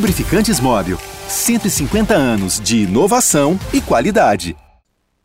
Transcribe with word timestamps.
Lubrificantes 0.00 0.58
Móvel. 0.58 0.96
150 1.28 2.14
anos 2.14 2.58
de 2.58 2.84
inovação 2.84 3.58
e 3.70 3.82
qualidade. 3.82 4.56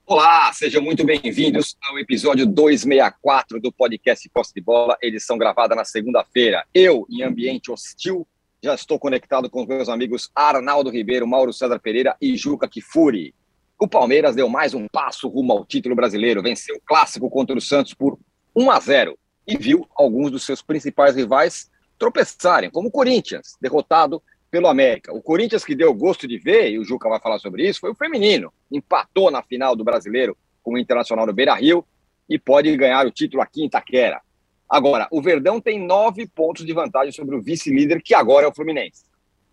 Olá, 0.05 0.51
sejam 0.51 0.81
muito 0.81 1.05
bem-vindos 1.05 1.77
ao 1.81 1.97
episódio 1.97 2.45
264 2.45 3.61
do 3.61 3.71
podcast 3.71 4.29
Posse 4.33 4.53
de 4.53 4.59
Bola, 4.59 4.97
edição 5.01 5.37
gravada 5.37 5.75
na 5.75 5.85
segunda-feira. 5.85 6.65
Eu, 6.73 7.07
em 7.09 7.23
ambiente 7.23 7.71
hostil, 7.71 8.27
já 8.61 8.75
estou 8.75 8.99
conectado 8.99 9.49
com 9.49 9.61
os 9.61 9.65
meus 9.65 9.87
amigos 9.87 10.29
Arnaldo 10.35 10.89
Ribeiro, 10.89 11.25
Mauro 11.25 11.53
César 11.53 11.79
Pereira 11.79 12.17
e 12.19 12.35
Juca 12.35 12.67
Kifuri. 12.67 13.33
O 13.79 13.87
Palmeiras 13.87 14.35
deu 14.35 14.49
mais 14.49 14.73
um 14.73 14.89
passo 14.89 15.29
rumo 15.29 15.53
ao 15.53 15.65
título 15.65 15.95
brasileiro, 15.95 16.43
venceu 16.43 16.75
o 16.75 16.81
clássico 16.85 17.29
contra 17.29 17.57
o 17.57 17.61
Santos 17.61 17.93
por 17.93 18.19
1 18.53 18.69
a 18.69 18.79
0 18.81 19.17
e 19.47 19.57
viu 19.57 19.87
alguns 19.95 20.31
dos 20.31 20.45
seus 20.45 20.61
principais 20.61 21.15
rivais 21.15 21.71
tropeçarem, 21.97 22.69
como 22.69 22.89
o 22.89 22.91
Corinthians, 22.91 23.55
derrotado 23.61 24.21
pelo 24.49 24.67
América. 24.67 25.13
O 25.13 25.21
Corinthians 25.21 25.65
que 25.65 25.75
deu 25.75 25.93
gosto 25.93 26.27
de 26.27 26.37
ver, 26.37 26.71
e 26.71 26.79
o 26.79 26.83
Juca 26.83 27.09
vai 27.09 27.19
falar 27.19 27.39
sobre 27.39 27.67
isso, 27.67 27.79
foi 27.79 27.91
o 27.91 27.95
feminino. 27.95 28.53
Empatou 28.71 29.29
na 29.29 29.41
final 29.43 29.75
do 29.75 29.83
Brasileiro 29.83 30.37
com 30.63 30.73
o 30.73 30.77
Internacional 30.77 31.25
do 31.25 31.33
Beira-Rio 31.33 31.85
e 32.29 32.39
pode 32.39 32.75
ganhar 32.75 33.05
o 33.05 33.11
título 33.11 33.41
aqui 33.41 33.61
em 33.61 33.65
Itaquera. 33.65 34.21
Agora, 34.67 35.07
o 35.11 35.21
Verdão 35.21 35.61
tem 35.61 35.79
nove 35.79 36.27
pontos 36.27 36.65
de 36.65 36.73
vantagem 36.73 37.11
sobre 37.11 37.35
o 37.35 37.41
vice-líder, 37.41 38.01
que 38.01 38.15
agora 38.15 38.45
é 38.45 38.49
o 38.49 38.53
Fluminense. 38.53 39.03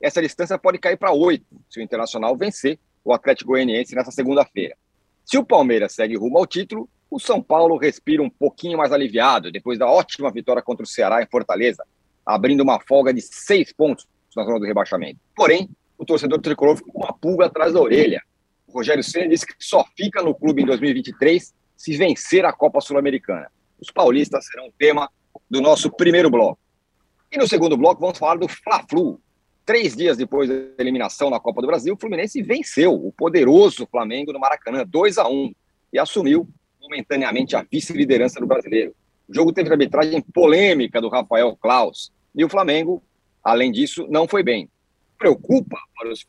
Essa 0.01 0.23
distância 0.23 0.59
pode 0.59 0.78
cair 0.78 0.96
para 0.96 1.12
oito 1.12 1.60
se 1.68 1.79
o 1.79 1.82
Internacional 1.82 2.37
vencer 2.37 2.79
o 3.04 3.12
Atlético 3.12 3.51
Goianiense 3.51 3.95
nessa 3.95 4.10
segunda-feira. 4.10 4.77
Se 5.24 5.37
o 5.37 5.45
Palmeiras 5.45 5.95
segue 5.95 6.16
rumo 6.16 6.38
ao 6.38 6.46
título, 6.46 6.88
o 7.10 7.20
São 7.20 7.43
Paulo 7.43 7.76
respira 7.76 8.23
um 8.23 8.30
pouquinho 8.30 8.79
mais 8.79 8.90
aliviado 8.90 9.52
depois 9.52 9.79
da 9.79 9.87
ótima 9.87 10.30
vitória 10.30 10.63
contra 10.63 10.85
o 10.85 10.88
Ceará 10.88 11.23
em 11.23 11.26
Fortaleza, 11.26 11.85
abrindo 12.24 12.63
uma 12.63 12.80
folga 12.80 13.13
de 13.13 13.20
seis 13.20 13.73
pontos 13.73 14.07
na 14.37 14.45
zona 14.45 14.59
do 14.59 14.66
rebaixamento. 14.66 15.19
Porém, 15.35 15.69
o 15.99 16.05
torcedor 16.05 16.41
tricolor 16.41 16.77
ficou 16.77 16.93
com 16.93 17.01
uma 17.01 17.13
pulga 17.13 17.47
atrás 17.47 17.73
da 17.73 17.80
orelha. 17.80 18.23
O 18.66 18.73
Rogério 18.73 19.05
Senna 19.05 19.29
disse 19.29 19.47
que 19.47 19.55
só 19.59 19.85
fica 19.97 20.23
no 20.23 20.35
clube 20.35 20.63
em 20.63 20.66
2023 20.66 21.55
se 21.77 21.97
vencer 21.97 22.45
a 22.45 22.53
Copa 22.53 22.80
Sul-Americana. 22.80 23.51
Os 23.80 23.91
paulistas 23.91 24.47
serão 24.47 24.69
o 24.69 24.73
tema 24.79 25.10
do 25.51 25.60
nosso 25.60 25.91
primeiro 25.91 26.30
bloco. 26.30 26.59
E 27.30 27.38
no 27.38 27.49
segundo 27.49 27.77
bloco 27.77 28.01
vamos 28.01 28.19
falar 28.19 28.37
do 28.37 28.49
Fla-Flu. 28.49 29.21
Três 29.65 29.95
dias 29.95 30.16
depois 30.16 30.49
da 30.49 30.55
eliminação 30.79 31.30
na 31.30 31.38
Copa 31.38 31.60
do 31.60 31.66
Brasil, 31.66 31.95
o 31.95 31.97
Fluminense 31.97 32.43
venceu 32.43 32.95
o 32.95 33.13
poderoso 33.13 33.87
Flamengo 33.91 34.33
no 34.33 34.41
Maracanã, 34.41 34.85
2 34.85 35.19
a 35.19 35.29
1 35.29 35.53
e 35.93 35.99
assumiu 35.99 36.49
momentaneamente 36.80 37.55
a 37.55 37.63
vice-liderança 37.63 38.41
do 38.41 38.47
brasileiro. 38.47 38.95
O 39.29 39.35
jogo 39.35 39.53
teve 39.53 39.71
arbitragem 39.71 40.21
polêmica 40.21 41.01
do 41.01 41.09
Rafael 41.09 41.57
Klaus. 41.57 42.13
E 42.35 42.45
o 42.45 42.49
Flamengo, 42.49 43.03
além 43.43 43.71
disso, 43.71 44.07
não 44.09 44.29
foi 44.29 44.43
bem. 44.43 44.68
Preocupa 45.18 45.79
para 45.96 46.10
os 46.10 46.24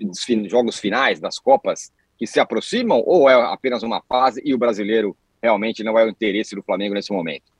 jogos 0.49 0.79
finais 0.79 1.19
das 1.19 1.39
Copas 1.39 1.91
que 2.17 2.27
se 2.27 2.39
aproximam 2.39 3.01
ou 3.05 3.29
é 3.29 3.33
apenas 3.33 3.83
uma 3.83 4.01
fase 4.01 4.41
e 4.45 4.53
o 4.53 4.57
brasileiro 4.57 5.17
realmente 5.41 5.83
não 5.83 5.97
é 5.97 6.05
o 6.05 6.09
interesse 6.09 6.55
do 6.55 6.63
Flamengo 6.63 6.93
nesse 6.93 7.11
momento? 7.11 7.51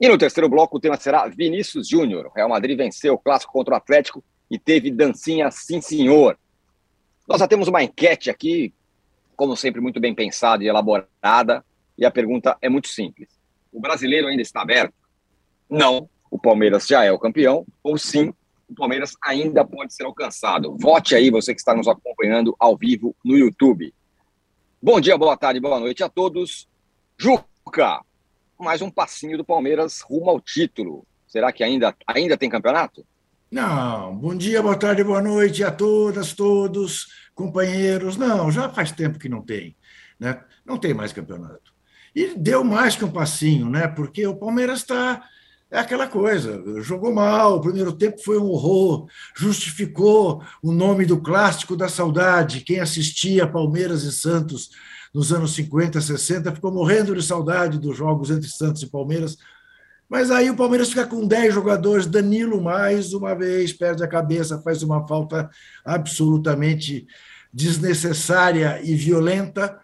E 0.00 0.08
no 0.08 0.16
terceiro 0.16 0.48
bloco 0.48 0.76
o 0.76 0.80
tema 0.80 0.96
será 0.96 1.26
Vinícius 1.26 1.88
Júnior. 1.88 2.30
Real 2.34 2.48
Madrid 2.48 2.76
venceu 2.76 3.14
o 3.14 3.18
clássico 3.18 3.52
contra 3.52 3.74
o 3.74 3.76
Atlético 3.76 4.22
e 4.50 4.58
teve 4.58 4.90
dancinha 4.90 5.50
sim 5.50 5.80
senhor. 5.80 6.38
Nós 7.26 7.40
já 7.40 7.48
temos 7.48 7.68
uma 7.68 7.82
enquete 7.82 8.30
aqui, 8.30 8.72
como 9.36 9.56
sempre, 9.56 9.80
muito 9.80 10.00
bem 10.00 10.14
pensada 10.14 10.64
e 10.64 10.68
elaborada, 10.68 11.64
e 11.98 12.06
a 12.06 12.10
pergunta 12.10 12.56
é 12.62 12.68
muito 12.68 12.88
simples. 12.88 13.28
O 13.72 13.80
brasileiro 13.80 14.28
ainda 14.28 14.40
está 14.40 14.62
aberto? 14.62 14.94
Não. 15.68 16.08
O 16.30 16.38
Palmeiras 16.38 16.86
já 16.86 17.04
é 17.04 17.12
o 17.12 17.18
campeão? 17.18 17.66
Ou 17.82 17.98
sim, 17.98 18.32
o 18.68 18.74
Palmeiras 18.74 19.12
ainda 19.24 19.64
pode 19.64 19.94
ser 19.94 20.04
alcançado? 20.04 20.76
Vote 20.78 21.14
aí, 21.14 21.30
você 21.30 21.54
que 21.54 21.60
está 21.60 21.74
nos 21.74 21.88
acompanhando 21.88 22.54
ao 22.58 22.76
vivo 22.76 23.16
no 23.24 23.36
YouTube. 23.36 23.94
Bom 24.80 25.00
dia, 25.00 25.16
boa 25.16 25.36
tarde, 25.36 25.58
boa 25.58 25.80
noite 25.80 26.04
a 26.04 26.08
todos. 26.08 26.68
Juca, 27.16 28.02
mais 28.58 28.82
um 28.82 28.90
passinho 28.90 29.38
do 29.38 29.44
Palmeiras 29.44 30.00
rumo 30.00 30.28
ao 30.30 30.40
título. 30.40 31.06
Será 31.26 31.52
que 31.52 31.64
ainda, 31.64 31.94
ainda 32.06 32.36
tem 32.36 32.50
campeonato? 32.50 33.04
Não, 33.50 34.14
bom 34.14 34.34
dia, 34.34 34.62
boa 34.62 34.76
tarde, 34.76 35.02
boa 35.02 35.22
noite 35.22 35.64
a 35.64 35.70
todas, 35.70 36.34
todos, 36.34 37.06
companheiros. 37.34 38.16
Não, 38.18 38.50
já 38.50 38.68
faz 38.68 38.92
tempo 38.92 39.18
que 39.18 39.28
não 39.28 39.40
tem. 39.40 39.74
Né? 40.20 40.38
Não 40.64 40.76
tem 40.76 40.92
mais 40.92 41.12
campeonato. 41.12 41.72
E 42.14 42.34
deu 42.36 42.62
mais 42.62 42.96
que 42.96 43.04
um 43.04 43.10
passinho, 43.10 43.70
né? 43.70 43.88
Porque 43.88 44.26
o 44.26 44.36
Palmeiras 44.36 44.80
está. 44.80 45.26
É 45.70 45.78
aquela 45.78 46.06
coisa, 46.06 46.62
jogou 46.80 47.12
mal, 47.12 47.56
o 47.56 47.60
primeiro 47.60 47.92
tempo 47.92 48.22
foi 48.22 48.38
um 48.38 48.46
horror, 48.46 49.06
justificou 49.36 50.42
o 50.62 50.72
nome 50.72 51.04
do 51.04 51.20
clássico 51.20 51.76
da 51.76 51.90
saudade. 51.90 52.62
Quem 52.62 52.80
assistia 52.80 53.46
Palmeiras 53.46 54.02
e 54.02 54.10
Santos 54.10 54.70
nos 55.12 55.30
anos 55.30 55.54
50, 55.54 56.00
60 56.00 56.54
ficou 56.54 56.72
morrendo 56.72 57.14
de 57.14 57.22
saudade 57.22 57.78
dos 57.78 57.94
jogos 57.94 58.30
entre 58.30 58.48
Santos 58.48 58.82
e 58.82 58.86
Palmeiras. 58.86 59.36
Mas 60.08 60.30
aí 60.30 60.48
o 60.48 60.56
Palmeiras 60.56 60.88
fica 60.88 61.06
com 61.06 61.26
10 61.26 61.52
jogadores, 61.52 62.06
Danilo 62.06 62.62
mais 62.62 63.12
uma 63.12 63.34
vez 63.34 63.70
perde 63.70 64.02
a 64.02 64.08
cabeça, 64.08 64.62
faz 64.62 64.82
uma 64.82 65.06
falta 65.06 65.50
absolutamente 65.84 67.06
desnecessária 67.52 68.80
e 68.82 68.94
violenta 68.94 69.78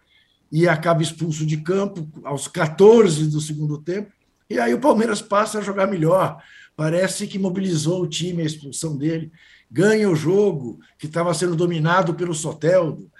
e 0.51 0.67
acaba 0.67 1.03
expulso 1.03 1.45
de 1.45 1.59
campo 1.59 2.09
aos 2.25 2.49
14 2.49 3.27
do 3.27 3.41
segundo 3.41 3.77
tempo. 3.77 4.11
E 4.49 4.59
aí 4.59 4.75
o 4.75 4.81
Palmeiras 4.81 5.23
passa 5.23 5.59
a 5.59 5.63
jogar 5.63 5.87
melhor. 5.87 6.43
Parece 6.77 7.27
que 7.27 7.39
mobilizou 7.39 8.03
o 8.03 8.09
time, 8.09 8.43
a 8.43 8.47
expulsão 8.47 8.97
dele, 8.97 9.31
ganha 9.71 10.09
o 10.09 10.17
jogo 10.17 10.81
que 10.99 11.07
estava 11.07 11.33
sendo 11.35 11.55
dominado 11.55 12.15
pelo 12.15 12.35
Soteldo. 12.35 13.11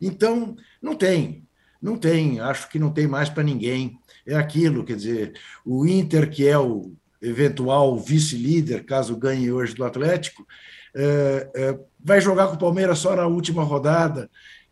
Então, 0.00 0.56
não 0.82 0.94
tem, 0.94 1.44
não 1.80 1.96
tem, 1.96 2.40
acho 2.40 2.68
que 2.68 2.78
não 2.78 2.90
tem 2.90 3.06
mais 3.06 3.28
para 3.28 3.42
ninguém. 3.42 3.98
É 4.26 4.34
aquilo, 4.34 4.84
quer 4.84 4.96
dizer, 4.96 5.38
o 5.64 5.86
Inter, 5.86 6.28
que 6.28 6.46
é 6.46 6.58
o 6.58 6.92
eventual 7.22 7.98
vice-líder, 7.98 8.84
caso 8.84 9.16
ganhe 9.16 9.50
hoje 9.50 9.74
do 9.74 9.84
Atlético, 9.84 10.46
é, 10.94 11.50
é, 11.54 11.78
vai 11.98 12.20
jogar 12.20 12.48
com 12.48 12.54
o 12.54 12.58
Palmeiras 12.58 12.98
só 12.98 13.14
na 13.14 13.26
última 13.26 13.62
rodada 13.62 14.28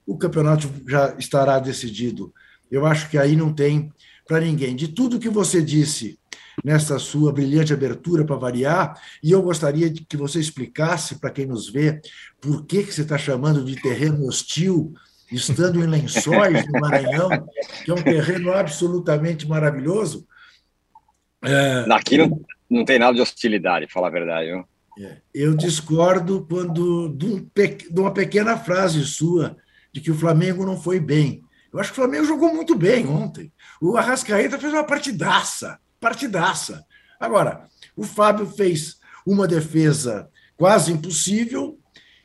o 0.06 0.16
campeonato 0.16 0.70
já 0.86 1.14
estará 1.18 1.58
decidido. 1.58 2.32
Eu 2.70 2.86
acho 2.86 3.08
que 3.08 3.18
aí 3.18 3.36
não 3.36 3.52
tem 3.52 3.92
para 4.26 4.40
ninguém. 4.40 4.74
De 4.74 4.88
tudo 4.88 5.18
que 5.18 5.28
você 5.28 5.62
disse 5.62 6.18
nessa 6.62 6.98
sua 6.98 7.32
brilhante 7.32 7.72
abertura 7.72 8.24
para 8.24 8.36
variar, 8.36 9.00
e 9.22 9.32
eu 9.32 9.42
gostaria 9.42 9.92
que 9.92 10.16
você 10.16 10.38
explicasse 10.38 11.16
para 11.16 11.30
quem 11.30 11.46
nos 11.46 11.68
vê 11.68 12.00
por 12.40 12.64
que, 12.64 12.84
que 12.84 12.92
você 12.92 13.02
está 13.02 13.18
chamando 13.18 13.64
de 13.64 13.80
terreno 13.80 14.26
hostil, 14.26 14.94
estando 15.32 15.82
em 15.82 15.86
Lençóis, 15.86 16.66
no 16.66 16.80
Maranhão, 16.80 17.28
que 17.84 17.90
é 17.90 17.94
um 17.94 18.02
terreno 18.02 18.52
absolutamente 18.52 19.48
maravilhoso. 19.48 20.26
É... 21.42 21.84
Aqui 21.90 22.18
não, 22.18 22.40
não 22.70 22.84
tem 22.84 22.98
nada 22.98 23.14
de 23.14 23.20
hostilidade, 23.20 23.90
falar 23.90 24.08
a 24.08 24.12
verdade. 24.12 24.50
Viu? 24.50 24.64
É, 24.98 25.16
eu 25.34 25.54
discordo 25.56 26.46
quando 26.48 27.08
de, 27.08 27.26
um, 27.26 27.48
de 27.92 28.00
uma 28.00 28.12
pequena 28.12 28.56
frase 28.56 29.04
sua 29.04 29.56
de 29.92 30.00
que 30.00 30.10
o 30.10 30.14
Flamengo 30.14 30.64
não 30.64 30.80
foi 30.80 31.00
bem. 31.00 31.42
Eu 31.72 31.80
acho 31.80 31.92
que 31.92 31.98
o 31.98 32.02
Flamengo 32.02 32.24
jogou 32.24 32.54
muito 32.54 32.76
bem 32.76 33.06
ontem. 33.06 33.52
O 33.86 33.98
Arrascaeta 33.98 34.58
fez 34.58 34.72
uma 34.72 34.82
partidaça, 34.82 35.78
partidaça. 36.00 36.82
Agora, 37.20 37.68
o 37.94 38.02
Fábio 38.02 38.46
fez 38.46 38.96
uma 39.26 39.46
defesa 39.46 40.26
quase 40.56 40.90
impossível 40.90 41.78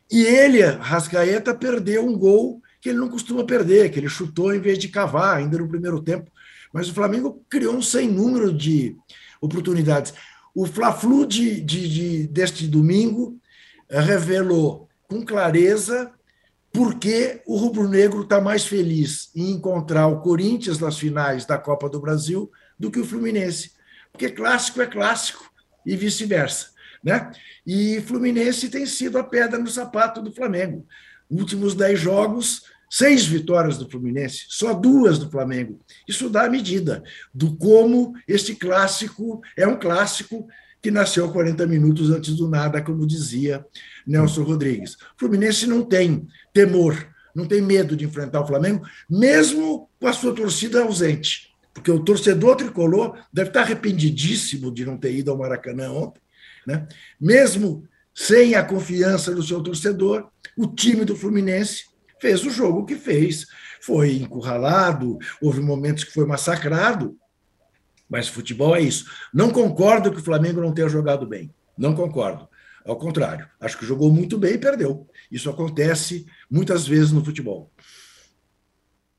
e 0.10 0.24
ele, 0.24 0.64
Arrascaeta, 0.64 1.54
perdeu 1.54 2.08
um 2.08 2.18
gol 2.18 2.62
que 2.80 2.88
ele 2.88 2.98
não 2.98 3.10
costuma 3.10 3.44
perder, 3.44 3.92
que 3.92 4.00
ele 4.00 4.08
chutou 4.08 4.56
em 4.56 4.60
vez 4.62 4.80
de 4.80 4.88
cavar 4.88 5.36
ainda 5.36 5.58
no 5.58 5.68
primeiro 5.68 6.02
tempo. 6.02 6.32
Mas 6.72 6.88
o 6.88 6.94
Flamengo 6.94 7.44
criou 7.50 7.76
um 7.76 7.82
sem 7.82 8.10
número 8.10 8.54
de 8.54 8.96
oportunidades. 9.42 10.14
O 10.56 10.66
Fla-Flu 10.66 11.26
de, 11.26 11.60
de, 11.60 11.90
de, 11.90 12.28
deste 12.28 12.70
domingo 12.70 13.38
revelou 13.90 14.88
com 15.10 15.26
clareza 15.26 16.10
porque 16.72 17.42
o 17.46 17.58
rubro-negro 17.58 18.22
está 18.22 18.40
mais 18.40 18.66
feliz 18.66 19.30
em 19.36 19.52
encontrar 19.52 20.08
o 20.08 20.22
Corinthians 20.22 20.80
nas 20.80 20.98
finais 20.98 21.46
da 21.46 21.58
Copa 21.58 21.90
do 21.90 22.00
Brasil 22.00 22.52
do 22.78 22.92
que 22.92 23.00
o 23.00 23.06
Fluminense. 23.06 23.72
Porque 24.12 24.30
clássico 24.30 24.82
é 24.82 24.86
clássico 24.86 25.50
e 25.86 25.96
vice-versa. 25.96 26.68
Né? 27.04 27.32
E 27.66 28.02
Fluminense 28.02 28.70
tem 28.70 28.86
sido 28.86 29.18
a 29.18 29.24
pedra 29.24 29.58
no 29.58 29.68
sapato 29.68 30.22
do 30.22 30.32
Flamengo. 30.32 30.86
Últimos 31.30 31.74
dez 31.74 32.00
jogos, 32.00 32.64
seis 32.90 33.26
vitórias 33.26 33.78
do 33.78 33.90
Fluminense, 33.90 34.46
só 34.50 34.74
duas 34.74 35.18
do 35.18 35.30
Flamengo. 35.30 35.80
Isso 36.08 36.30
dá 36.30 36.46
a 36.46 36.50
medida 36.50 37.04
do 37.34 37.56
como 37.56 38.14
este 38.28 38.56
clássico 38.56 39.42
é 39.56 39.68
um 39.68 39.78
clássico 39.78 40.48
que 40.82 40.92
nasceu 40.92 41.32
40 41.32 41.66
minutos 41.68 42.10
antes 42.10 42.36
do 42.36 42.48
nada, 42.48 42.82
como 42.82 43.06
dizia 43.06 43.66
Nelson 44.06 44.44
Rodrigues. 44.44 44.94
O 44.94 44.98
Fluminense 45.18 45.68
não 45.68 45.84
tem 45.84 46.28
temor, 46.54 47.08
não 47.36 47.46
tem 47.46 47.62
medo 47.62 47.96
de 47.96 48.06
enfrentar 48.06 48.42
o 48.42 48.48
Flamengo, 48.48 48.86
mesmo 49.10 49.90
com 50.00 50.08
a 50.08 50.14
sua 50.14 50.34
torcida 50.34 50.82
ausente. 50.82 51.50
Porque 51.74 51.92
o 51.92 52.04
torcedor 52.04 52.56
tricolor 52.56 53.18
deve 53.32 53.50
estar 53.50 53.62
arrependidíssimo 53.62 54.72
de 54.74 54.86
não 54.86 54.98
ter 54.98 55.14
ido 55.14 55.32
ao 55.32 55.38
Maracanã 55.38 55.92
ontem, 55.92 56.22
né? 56.66 56.88
mesmo 57.20 57.88
sem 58.14 58.56
a 58.56 58.64
confiança 58.64 59.34
do 59.34 59.44
seu 59.44 59.62
torcedor, 59.62 60.30
o 60.58 60.68
time 60.68 61.06
do 61.06 61.16
Fluminense 61.16 61.86
fez 62.20 62.44
o 62.44 62.50
jogo 62.50 62.86
que 62.86 62.96
fez. 62.96 63.46
Foi 63.82 64.14
encurralado, 64.14 65.18
houve 65.42 65.62
momentos 65.62 66.04
que 66.04 66.12
foi 66.12 66.26
massacrado, 66.26 67.16
mas 68.10 68.28
futebol 68.28 68.76
é 68.76 68.82
isso. 68.82 69.06
Não 69.34 69.52
concordo 69.52 70.12
que 70.12 70.20
o 70.20 70.24
Flamengo 70.24 70.60
não 70.60 70.74
tenha 70.74 70.90
jogado 70.90 71.28
bem. 71.28 71.54
Não 71.78 71.94
concordo. 71.96 72.50
Ao 72.86 72.96
contrário, 72.96 73.48
acho 73.60 73.78
que 73.78 73.86
jogou 73.86 74.12
muito 74.12 74.38
bem 74.38 74.54
e 74.54 74.58
perdeu. 74.58 75.08
Isso 75.32 75.50
acontece 75.50 76.26
muitas 76.50 76.88
vezes 76.88 77.12
no 77.12 77.24
futebol. 77.24 77.72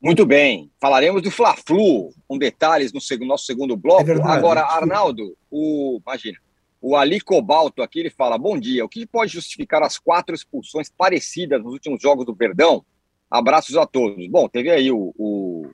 Muito 0.03 0.25
bem. 0.25 0.71
Falaremos 0.81 1.23
do 1.23 1.31
Fla-Flu, 1.31 2.13
com 2.27 2.39
detalhes 2.39 2.93
no 2.93 3.01
segundo, 3.01 3.29
nosso 3.29 3.45
segundo 3.45 3.77
bloco. 3.77 4.01
É 4.01 4.05
verdade, 4.05 4.33
Agora, 4.33 4.63
Arnaldo, 4.63 5.37
o, 5.51 6.01
imagina, 6.05 6.39
o 6.81 6.97
Ali 6.97 7.21
Cobalto 7.21 7.83
aqui, 7.83 8.01
ele 8.01 8.11
fala, 8.11 8.39
bom 8.39 8.59
dia, 8.59 8.85
o 8.85 8.89
que 8.89 9.07
pode 9.07 9.33
justificar 9.33 9.83
as 9.83 9.99
quatro 9.99 10.35
expulsões 10.35 10.91
parecidas 10.91 11.63
nos 11.63 11.75
últimos 11.75 12.01
jogos 12.01 12.25
do 12.25 12.35
Verdão? 12.35 12.85
Abraços 13.31 13.77
a 13.77 13.87
todos. 13.87 14.27
Bom, 14.29 14.49
teve 14.49 14.71
aí 14.71 14.91
o, 14.91 15.15
o, 15.17 15.67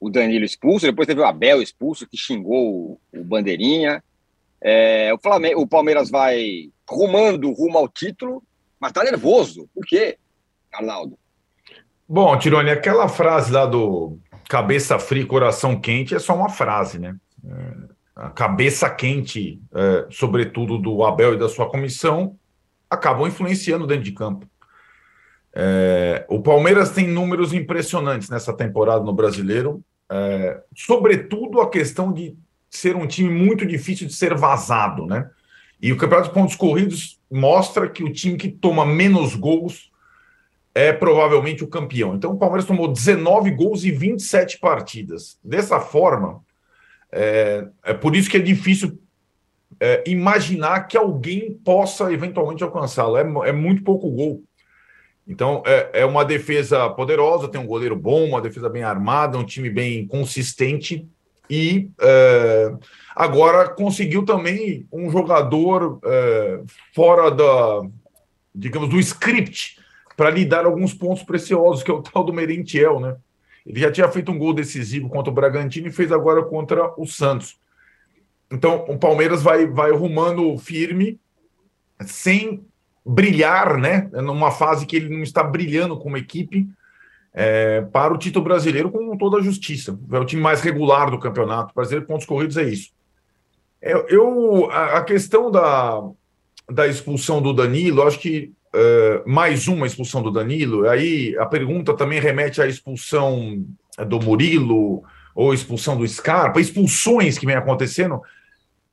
o 0.00 0.10
Danilo 0.10 0.44
expulso, 0.44 0.86
depois 0.86 1.06
teve 1.06 1.20
o 1.20 1.24
Abel 1.24 1.62
expulso, 1.62 2.06
que 2.06 2.16
xingou 2.16 3.00
o, 3.12 3.24
Bandeirinha. 3.24 4.02
É, 4.60 5.12
o, 5.12 5.18
Flamengo, 5.18 5.60
o 5.60 5.66
Palmeiras 5.66 6.10
vai 6.10 6.70
rumando 6.88 7.52
rumo 7.52 7.78
ao 7.78 7.88
título, 7.88 8.42
mas 8.78 8.92
tá 8.92 9.02
nervoso. 9.02 9.68
Por 9.74 9.84
quê, 9.84 10.18
Arnaldo? 10.72 11.18
Bom, 12.08 12.36
Tirone, 12.38 12.70
aquela 12.70 13.08
frase 13.08 13.52
lá 13.52 13.66
do 13.66 14.18
cabeça 14.48 14.98
fria, 14.98 15.26
coração 15.26 15.80
quente 15.80 16.14
é 16.14 16.18
só 16.18 16.36
uma 16.36 16.48
frase, 16.48 16.98
né? 16.98 17.16
É, 17.44 17.96
a 18.14 18.30
cabeça 18.30 18.88
quente, 18.88 19.60
é, 19.74 20.06
sobretudo 20.10 20.78
do 20.78 21.04
Abel 21.04 21.34
e 21.34 21.38
da 21.38 21.48
sua 21.48 21.68
comissão, 21.68 22.38
acabam 22.88 23.26
influenciando 23.26 23.86
dentro 23.86 24.04
de 24.04 24.12
campo. 24.12 24.48
É, 25.58 26.26
o 26.28 26.42
Palmeiras 26.42 26.90
tem 26.90 27.08
números 27.08 27.54
impressionantes 27.54 28.28
nessa 28.28 28.52
temporada 28.52 29.02
no 29.02 29.14
Brasileiro, 29.14 29.82
é, 30.10 30.60
sobretudo 30.76 31.62
a 31.62 31.70
questão 31.70 32.12
de 32.12 32.36
ser 32.68 32.94
um 32.94 33.06
time 33.06 33.30
muito 33.30 33.64
difícil 33.64 34.06
de 34.06 34.12
ser 34.12 34.34
vazado, 34.34 35.06
né? 35.06 35.30
E 35.80 35.92
o 35.92 35.96
Campeonato 35.96 36.28
de 36.28 36.34
Pontos 36.34 36.56
Corridos 36.56 37.18
mostra 37.30 37.88
que 37.88 38.04
o 38.04 38.12
time 38.12 38.36
que 38.36 38.50
toma 38.50 38.84
menos 38.84 39.34
gols 39.34 39.90
é 40.74 40.92
provavelmente 40.92 41.64
o 41.64 41.68
campeão. 41.68 42.14
Então 42.14 42.32
o 42.32 42.38
Palmeiras 42.38 42.66
tomou 42.66 42.92
19 42.92 43.50
gols 43.52 43.82
em 43.82 43.92
27 43.92 44.58
partidas. 44.58 45.38
Dessa 45.42 45.80
forma, 45.80 46.42
é, 47.10 47.66
é 47.82 47.94
por 47.94 48.14
isso 48.14 48.28
que 48.28 48.36
é 48.36 48.40
difícil 48.40 49.00
é, 49.80 50.04
imaginar 50.06 50.86
que 50.86 50.96
alguém 50.96 51.54
possa 51.64 52.12
eventualmente 52.12 52.62
alcançá-lo. 52.62 53.16
É, 53.16 53.48
é, 53.48 53.52
muito 53.52 53.82
pouco 53.82 54.10
gol. 54.10 54.42
Então 55.26 55.62
é, 55.66 56.00
é 56.00 56.06
uma 56.06 56.24
defesa 56.24 56.88
poderosa, 56.90 57.48
tem 57.48 57.60
um 57.60 57.66
goleiro 57.66 57.96
bom, 57.96 58.24
uma 58.24 58.40
defesa 58.40 58.68
bem 58.68 58.82
armada, 58.82 59.38
um 59.38 59.44
time 59.44 59.68
bem 59.68 60.06
consistente 60.06 61.08
e 61.48 61.90
é, 62.00 62.74
agora 63.14 63.68
conseguiu 63.68 64.24
também 64.24 64.86
um 64.92 65.10
jogador 65.10 65.98
é, 66.04 66.60
fora 66.94 67.30
da, 67.30 67.82
digamos, 68.54 68.88
do 68.88 68.98
script 68.98 69.78
para 70.16 70.30
lhe 70.30 70.44
dar 70.44 70.64
alguns 70.64 70.94
pontos 70.94 71.22
preciosos, 71.22 71.82
que 71.82 71.90
é 71.90 71.94
o 71.94 72.02
tal 72.02 72.24
do 72.24 72.32
Merentiel, 72.32 72.98
né? 73.00 73.16
Ele 73.64 73.80
já 73.80 73.90
tinha 73.90 74.08
feito 74.08 74.30
um 74.30 74.38
gol 74.38 74.54
decisivo 74.54 75.08
contra 75.08 75.30
o 75.30 75.34
Bragantino 75.34 75.88
e 75.88 75.92
fez 75.92 76.12
agora 76.12 76.42
contra 76.44 76.92
o 76.98 77.06
Santos. 77.06 77.58
Então, 78.50 78.84
o 78.88 78.96
Palmeiras 78.96 79.42
vai, 79.42 79.66
vai 79.66 79.90
rumando 79.90 80.56
firme, 80.56 81.20
sem 82.00 82.64
brilhar, 83.06 83.78
né? 83.78 84.10
Numa 84.12 84.50
fase 84.50 84.84
que 84.84 84.96
ele 84.96 85.08
não 85.08 85.22
está 85.22 85.42
brilhando 85.44 85.96
como 85.96 86.16
equipe, 86.16 86.68
é, 87.32 87.82
para 87.92 88.12
o 88.12 88.18
título 88.18 88.44
brasileiro 88.44 88.90
com 88.90 89.16
toda 89.16 89.36
a 89.36 89.42
justiça. 89.42 89.96
É 90.10 90.18
o 90.18 90.24
time 90.24 90.42
mais 90.42 90.60
regular 90.62 91.10
do 91.10 91.18
campeonato. 91.18 91.74
Brasileiro 91.74 92.06
pontos 92.06 92.26
corridos 92.26 92.56
é 92.56 92.64
isso. 92.64 92.90
Eu, 93.80 94.06
eu 94.08 94.70
a, 94.70 94.98
a, 94.98 95.04
questão 95.04 95.50
da, 95.50 96.02
da 96.68 96.88
expulsão 96.88 97.42
do 97.42 97.52
Danilo, 97.52 98.02
acho 98.02 98.18
que 98.18 98.52
uh, 98.74 99.30
mais 99.30 99.68
uma 99.68 99.86
expulsão 99.86 100.22
do 100.22 100.30
Danilo. 100.30 100.88
Aí 100.88 101.36
a 101.38 101.44
pergunta 101.44 101.94
também 101.94 102.18
remete 102.18 102.60
à 102.62 102.66
expulsão 102.66 103.64
do 104.08 104.18
Murilo 104.18 105.04
ou 105.34 105.52
expulsão 105.52 105.96
do 105.96 106.08
Scarpa, 106.08 106.58
expulsões 106.58 107.38
que 107.38 107.44
vem 107.44 107.54
acontecendo. 107.54 108.22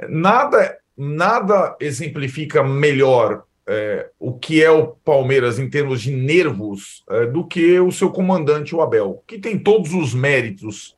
Nada, 0.09 0.77
nada 0.98 1.77
exemplifica 1.80 2.62
melhor 2.62 3.44
é, 3.68 4.10
o 4.19 4.33
que 4.33 4.63
é 4.63 4.69
o 4.69 4.88
Palmeiras 4.88 5.57
em 5.57 5.69
termos 5.69 6.01
de 6.01 6.12
nervos 6.12 7.04
é, 7.10 7.25
do 7.25 7.45
que 7.45 7.80
o 7.80 7.92
seu 7.92 8.12
comandante, 8.12 8.75
o 8.75 8.81
Abel, 8.81 9.24
que 9.27 9.39
tem 9.39 9.57
todos 9.57 9.94
os 9.94 10.13
méritos 10.13 10.98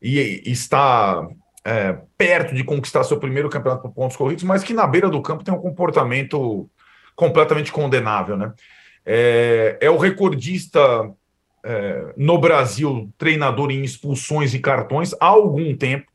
e, 0.00 0.42
e 0.44 0.52
está 0.52 1.26
é, 1.64 1.98
perto 2.16 2.54
de 2.54 2.62
conquistar 2.62 3.04
seu 3.04 3.18
primeiro 3.18 3.48
campeonato 3.48 3.82
por 3.82 3.92
pontos 3.92 4.16
corridos, 4.16 4.44
mas 4.44 4.62
que 4.62 4.74
na 4.74 4.86
beira 4.86 5.08
do 5.08 5.22
campo 5.22 5.42
tem 5.42 5.52
um 5.52 5.58
comportamento 5.58 6.68
completamente 7.16 7.72
condenável, 7.72 8.36
né? 8.36 8.52
É, 9.06 9.78
é 9.80 9.90
o 9.90 9.98
recordista 9.98 10.80
é, 11.64 12.12
no 12.16 12.38
Brasil, 12.38 13.10
treinador 13.18 13.70
em 13.70 13.82
expulsões 13.82 14.54
e 14.54 14.58
cartões 14.58 15.14
há 15.14 15.26
algum 15.26 15.76
tempo. 15.76 16.06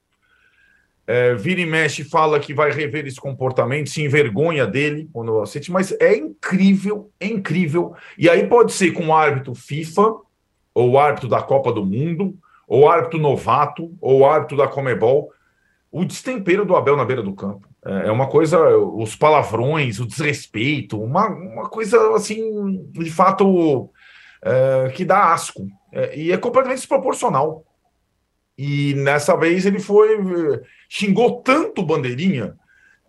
É, 1.12 1.34
vira 1.34 1.60
e 1.60 1.66
mexe 1.66 2.04
fala 2.04 2.40
que 2.40 2.54
vai 2.54 2.70
rever 2.70 3.08
esse 3.08 3.20
comportamento, 3.20 3.90
se 3.90 4.04
envergonha 4.04 4.68
dele 4.68 5.10
quando 5.12 5.42
aceite, 5.42 5.72
mas 5.72 5.92
é 6.00 6.16
incrível, 6.16 7.10
é 7.20 7.26
incrível. 7.26 7.96
E 8.16 8.30
aí 8.30 8.46
pode 8.46 8.72
ser 8.74 8.92
com 8.92 9.08
o 9.08 9.14
árbitro 9.16 9.56
FIFA, 9.56 10.18
ou 10.72 10.92
o 10.92 11.00
árbitro 11.00 11.28
da 11.28 11.42
Copa 11.42 11.74
do 11.74 11.84
Mundo, 11.84 12.38
ou 12.68 12.84
o 12.84 12.88
árbitro 12.88 13.18
novato, 13.18 13.92
ou 14.00 14.20
o 14.20 14.26
árbitro 14.28 14.56
da 14.56 14.68
Comebol, 14.68 15.32
o 15.92 16.06
destempero 16.06 16.64
do 16.64 16.76
Abel 16.76 16.96
na 16.96 17.06
beira 17.06 17.24
do 17.24 17.34
campo. 17.34 17.68
É, 17.84 18.10
é 18.10 18.12
uma 18.12 18.28
coisa, 18.28 18.60
os 18.78 19.16
palavrões, 19.16 20.00
o 20.00 20.06
desrespeito, 20.06 21.02
uma, 21.02 21.28
uma 21.28 21.68
coisa 21.70 22.14
assim, 22.14 22.88
de 22.92 23.10
fato, 23.10 23.90
é, 24.44 24.90
que 24.90 25.04
dá 25.04 25.34
asco. 25.34 25.66
É, 25.92 26.16
e 26.16 26.32
é 26.32 26.38
completamente 26.38 26.78
desproporcional. 26.78 27.66
E 28.62 28.94
nessa 28.96 29.38
vez 29.38 29.66
ele 29.66 29.80
foi. 29.80 30.20
xingou 30.90 31.42
tanto 31.42 31.82
bandeirinha. 31.82 32.58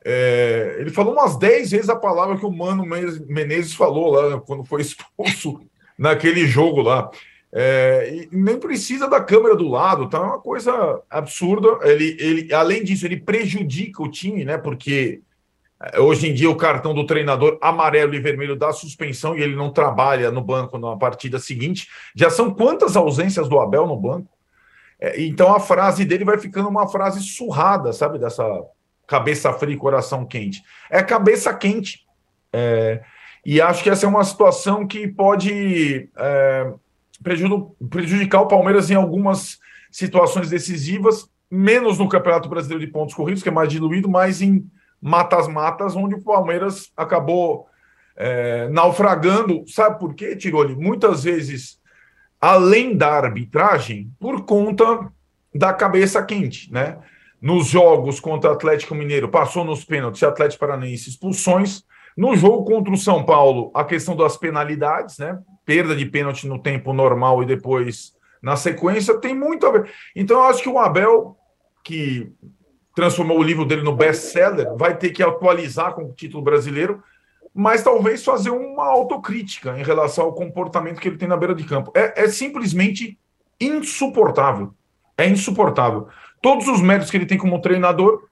É, 0.05 0.77
ele 0.79 0.91
falou 0.91 1.13
umas 1.13 1.37
10 1.37 1.73
vezes 1.73 1.89
a 1.89 1.97
palavra 1.97 2.39
que 2.39 2.47
o 2.47 2.53
Mano 2.53 2.87
Menezes 2.87 3.75
falou 3.75 4.13
lá 4.13 4.41
quando 4.41 4.65
foi 4.65 4.81
expulso 4.81 5.61
naquele 5.99 6.47
jogo 6.47 6.83
lá. 6.83 7.11
É, 7.53 8.29
nem 8.31 8.61
precisa 8.61 9.09
da 9.09 9.21
câmera 9.21 9.57
do 9.57 9.67
lado, 9.67 10.09
tá? 10.09 10.19
É 10.19 10.21
uma 10.21 10.41
coisa 10.41 11.03
absurda. 11.11 11.81
Ele, 11.83 12.17
ele, 12.21 12.55
além 12.55 12.85
disso, 12.85 13.05
ele 13.05 13.17
prejudica 13.17 14.05
o 14.05 14.09
time, 14.09 14.45
né? 14.45 14.57
Porque 14.57 15.21
é, 15.83 15.99
hoje 15.99 16.29
em 16.29 16.33
dia 16.33 16.49
o 16.49 16.55
cartão 16.55 16.95
do 16.95 17.05
treinador 17.05 17.59
amarelo 17.61 18.15
e 18.15 18.21
vermelho 18.21 18.55
dá 18.55 18.73
suspensão 18.73 19.37
e 19.37 19.43
ele 19.43 19.57
não 19.57 19.73
trabalha 19.73 20.31
no 20.31 20.43
banco 20.43 20.79
na 20.79 20.97
partida 20.97 21.41
seguinte. 21.41 21.89
Já 22.15 22.31
são 22.31 22.55
quantas 22.55 22.97
ausências 22.97 23.49
do 23.49 23.59
Abel 23.59 23.85
no 23.85 23.97
banco? 23.97 24.31
É, 25.01 25.23
então 25.23 25.55
a 25.55 25.59
frase 25.59 26.05
dele 26.05 26.25
vai 26.25 26.39
ficando 26.39 26.69
uma 26.69 26.89
frase 26.89 27.21
surrada, 27.21 27.93
sabe? 27.93 28.19
Dessa 28.19 28.45
cabeça 29.07 29.53
fria 29.53 29.75
e 29.75 29.79
coração 29.79 30.27
quente. 30.27 30.63
É 30.91 31.03
cabeça 31.03 31.53
quente. 31.55 32.07
É, 32.53 33.03
e 33.45 33.61
acho 33.61 33.83
que 33.83 33.91
essa 33.91 34.05
é 34.05 34.09
uma 34.09 34.23
situação 34.23 34.87
que 34.87 35.09
pode 35.09 36.09
é, 36.17 36.73
prejudicar 37.23 38.43
o 38.43 38.49
Palmeiras 38.49 38.91
em 38.91 38.95
algumas 38.95 39.59
situações 39.91 40.51
decisivas, 40.51 41.29
menos 41.51 41.99
no 41.99 42.09
Campeonato 42.09 42.49
Brasileiro 42.49 42.85
de 42.85 42.93
Pontos 42.93 43.15
Corridos, 43.15 43.43
que 43.43 43.49
é 43.49 43.53
mais 43.53 43.69
diluído, 43.69 44.09
mais 44.09 44.43
em 44.43 44.71
matas-matas, 45.01 45.97
onde 45.97 46.15
o 46.15 46.23
Palmeiras 46.23 46.93
acabou 46.97 47.67
é, 48.17 48.69
naufragando. 48.69 49.65
Sabe 49.67 49.99
por 49.99 50.15
quê, 50.15 50.37
Tiroli? 50.37 50.77
Muitas 50.77 51.25
vezes, 51.25 51.80
além 52.41 52.97
da 52.97 53.13
arbitragem, 53.13 54.11
por 54.19 54.45
conta 54.45 55.11
da 55.55 55.73
cabeça 55.73 56.23
quente, 56.23 56.73
né? 56.73 56.99
Nos 57.41 57.69
jogos 57.69 58.21
contra 58.21 58.51
o 58.51 58.53
Atlético 58.53 58.95
Mineiro, 58.95 59.29
passou 59.29 59.65
nos 59.65 59.85
pênaltis, 59.85 60.23
Atlético 60.23 60.61
Paranaense, 60.61 61.09
expulsões. 61.09 61.85
No 62.17 62.37
jogo 62.37 62.65
contra 62.65 62.93
o 62.93 62.99
São 62.99 63.25
Paulo, 63.25 63.71
a 63.75 63.85
questão 63.85 64.15
das 64.15 64.37
penalidades, 64.37 65.19
né? 65.19 65.39
perda 65.65 65.95
de 65.95 66.05
pênalti 66.05 66.47
no 66.47 66.59
tempo 66.59 66.93
normal 66.93 67.43
e 67.43 67.47
depois 67.47 68.13
na 68.43 68.57
sequência, 68.57 69.19
tem 69.19 69.35
muito 69.35 69.67
a 69.67 69.71
ver. 69.71 69.91
Então, 70.17 70.39
eu 70.39 70.45
acho 70.45 70.63
que 70.63 70.69
o 70.69 70.79
Abel, 70.79 71.37
que 71.85 72.33
transformou 72.95 73.39
o 73.39 73.43
livro 73.43 73.65
dele 73.65 73.83
no 73.83 73.95
best-seller, 73.95 74.75
vai 74.77 74.97
ter 74.97 75.11
que 75.11 75.23
atualizar 75.23 75.95
com 75.95 76.05
o 76.05 76.13
título 76.13 76.43
brasileiro, 76.43 77.03
mas 77.55 77.83
talvez 77.83 78.25
fazer 78.25 78.51
uma 78.51 78.85
autocrítica 78.85 79.79
em 79.79 79.83
relação 79.83 80.25
ao 80.25 80.35
comportamento 80.35 81.01
que 81.01 81.09
ele 81.09 81.19
tem 81.19 81.29
na 81.29 81.37
beira 81.37 81.55
de 81.55 81.65
campo. 81.65 81.93
É, 81.95 82.25
é 82.25 82.29
simplesmente 82.29 83.19
insuportável. 83.61 84.73
É 85.19 85.27
insuportável. 85.29 86.09
Todos 86.41 86.69
os 86.69 86.81
méritos 86.81 87.11
que 87.11 87.17
ele 87.17 87.27
tem 87.27 87.37
como 87.37 87.61
treinador, 87.61 88.29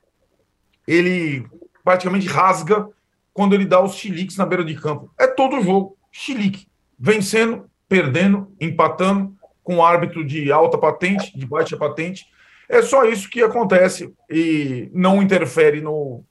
ele 0.87 1.47
praticamente 1.85 2.27
rasga 2.27 2.89
quando 3.35 3.55
ele 3.55 3.67
dá 3.67 3.83
os 3.83 3.95
chiliques 3.95 4.37
na 4.37 4.47
beira 4.47 4.65
de 4.65 4.75
campo. 4.75 5.13
É 5.19 5.27
todo 5.27 5.63
jogo, 5.63 5.97
chilique. 6.11 6.67
Vencendo, 6.99 7.69
perdendo, 7.89 8.53
empatando, 8.61 9.37
com 9.63 9.85
árbitro 9.85 10.25
de 10.25 10.51
alta 10.51 10.79
patente, 10.79 11.37
de 11.39 11.47
baixa 11.47 11.77
patente. 11.77 12.27
É 12.69 12.83
só 12.83 13.05
isso 13.05 13.29
que 13.29 13.43
acontece 13.43 14.13
e 14.31 14.91
não 14.93 15.23
interfere 15.23 15.81
no, 15.81 16.25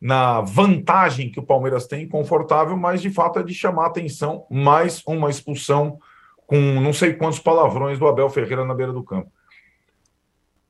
na 0.00 0.40
vantagem 0.40 1.30
que 1.30 1.38
o 1.38 1.46
Palmeiras 1.46 1.86
tem, 1.86 2.08
confortável, 2.08 2.76
mas 2.76 3.02
de 3.02 3.10
fato 3.10 3.38
é 3.38 3.42
de 3.42 3.52
chamar 3.52 3.86
atenção 3.86 4.46
mais 4.50 5.02
uma 5.06 5.28
expulsão 5.28 5.98
com 6.46 6.56
não 6.56 6.92
sei 6.92 7.12
quantos 7.14 7.38
palavrões 7.38 7.98
do 7.98 8.08
Abel 8.08 8.30
Ferreira 8.30 8.64
na 8.64 8.74
beira 8.74 8.92
do 8.92 9.04
campo. 9.04 9.30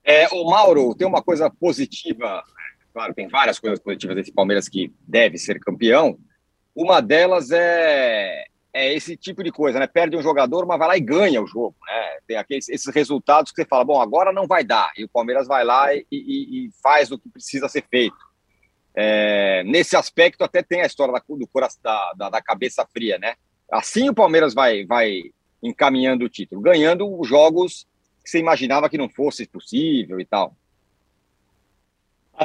É, 0.02 0.26
o 0.28 0.50
Mauro, 0.50 0.94
tem 0.94 1.06
uma 1.06 1.22
coisa 1.22 1.48
positiva 1.48 2.42
Claro, 2.92 3.14
tem 3.14 3.28
várias 3.28 3.58
coisas 3.58 3.78
positivas 3.78 4.16
desse 4.16 4.32
Palmeiras 4.32 4.68
que 4.68 4.92
deve 5.06 5.38
ser 5.38 5.60
campeão. 5.60 6.18
Uma 6.74 7.00
delas 7.00 7.50
é, 7.50 8.44
é 8.72 8.92
esse 8.94 9.16
tipo 9.16 9.44
de 9.44 9.52
coisa, 9.52 9.78
né? 9.78 9.86
Perde 9.86 10.16
um 10.16 10.22
jogador, 10.22 10.66
mas 10.66 10.78
vai 10.78 10.88
lá 10.88 10.96
e 10.96 11.00
ganha 11.00 11.40
o 11.40 11.46
jogo, 11.46 11.76
né? 11.86 12.18
Tem 12.26 12.36
aqueles, 12.36 12.68
esses 12.68 12.92
resultados 12.92 13.52
que 13.52 13.62
você 13.62 13.68
fala, 13.68 13.84
bom, 13.84 14.00
agora 14.00 14.32
não 14.32 14.46
vai 14.46 14.64
dar. 14.64 14.90
E 14.96 15.04
o 15.04 15.08
Palmeiras 15.08 15.46
vai 15.46 15.64
lá 15.64 15.94
e, 15.94 16.04
e, 16.10 16.66
e 16.66 16.70
faz 16.82 17.10
o 17.12 17.18
que 17.18 17.28
precisa 17.28 17.68
ser 17.68 17.84
feito. 17.88 18.16
É, 18.94 19.62
nesse 19.64 19.96
aspecto, 19.96 20.42
até 20.42 20.62
tem 20.62 20.82
a 20.82 20.86
história 20.86 21.12
da, 21.12 21.22
do 21.28 21.48
da, 21.82 22.12
da, 22.14 22.30
da 22.30 22.42
cabeça 22.42 22.86
fria, 22.92 23.18
né? 23.18 23.34
Assim 23.70 24.08
o 24.08 24.14
Palmeiras 24.14 24.52
vai, 24.52 24.84
vai 24.84 25.22
encaminhando 25.62 26.24
o 26.24 26.28
título, 26.28 26.60
ganhando 26.60 27.08
os 27.18 27.28
jogos 27.28 27.86
que 28.24 28.30
você 28.30 28.38
imaginava 28.38 28.88
que 28.88 28.98
não 28.98 29.08
fosse 29.08 29.46
possível 29.46 30.18
e 30.20 30.24
tal. 30.24 30.54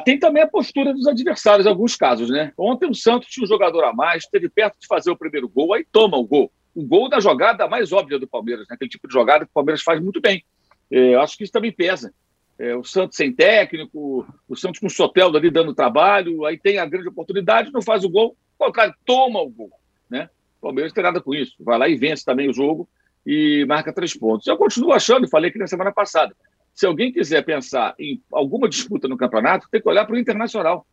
Tem 0.04 0.20
também 0.20 0.44
a 0.44 0.48
postura 0.48 0.94
dos 0.94 1.08
adversários 1.08 1.66
em 1.66 1.70
alguns 1.70 1.96
casos, 1.96 2.30
né? 2.30 2.52
Ontem 2.58 2.90
o 2.90 2.94
Santos 2.94 3.30
tinha 3.30 3.44
um 3.44 3.48
jogador 3.48 3.84
a 3.86 3.94
mais, 3.94 4.24
esteve 4.24 4.50
perto 4.50 4.78
de 4.80 4.88
fazer 4.88 5.10
o 5.10 5.18
primeiro 5.18 5.48
gol, 5.48 5.74
aí 5.74 5.86
toma 5.90 6.18
o 6.18 6.26
gol. 6.26 6.52
O 6.76 6.84
gol 6.84 7.08
da 7.08 7.22
jogada 7.22 7.68
mais 7.68 7.94
óbvia 7.94 8.20
do 8.20 8.28
Palmeiras, 8.28 8.68
né? 8.68 8.76
aquele 8.76 8.90
tipo 8.90 9.08
de 9.08 9.14
jogada 9.14 9.46
que 9.46 9.52
o 9.52 9.54
Palmeiras 9.54 9.82
faz 9.82 10.02
muito 10.02 10.20
bem. 10.20 10.44
É, 10.92 11.16
acho 11.16 11.38
que 11.38 11.44
isso 11.46 11.54
também 11.54 11.72
pesa. 11.72 12.14
É, 12.58 12.76
o 12.76 12.84
Santos 12.84 13.18
sem 13.18 13.34
técnico, 13.34 14.26
o 14.48 14.56
Santos 14.56 14.80
com 14.80 14.88
o 14.88 14.90
Soteldo 14.90 15.38
ali 15.38 15.52
dando 15.52 15.76
trabalho, 15.76 16.46
aí 16.46 16.58
tem 16.58 16.78
a 16.78 16.86
grande 16.86 17.10
oportunidade, 17.10 17.72
não 17.72 17.82
faz 17.82 18.04
o 18.06 18.10
gol, 18.10 18.38
o 18.58 18.66
contrário, 18.66 18.94
toma 19.06 19.42
o 19.42 19.50
gol. 19.50 19.72
Né? 20.10 20.30
O 20.60 20.62
Palmeiras 20.62 20.94
tem 20.94 21.04
nada 21.04 21.20
com 21.20 21.34
isso. 21.34 21.56
Vai 21.60 21.78
lá 21.78 21.90
e 21.90 21.96
vence 21.96 22.24
também 22.24 22.50
o 22.50 22.54
jogo 22.54 22.88
e 23.26 23.66
marca 23.68 23.92
três 23.92 24.18
pontos. 24.18 24.48
Eu 24.48 24.58
continuo 24.58 24.94
achando, 24.94 25.28
falei 25.28 25.50
aqui 25.50 25.60
na 25.60 25.68
semana 25.68 25.92
passada, 25.92 26.36
se 26.74 26.86
alguém 26.86 27.12
quiser 27.12 27.44
pensar 27.44 27.96
em 28.00 28.22
alguma 28.32 28.68
disputa 28.70 29.08
no 29.08 29.18
campeonato, 29.18 29.68
tem 29.70 29.82
que 29.82 29.90
olhar 29.90 30.06
para 30.06 30.16
o 30.16 30.20
Internacional. 30.20 30.86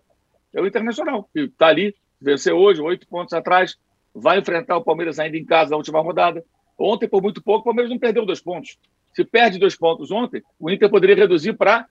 É 0.52 0.61
o 0.61 0.66
Internacional, 0.66 1.28
que 1.33 1.40
está 1.40 1.66
ali, 1.66 1.95
venceu 2.21 2.57
hoje, 2.57 2.81
oito 2.81 3.07
pontos 3.07 3.33
atrás, 3.33 3.76
vai 4.14 4.38
enfrentar 4.38 4.76
o 4.76 4.85
Palmeiras 4.85 5.19
ainda 5.19 5.37
em 5.37 5.45
casa 5.45 5.71
na 5.71 5.76
última 5.76 6.00
rodada. 6.00 6.45
Ontem, 6.78 7.09
por 7.09 7.23
muito 7.23 7.42
pouco, 7.42 7.61
o 7.61 7.64
Palmeiras 7.64 7.90
não 7.90 7.99
perdeu 7.99 8.25
dois 8.25 8.40
pontos. 8.40 8.78
Se 9.14 9.25
perde 9.25 9.59
dois 9.59 9.76
pontos 9.76 10.11
ontem, 10.11 10.42
o 10.59 10.71
Inter 10.71 10.88
poderia 10.90 11.16
reduzir 11.16 11.52
para 11.54 11.87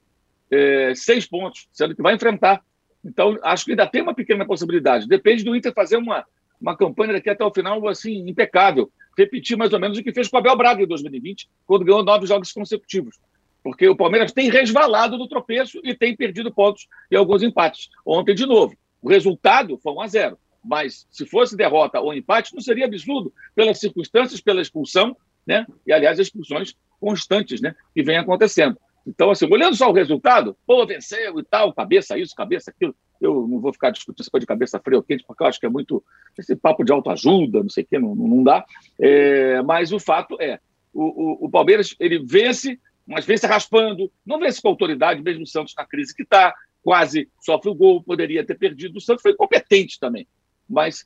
é, 0.50 0.94
seis 0.96 1.25
pontos, 1.25 1.68
sendo 1.72 1.96
que 1.96 2.01
vai 2.01 2.16
enfrentar. 2.16 2.62
Então, 3.04 3.38
acho 3.44 3.66
que 3.66 3.72
ainda 3.72 3.88
tem 3.88 4.01
uma 4.01 4.13
pequena 4.13 4.46
possibilidade. 4.46 5.08
Depende 5.08 5.44
do 5.44 5.56
Inter 5.56 5.74
fazer 5.74 5.98
uma, 5.98 6.25
uma 6.60 6.75
campanha 6.75 7.13
daqui 7.13 7.30
até 7.30 7.44
o 7.44 7.54
final, 7.54 7.88
assim, 7.88 8.28
impecável. 8.28 8.92
Repetir 9.18 9.58
mais 9.58 9.74
ou 9.74 9.80
menos 9.80 9.98
o 9.98 10.04
que 10.04 10.13
fez 10.13 10.28
com 10.28 10.38
o 10.38 10.40
Abel 10.40 10.56
Braga 10.56 10.84
em 10.84 10.88
2020, 10.88 11.50
quando 11.66 11.86
ganhou 11.86 12.04
nove 12.04 12.25
jogos 12.25 12.51
consecutivos 12.51 13.18
porque 13.63 13.88
o 13.88 13.96
Palmeiras 13.96 14.32
tem 14.32 14.50
resvalado 14.50 15.18
no 15.18 15.28
tropeço 15.28 15.80
e 15.84 15.94
tem 15.94 16.16
perdido 16.16 16.51
pontos 16.51 16.88
em 17.12 17.16
alguns 17.16 17.44
empates. 17.44 17.90
Ontem, 18.06 18.34
de 18.34 18.46
novo, 18.46 18.75
o 19.01 19.10
resultado 19.10 19.78
foi 19.78 19.94
1 19.94 20.01
a 20.01 20.08
0 20.08 20.38
mas 20.63 21.08
se 21.10 21.25
fosse 21.25 21.58
derrota 21.58 22.00
ou 22.00 22.13
empate, 22.13 22.54
não 22.54 22.62
seria 22.62 22.86
absurdo 22.86 23.34
pelas 23.56 23.80
circunstâncias, 23.80 24.40
pela 24.40 24.62
expulsão, 24.62 25.18
né? 25.46 25.66
E, 25.88 25.92
aliás, 25.92 26.20
as 26.20 26.28
expulsões 26.28 26.75
constantes, 27.01 27.60
né? 27.60 27.75
Que 27.93 28.03
vem 28.03 28.17
acontecendo. 28.17 28.77
Então, 29.05 29.31
assim, 29.31 29.51
olhando 29.51 29.75
só 29.75 29.89
o 29.89 29.93
resultado, 29.93 30.55
pô, 30.65 30.86
venceu 30.86 31.39
e 31.39 31.43
tal, 31.43 31.74
cabeça 31.74 32.17
isso, 32.17 32.36
cabeça 32.36 32.70
aquilo. 32.70 32.96
Eu 33.20 33.48
não 33.48 33.60
vou 33.60 33.74
ficar 33.74 33.89
discutindo 33.89 34.22
essa 34.22 34.31
coisa 34.31 34.41
de 34.41 34.48
cabeça 34.48 34.79
fria 34.79 34.98
ou 34.98 35.03
quente, 35.03 35.24
porque 35.25 35.43
eu 35.43 35.48
acho 35.48 35.60
que 35.60 35.65
é 35.65 35.70
muito. 35.70 36.03
Esse 36.38 36.55
papo 36.55 36.84
de 36.84 36.91
autoajuda, 36.91 37.62
não 37.63 37.70
sei 37.70 37.84
o 37.84 37.88
quê, 37.88 38.00
não, 38.00 38.15
não 38.15 38.43
dá. 38.43 38.63
É, 39.00 39.62
mas 39.63 39.91
o 39.91 40.00
fato 40.00 40.38
é: 40.39 40.60
o, 40.93 41.03
o, 41.03 41.46
o 41.48 41.50
Palmeiras 41.50 41.96
ele 42.00 42.24
vence 42.24 42.79
mas 43.05 43.25
vem 43.25 43.38
se 43.38 43.48
raspando, 43.48 44.12
não 44.25 44.39
vence 44.39 44.62
com 44.62 44.70
autoridade, 44.70 45.22
mesmo 45.22 45.43
o 45.43 45.48
Santos 45.48 45.74
na 45.75 45.86
crise 45.86 46.15
que 46.15 46.24
está, 46.24 46.53
quase 46.81 47.29
sofre 47.41 47.70
o 47.70 47.75
gol, 47.75 48.03
poderia 48.03 48.46
ter 48.46 48.58
perdido. 48.58 48.98
O 48.98 49.01
Santos 49.01 49.22
foi 49.22 49.36
competente 49.36 50.00
também, 50.00 50.27
mas 50.70 51.05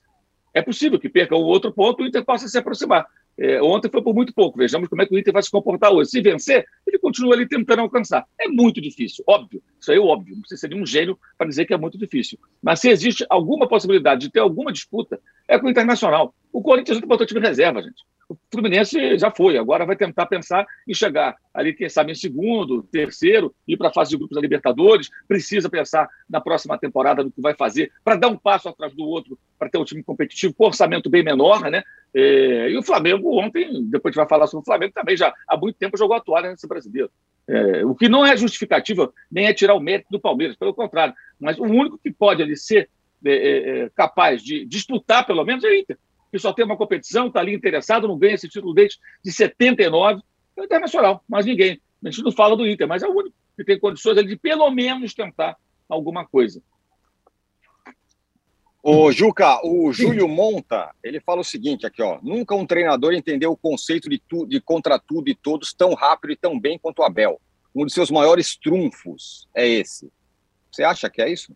é 0.54 0.62
possível 0.62 1.00
que 1.00 1.10
perca 1.10 1.36
um 1.36 1.44
outro 1.44 1.74
ponto 1.74 2.02
e 2.02 2.06
o 2.06 2.08
Inter 2.08 2.24
possa 2.24 2.48
se 2.48 2.58
aproximar. 2.58 3.06
É, 3.38 3.62
ontem 3.62 3.90
foi 3.90 4.02
por 4.02 4.14
muito 4.14 4.34
pouco. 4.34 4.58
Vejamos 4.58 4.88
como 4.88 5.02
é 5.02 5.06
que 5.06 5.14
o 5.14 5.18
Inter 5.18 5.34
vai 5.34 5.44
se 5.44 5.52
comportar 5.52 5.92
hoje. 5.92 6.10
Se 6.10 6.22
vencer, 6.22 6.66
ele 6.88 6.98
continua 6.98 7.34
ali 7.34 7.48
tentando 7.48 7.82
alcançar. 7.82 8.26
É 8.40 8.48
muito 8.48 8.80
difícil, 8.80 9.24
óbvio. 9.28 9.62
Isso 9.80 9.92
aí 9.92 9.98
é 9.98 10.02
óbvio. 10.02 10.36
Não 10.36 10.42
precisa 10.42 10.62
ser 10.62 10.74
um 10.74 10.86
gênio 10.86 11.18
para 11.38 11.48
dizer 11.48 11.66
que 11.66 11.74
é 11.74 11.78
muito 11.78 11.98
difícil. 11.98 12.40
Mas 12.62 12.80
se 12.80 12.90
existe 12.90 13.26
alguma 13.30 13.68
possibilidade 13.68 14.22
de 14.22 14.32
ter 14.32 14.40
alguma 14.40 14.72
disputa, 14.72 15.20
é 15.48 15.60
com 15.60 15.68
o 15.68 15.70
Internacional. 15.70 16.34
O 16.52 16.62
Corinthians 16.62 17.02
não 17.02 17.08
botou 17.08 17.26
time 17.26 17.42
reserva, 17.42 17.82
gente. 17.82 18.04
O 18.28 18.36
Fluminense 18.52 19.20
já 19.20 19.30
foi, 19.30 19.56
agora 19.58 19.86
vai 19.86 19.96
tentar 19.96 20.26
pensar 20.26 20.66
em 20.88 20.94
chegar 20.94 21.36
ali, 21.54 21.74
quem 21.74 21.88
sabe, 21.88 22.12
em 22.12 22.16
segundo, 22.16 22.82
terceiro, 22.84 23.54
ir 23.68 23.78
para 23.78 23.90
a 23.90 23.94
fase 23.94 24.12
de 24.12 24.18
grupos 24.18 24.36
da 24.36 24.42
Libertadores, 24.42 25.10
precisa 25.28 25.70
pensar 25.70 26.10
na 26.28 26.42
próxima 26.42 26.78
temporada 26.78 27.24
no 27.24 27.32
que 27.32 27.40
vai 27.40 27.54
fazer 27.54 27.92
para 28.04 28.16
dar 28.16 28.28
um 28.30 28.38
passo 28.38 28.68
atrás 28.68 28.94
do 28.96 29.04
outro, 29.04 29.38
para 29.60 29.70
ter 29.70 29.78
um 29.78 29.86
time 29.86 30.02
competitivo 30.02 30.56
com 30.56 30.66
orçamento 30.66 31.10
bem 31.10 31.24
menor, 31.24 31.70
né? 31.70 31.84
É, 32.14 32.70
e 32.72 32.78
o 32.78 32.84
Flamengo 32.84 33.40
ontem, 33.40 33.84
depois 33.86 34.12
a 34.12 34.14
gente 34.14 34.24
vai 34.24 34.28
falar 34.28 34.48
sobre 34.48 34.64
o 34.64 34.66
Flamengo, 34.66 34.94
também 34.94 35.16
já 35.16 35.32
há 35.48 35.56
muito 35.56 35.78
tempo 35.78 35.98
jogou 35.98 36.16
a 36.16 36.22
toalha 36.22 36.50
nesse 36.50 36.68
brasileiro. 36.68 37.12
É, 37.48 37.86
o 37.86 37.94
que 37.94 38.10
não 38.10 38.26
é 38.26 38.36
justificativa 38.36 39.14
nem 39.32 39.46
é 39.46 39.54
tirar 39.54 39.76
o 39.76 39.80
mérito 39.80 40.08
do 40.10 40.20
Palmeiras, 40.20 40.56
pelo 40.56 40.74
contrário, 40.74 41.14
mas 41.40 41.60
o 41.60 41.64
único 41.64 42.00
que 42.00 42.12
pode 42.12 42.42
ali 42.42 42.58
ser 42.58 42.90
é, 43.24 43.32
é, 43.32 43.80
é 43.80 43.90
capaz 43.94 44.42
de 44.42 44.66
disputar, 44.66 45.28
pelo 45.28 45.44
menos, 45.44 45.64
é 45.64 45.68
o 45.68 45.76
Inter 45.76 45.98
que 46.36 46.40
só 46.40 46.52
tem 46.52 46.66
uma 46.66 46.76
competição, 46.76 47.28
está 47.28 47.40
ali 47.40 47.54
interessado, 47.54 48.10
não 48.10 48.18
ganha 48.18 48.36
esse 48.36 48.50
título 48.50 48.74
desde 48.74 49.00
de 49.24 49.32
79, 49.32 50.22
é 50.58 50.62
o 50.62 50.66
Internacional, 50.66 51.24
mas 51.28 51.46
ninguém. 51.46 51.80
A 52.04 52.10
gente 52.10 52.24
não 52.24 52.32
fala 52.32 52.58
do 52.58 52.68
Inter, 52.68 52.88
mas 52.88 53.02
é 53.04 53.08
o 53.08 53.12
único 53.12 53.34
que 53.56 53.64
tem 53.64 53.80
condições 53.80 54.22
de 54.22 54.36
pelo 54.36 54.70
menos 54.70 55.14
tentar 55.14 55.56
alguma 55.88 56.26
coisa. 56.26 56.62
O 58.84 59.12
Juca, 59.14 59.66
o 59.66 59.94
Júlio 59.94 60.28
Monta, 60.28 60.94
ele 61.02 61.22
fala 61.22 61.40
o 61.40 61.44
seguinte 61.44 61.88
aqui, 61.88 62.04
ó. 62.04 62.20
Nunca 62.22 62.54
um 62.54 62.68
treinador 62.68 63.14
entendeu 63.14 63.52
o 63.54 63.58
conceito 63.58 64.10
de, 64.10 64.20
tu, 64.20 64.46
de 64.46 64.60
contra 64.60 65.00
tudo 65.00 65.30
e 65.30 65.34
todos 65.34 65.74
tão 65.74 65.94
rápido 65.94 66.34
e 66.34 66.36
tão 66.36 66.60
bem 66.60 66.78
quanto 66.78 67.00
o 67.00 67.04
Abel. 67.04 67.40
Um 67.74 67.86
de 67.86 67.94
seus 67.94 68.12
maiores 68.12 68.58
trunfos 68.58 69.48
é 69.56 69.66
esse. 69.66 70.12
Você 70.70 70.84
acha 70.84 71.10
que 71.10 71.22
é 71.22 71.32
isso? 71.32 71.56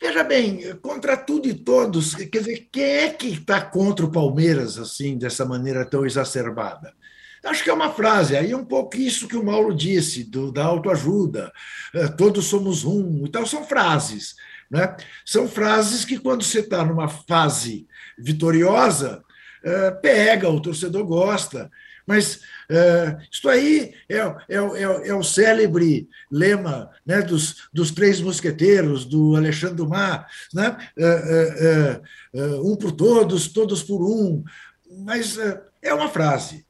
Veja 0.00 0.24
bem, 0.24 0.74
contra 0.76 1.16
tudo 1.16 1.46
e 1.46 1.52
todos, 1.52 2.14
quer 2.14 2.38
dizer, 2.38 2.68
quem 2.72 2.82
é 2.82 3.10
que 3.10 3.28
está 3.28 3.60
contra 3.60 4.06
o 4.06 4.10
Palmeiras 4.10 4.78
assim, 4.78 5.18
dessa 5.18 5.44
maneira 5.44 5.84
tão 5.84 6.06
exacerbada? 6.06 6.94
Acho 7.44 7.62
que 7.64 7.70
é 7.70 7.72
uma 7.72 7.92
frase, 7.92 8.36
aí 8.36 8.50
é 8.50 8.56
um 8.56 8.64
pouco 8.64 8.96
isso 8.96 9.28
que 9.28 9.36
o 9.36 9.44
Mauro 9.44 9.74
disse, 9.74 10.24
do, 10.24 10.50
da 10.50 10.64
autoajuda, 10.64 11.52
é, 11.94 12.06
todos 12.08 12.46
somos 12.46 12.84
um 12.84 13.26
e 13.26 13.30
tal, 13.30 13.46
são 13.46 13.64
frases. 13.64 14.36
Né? 14.70 14.96
São 15.24 15.48
frases 15.48 16.04
que, 16.04 16.18
quando 16.18 16.44
você 16.44 16.60
está 16.60 16.84
numa 16.84 17.08
fase 17.08 17.86
vitoriosa, 18.18 19.22
é, 19.62 19.90
pega, 19.90 20.48
o 20.48 20.60
torcedor 20.60 21.04
gosta. 21.04 21.70
Mas 22.10 22.40
é, 22.68 23.18
isso 23.30 23.48
aí 23.48 23.94
é, 24.08 24.16
é, 24.16 24.34
é, 24.48 25.08
é, 25.10 25.14
o 25.14 25.22
célebre 25.22 26.08
lema 26.28 26.90
né, 27.06 27.22
dos, 27.22 27.68
dos 27.72 27.92
três 27.92 28.20
mosqueteiros, 28.20 29.04
do 29.04 29.36
Alexandre 29.36 29.76
Dumas, 29.76 30.24
né? 30.52 30.76
É, 30.98 32.00
é, 32.34 32.40
um 32.64 32.74
por 32.74 32.90
todos, 32.90 33.46
todos 33.46 33.84
por 33.84 34.02
um. 34.02 34.42
Mas 35.04 35.38
é 35.80 35.94
uma 35.94 36.08
frase. 36.08 36.66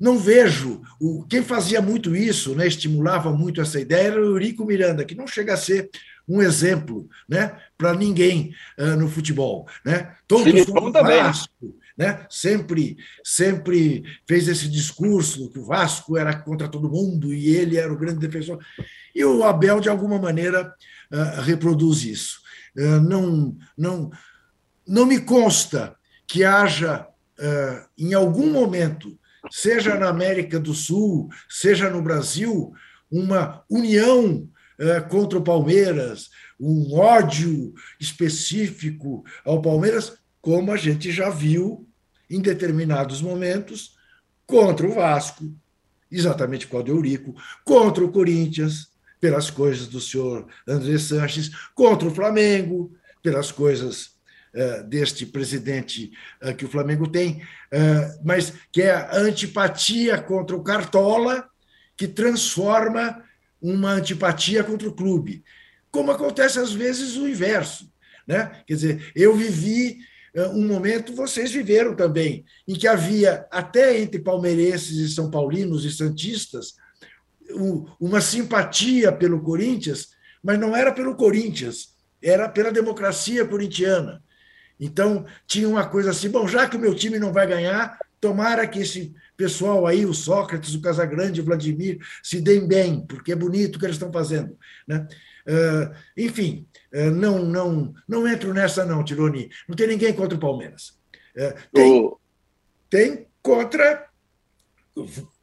Não 0.00 0.18
vejo. 0.18 0.80
O, 0.98 1.26
quem 1.28 1.42
fazia 1.42 1.82
muito 1.82 2.16
isso, 2.16 2.54
né, 2.54 2.66
estimulava 2.66 3.30
muito 3.30 3.60
essa 3.60 3.78
ideia, 3.78 4.06
era 4.06 4.22
o 4.22 4.24
Eurico 4.24 4.64
Miranda, 4.64 5.04
que 5.04 5.14
não 5.14 5.26
chega 5.26 5.52
a 5.52 5.58
ser 5.58 5.90
um 6.26 6.40
exemplo 6.40 7.10
né, 7.28 7.58
para 7.76 7.92
ninguém 7.92 8.54
uh, 8.78 8.96
no 8.96 9.06
futebol. 9.06 9.68
Né? 9.84 10.14
Todos 10.26 10.44
Filipão 10.44 10.90
Vasco, 10.90 11.76
né? 11.96 12.26
sempre, 12.30 12.96
sempre 13.24 14.02
fez 14.26 14.48
esse 14.48 14.68
discurso 14.68 15.50
que 15.50 15.58
o 15.58 15.64
Vasco 15.64 16.16
era 16.16 16.34
contra 16.34 16.68
todo 16.68 16.90
mundo 16.90 17.32
e 17.32 17.54
ele 17.54 17.76
era 17.76 17.92
o 17.92 17.98
grande 17.98 18.18
defensor. 18.18 18.58
E 19.14 19.24
o 19.24 19.44
Abel, 19.44 19.80
de 19.80 19.88
alguma 19.88 20.18
maneira, 20.18 20.74
uh, 21.12 21.40
reproduz 21.42 22.04
isso. 22.04 22.40
Uh, 22.76 23.00
não, 23.00 23.56
não, 23.76 24.10
não 24.86 25.06
me 25.06 25.20
consta 25.20 25.94
que 26.26 26.44
haja, 26.44 27.06
uh, 27.38 27.88
em 27.98 28.14
algum 28.14 28.50
momento, 28.50 29.18
seja 29.50 29.98
na 29.98 30.08
América 30.08 30.58
do 30.58 30.72
Sul, 30.72 31.28
seja 31.48 31.90
no 31.90 32.00
Brasil, 32.00 32.72
uma 33.10 33.62
união 33.68 34.48
contra 35.10 35.38
o 35.38 35.44
Palmeiras, 35.44 36.30
um 36.58 36.94
ódio 36.94 37.72
específico 38.00 39.22
ao 39.44 39.60
Palmeiras, 39.60 40.18
como 40.42 40.72
a 40.72 40.76
gente 40.76 41.12
já 41.12 41.30
viu 41.30 41.88
em 42.28 42.40
determinados 42.40 43.22
momentos 43.22 43.96
contra 44.44 44.86
o 44.86 44.92
Vasco, 44.92 45.44
exatamente 46.10 46.66
com 46.66 46.76
o 46.76 46.86
Eurico, 46.86 47.34
contra 47.64 48.04
o 48.04 48.10
Corinthians, 48.10 48.90
pelas 49.20 49.48
coisas 49.50 49.86
do 49.86 50.00
senhor 50.00 50.48
André 50.66 50.98
Sanches, 50.98 51.50
contra 51.74 52.08
o 52.08 52.14
Flamengo, 52.14 52.92
pelas 53.22 53.52
coisas 53.52 54.16
uh, 54.52 54.82
deste 54.88 55.24
presidente 55.24 56.10
uh, 56.42 56.52
que 56.54 56.64
o 56.64 56.68
Flamengo 56.68 57.06
tem, 57.06 57.40
uh, 57.72 58.20
mas 58.24 58.52
que 58.72 58.82
é 58.82 58.90
a 58.90 59.16
antipatia 59.18 60.20
contra 60.20 60.56
o 60.56 60.64
Cartola, 60.64 61.48
que 61.96 62.08
transforma 62.08 63.22
uma 63.60 63.92
antipatia 63.92 64.64
contra 64.64 64.88
o 64.88 64.94
clube. 64.94 65.44
Como 65.88 66.10
acontece 66.10 66.58
às 66.58 66.72
vezes 66.72 67.16
o 67.16 67.28
inverso. 67.28 67.92
Né? 68.26 68.62
Quer 68.66 68.74
dizer, 68.74 69.12
eu 69.14 69.36
vivi 69.36 70.00
um 70.34 70.66
momento, 70.66 71.14
vocês 71.14 71.52
viveram 71.52 71.94
também, 71.94 72.44
em 72.66 72.74
que 72.74 72.88
havia, 72.88 73.46
até 73.50 74.00
entre 74.00 74.18
palmeirenses 74.20 74.96
e 74.96 75.14
são 75.14 75.30
paulinos 75.30 75.84
e 75.84 75.92
santistas, 75.92 76.74
uma 78.00 78.20
simpatia 78.20 79.12
pelo 79.12 79.42
Corinthians, 79.42 80.08
mas 80.42 80.58
não 80.58 80.74
era 80.74 80.92
pelo 80.92 81.14
Corinthians, 81.16 81.94
era 82.22 82.48
pela 82.48 82.72
democracia 82.72 83.44
corintiana. 83.44 84.22
Então, 84.80 85.26
tinha 85.46 85.68
uma 85.68 85.86
coisa 85.86 86.10
assim: 86.10 86.30
bom, 86.30 86.48
já 86.48 86.68
que 86.68 86.76
o 86.76 86.80
meu 86.80 86.94
time 86.94 87.18
não 87.18 87.32
vai 87.32 87.46
ganhar, 87.46 87.98
tomara 88.20 88.66
que 88.66 88.80
esse 88.80 89.14
pessoal 89.36 89.86
aí, 89.86 90.06
o 90.06 90.14
Sócrates, 90.14 90.74
o 90.74 90.80
Casagrande, 90.80 91.40
o 91.40 91.44
Vladimir, 91.44 91.98
se 92.22 92.40
deem 92.40 92.66
bem, 92.66 93.04
porque 93.06 93.32
é 93.32 93.36
bonito 93.36 93.76
o 93.76 93.78
que 93.78 93.84
eles 93.84 93.96
estão 93.96 94.12
fazendo. 94.12 94.56
Né? 94.86 95.06
Uh, 95.46 95.94
enfim, 96.16 96.66
uh, 96.94 97.10
não, 97.10 97.44
não, 97.44 97.94
não 98.08 98.28
entro 98.28 98.52
nessa, 98.54 98.84
não, 98.84 99.04
Tironi. 99.04 99.50
Não 99.68 99.76
tem 99.76 99.86
ninguém 99.86 100.12
contra 100.12 100.36
o 100.36 100.40
Palmeiras. 100.40 100.98
Uh, 101.36 101.54
tem, 101.72 102.12
tem 102.90 103.26
contra 103.42 104.08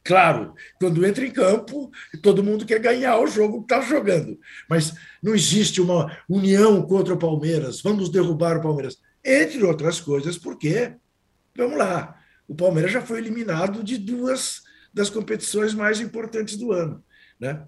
Claro, 0.04 0.54
quando 0.78 1.04
entra 1.04 1.26
em 1.26 1.30
campo, 1.30 1.90
todo 2.22 2.42
mundo 2.42 2.64
quer 2.64 2.78
ganhar 2.78 3.18
o 3.18 3.26
jogo 3.26 3.58
que 3.58 3.74
está 3.74 3.80
jogando. 3.80 4.38
Mas 4.68 4.94
não 5.22 5.34
existe 5.34 5.80
uma 5.80 6.16
união 6.28 6.82
contra 6.82 7.14
o 7.14 7.18
Palmeiras, 7.18 7.82
vamos 7.82 8.10
derrubar 8.10 8.56
o 8.56 8.62
Palmeiras. 8.62 8.98
Entre 9.24 9.62
outras 9.62 10.00
coisas, 10.00 10.38
porque, 10.38 10.94
vamos 11.56 11.76
lá, 11.76 12.16
o 12.48 12.54
Palmeiras 12.54 12.92
já 12.92 13.02
foi 13.02 13.18
eliminado 13.18 13.82
de 13.82 13.98
duas 13.98 14.62
das 14.92 15.10
competições 15.10 15.74
mais 15.74 16.00
importantes 16.00 16.56
do 16.56 16.72
ano. 16.72 17.04
Né? 17.38 17.62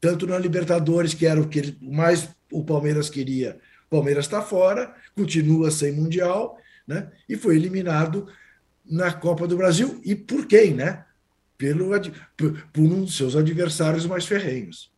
Tanto 0.00 0.26
na 0.26 0.38
Libertadores, 0.38 1.14
que 1.14 1.26
era 1.26 1.40
o 1.40 1.48
que 1.48 1.76
mais 1.80 2.28
o 2.52 2.64
Palmeiras 2.64 3.10
queria, 3.10 3.58
o 3.86 3.90
Palmeiras 3.90 4.26
está 4.26 4.42
fora, 4.42 4.94
continua 5.16 5.70
sem 5.70 5.92
Mundial, 5.92 6.56
né? 6.86 7.10
e 7.28 7.36
foi 7.36 7.56
eliminado 7.56 8.28
na 8.84 9.12
Copa 9.12 9.46
do 9.46 9.56
Brasil. 9.56 10.00
E 10.04 10.14
por 10.14 10.46
quem? 10.46 10.74
Né? 10.74 11.04
pelo, 11.56 11.90
por, 12.36 12.66
por 12.72 12.82
um 12.82 13.04
dos 13.04 13.16
seus 13.16 13.36
adversários 13.36 14.06
mais 14.06 14.26
ferrenhos. 14.26 14.92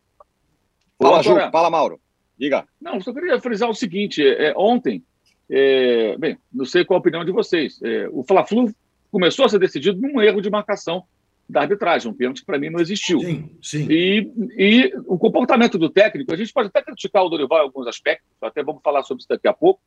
Fala, 1.01 1.21
Ju, 1.21 1.35
fala, 1.51 1.69
Mauro. 1.69 1.99
Diga. 2.37 2.67
Não, 2.81 2.99
só 2.99 3.13
queria 3.13 3.39
frisar 3.39 3.69
o 3.69 3.75
seguinte: 3.75 4.21
é, 4.21 4.53
ontem, 4.55 5.03
é, 5.49 6.17
bem, 6.17 6.37
não 6.51 6.65
sei 6.65 6.83
qual 6.83 6.97
a 6.97 6.99
opinião 6.99 7.23
de 7.23 7.31
vocês, 7.31 7.79
é, 7.83 8.09
o 8.11 8.23
Fla-Flu 8.23 8.73
começou 9.11 9.45
a 9.45 9.49
ser 9.49 9.59
decidido 9.59 9.99
num 9.99 10.21
erro 10.21 10.41
de 10.41 10.49
marcação 10.49 11.03
da 11.49 11.61
arbitragem, 11.61 12.11
um 12.11 12.13
pênalti 12.13 12.41
que 12.41 12.45
para 12.45 12.59
mim 12.59 12.69
não 12.69 12.79
existiu. 12.79 13.19
Sim, 13.19 13.49
sim. 13.61 13.87
E, 13.89 14.31
e 14.57 14.93
o 15.05 15.17
comportamento 15.17 15.77
do 15.77 15.89
técnico, 15.89 16.33
a 16.33 16.37
gente 16.37 16.51
pode 16.51 16.67
até 16.67 16.81
criticar 16.81 17.23
o 17.23 17.29
Dorival 17.29 17.59
em 17.59 17.63
alguns 17.63 17.87
aspectos, 17.87 18.27
até 18.41 18.63
vamos 18.63 18.81
falar 18.81 19.03
sobre 19.03 19.21
isso 19.21 19.29
daqui 19.29 19.47
a 19.47 19.53
pouco, 19.53 19.81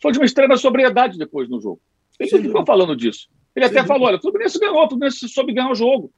foi 0.00 0.12
de 0.12 0.18
uma 0.18 0.24
extrema 0.24 0.56
sobriedade 0.56 1.18
depois 1.18 1.48
no 1.48 1.60
jogo. 1.60 1.80
Ele 2.18 2.30
não 2.30 2.42
ficou 2.42 2.66
falando 2.66 2.96
disso. 2.96 3.28
Ele 3.54 3.64
até 3.64 3.82
Sim. 3.82 3.86
falou: 3.86 4.08
olha, 4.08 4.16
o 4.16 4.20
Fluminense 4.20 4.58
ganhou, 4.58 4.84
o 4.84 4.88
Fluminense 4.88 5.28
soube 5.28 5.52
ganhar 5.52 5.70
o 5.70 5.74
jogo. 5.74 6.12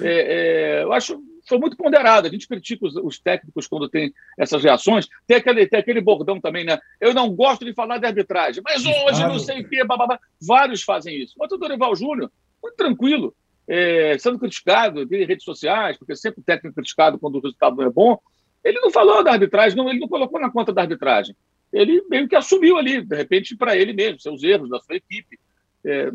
É, 0.00 0.78
é, 0.80 0.82
eu 0.82 0.92
acho 0.92 1.20
foi 1.48 1.58
muito 1.58 1.76
ponderado. 1.76 2.26
A 2.26 2.30
gente 2.30 2.46
critica 2.46 2.86
os, 2.86 2.96
os, 2.96 3.18
técnicos 3.18 3.66
quando 3.66 3.88
tem 3.88 4.12
essas 4.38 4.62
reações. 4.62 5.08
Tem 5.26 5.36
aquele, 5.36 5.66
tem 5.66 5.80
aquele 5.80 6.00
bordão 6.00 6.40
também, 6.40 6.64
né? 6.64 6.78
Eu 7.00 7.12
não 7.12 7.34
gosto 7.34 7.64
de 7.64 7.74
falar 7.74 7.98
de 7.98 8.06
arbitragem, 8.06 8.62
mas 8.64 8.84
hoje 8.84 9.22
não 9.22 9.38
sei 9.38 9.60
o 9.60 9.68
quê, 9.68 9.84
bababá. 9.84 10.18
Vários 10.40 10.82
fazem 10.82 11.20
isso. 11.20 11.34
Mas 11.38 11.50
o 11.52 11.56
Dorival 11.56 11.94
Júnior, 11.96 12.30
muito 12.62 12.76
tranquilo, 12.76 13.34
é, 13.68 14.16
sendo 14.18 14.38
criticado 14.38 15.02
em 15.02 15.24
redes 15.24 15.44
sociais, 15.44 15.96
porque 15.96 16.16
sempre 16.16 16.40
o 16.40 16.44
técnico 16.44 16.72
é 16.72 16.80
criticado 16.80 17.18
quando 17.18 17.36
o 17.36 17.40
resultado 17.40 17.76
não 17.76 17.84
é 17.84 17.90
bom. 17.90 18.18
Ele 18.64 18.80
não 18.80 18.90
falou 18.90 19.22
da 19.24 19.32
arbitragem, 19.32 19.76
não, 19.76 19.88
ele 19.88 20.00
não 20.00 20.08
colocou 20.08 20.40
na 20.40 20.50
conta 20.50 20.72
da 20.72 20.82
arbitragem. 20.82 21.34
Ele 21.72 22.02
meio 22.08 22.28
que 22.28 22.36
assumiu 22.36 22.76
ali, 22.76 23.02
de 23.02 23.16
repente, 23.16 23.56
para 23.56 23.76
ele 23.76 23.92
mesmo, 23.92 24.20
seus 24.20 24.42
erros 24.42 24.68
da 24.68 24.78
sua 24.80 24.96
equipe. 24.96 25.38
É, 25.84 26.10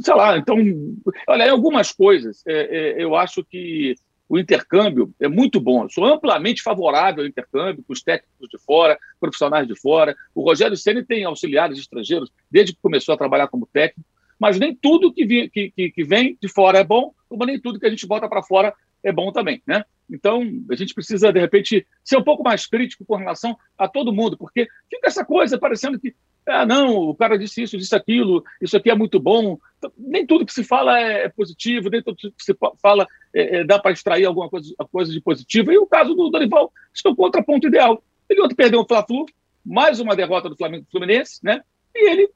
sei 0.00 0.14
lá, 0.14 0.36
então, 0.36 0.56
olha, 1.28 1.46
em 1.46 1.50
algumas 1.50 1.92
coisas, 1.92 2.42
é, 2.46 2.52
é, 2.98 3.04
eu 3.04 3.14
acho 3.14 3.44
que 3.44 3.94
o 4.28 4.38
intercâmbio 4.38 5.14
é 5.20 5.28
muito 5.28 5.60
bom. 5.60 5.84
Eu 5.84 5.90
sou 5.90 6.06
amplamente 6.06 6.62
favorável 6.62 7.22
ao 7.22 7.28
intercâmbio 7.28 7.84
com 7.86 7.92
os 7.92 8.02
técnicos 8.02 8.48
de 8.48 8.58
fora, 8.58 8.98
profissionais 9.20 9.68
de 9.68 9.78
fora. 9.78 10.16
O 10.34 10.42
Rogério 10.42 10.76
Ceni 10.76 11.04
tem 11.04 11.24
auxiliares 11.24 11.78
estrangeiros 11.78 12.32
desde 12.50 12.72
que 12.72 12.80
começou 12.80 13.14
a 13.14 13.18
trabalhar 13.18 13.48
como 13.48 13.68
técnico, 13.70 14.08
mas 14.42 14.58
nem 14.58 14.74
tudo 14.74 15.12
que, 15.12 15.24
vi, 15.24 15.48
que, 15.48 15.70
que, 15.70 15.92
que 15.92 16.02
vem 16.02 16.36
de 16.42 16.48
fora 16.48 16.80
é 16.80 16.82
bom, 16.82 17.14
como 17.28 17.44
nem 17.44 17.60
tudo 17.60 17.78
que 17.78 17.86
a 17.86 17.90
gente 17.90 18.08
bota 18.08 18.28
para 18.28 18.42
fora 18.42 18.74
é 19.00 19.12
bom 19.12 19.30
também, 19.30 19.62
né? 19.64 19.84
Então, 20.10 20.42
a 20.68 20.74
gente 20.74 20.94
precisa, 20.94 21.32
de 21.32 21.38
repente, 21.38 21.86
ser 22.02 22.16
um 22.16 22.24
pouco 22.24 22.42
mais 22.42 22.66
crítico 22.66 23.04
com 23.04 23.14
relação 23.14 23.56
a 23.78 23.86
todo 23.86 24.12
mundo, 24.12 24.36
porque 24.36 24.66
fica 24.90 25.06
essa 25.06 25.24
coisa 25.24 25.56
parecendo 25.60 25.96
que 25.96 26.12
ah, 26.44 26.66
não, 26.66 26.96
o 26.96 27.14
cara 27.14 27.38
disse 27.38 27.62
isso, 27.62 27.78
disse 27.78 27.94
aquilo, 27.94 28.42
isso 28.60 28.76
aqui 28.76 28.90
é 28.90 28.96
muito 28.96 29.20
bom. 29.20 29.58
Então, 29.78 29.92
nem 29.96 30.26
tudo 30.26 30.44
que 30.44 30.52
se 30.52 30.64
fala 30.64 31.00
é, 31.00 31.26
é 31.26 31.28
positivo, 31.28 31.88
nem 31.88 32.02
tudo 32.02 32.16
que 32.16 32.42
se 32.44 32.52
fala 32.80 33.06
é, 33.32 33.58
é, 33.58 33.64
dá 33.64 33.78
para 33.78 33.92
extrair 33.92 34.24
alguma 34.24 34.50
coisa, 34.50 34.74
coisa 34.90 35.12
de 35.12 35.20
positivo. 35.20 35.70
E 35.70 35.78
o 35.78 35.86
caso 35.86 36.14
do 36.14 36.30
Dorival, 36.30 36.72
que 36.92 37.06
é 37.06 37.10
o 37.12 37.14
contraponto 37.14 37.68
ideal. 37.68 38.02
Ele 38.28 38.42
ontem 38.42 38.56
perdeu 38.56 38.80
o 38.80 38.84
Fla-Flu, 38.84 39.24
mais 39.64 40.00
uma 40.00 40.16
derrota 40.16 40.48
do 40.48 40.56
Flamengo 40.56 40.84
Fluminense, 40.90 41.38
né? 41.44 41.62
E 41.94 42.10
ele 42.10 42.28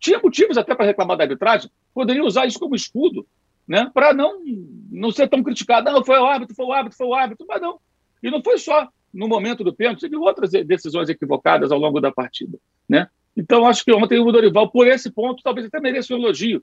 tinha 0.00 0.18
motivos 0.18 0.56
até 0.56 0.74
para 0.74 0.86
reclamar 0.86 1.16
da 1.16 1.24
arbitragem, 1.24 1.70
poderia 1.94 2.24
usar 2.24 2.46
isso 2.46 2.58
como 2.58 2.74
escudo, 2.74 3.26
né? 3.68 3.90
Para 3.92 4.12
não, 4.12 4.40
não 4.90 5.12
ser 5.12 5.28
tão 5.28 5.42
criticado. 5.42 5.90
Não, 5.90 6.04
foi 6.04 6.18
o 6.18 6.24
árbitro, 6.24 6.56
foi 6.56 6.64
o 6.64 6.72
árbitro, 6.72 6.96
foi 6.96 7.06
o 7.06 7.14
árbitro, 7.14 7.46
mas 7.48 7.60
não. 7.60 7.78
E 8.22 8.30
não 8.30 8.42
foi 8.42 8.58
só 8.58 8.88
no 9.12 9.28
momento 9.28 9.62
do 9.62 9.74
pênalti, 9.74 10.00
teve 10.00 10.16
outras 10.16 10.50
decisões 10.50 11.08
equivocadas 11.08 11.70
ao 11.70 11.78
longo 11.78 12.00
da 12.00 12.12
partida, 12.12 12.58
né? 12.88 13.08
Então, 13.36 13.66
acho 13.66 13.84
que 13.84 13.92
ontem 13.92 14.18
o 14.18 14.32
Dorival, 14.32 14.70
por 14.70 14.86
esse 14.86 15.10
ponto, 15.10 15.42
talvez 15.42 15.66
até 15.66 15.80
mereça 15.80 16.14
um 16.14 16.18
elogio. 16.18 16.62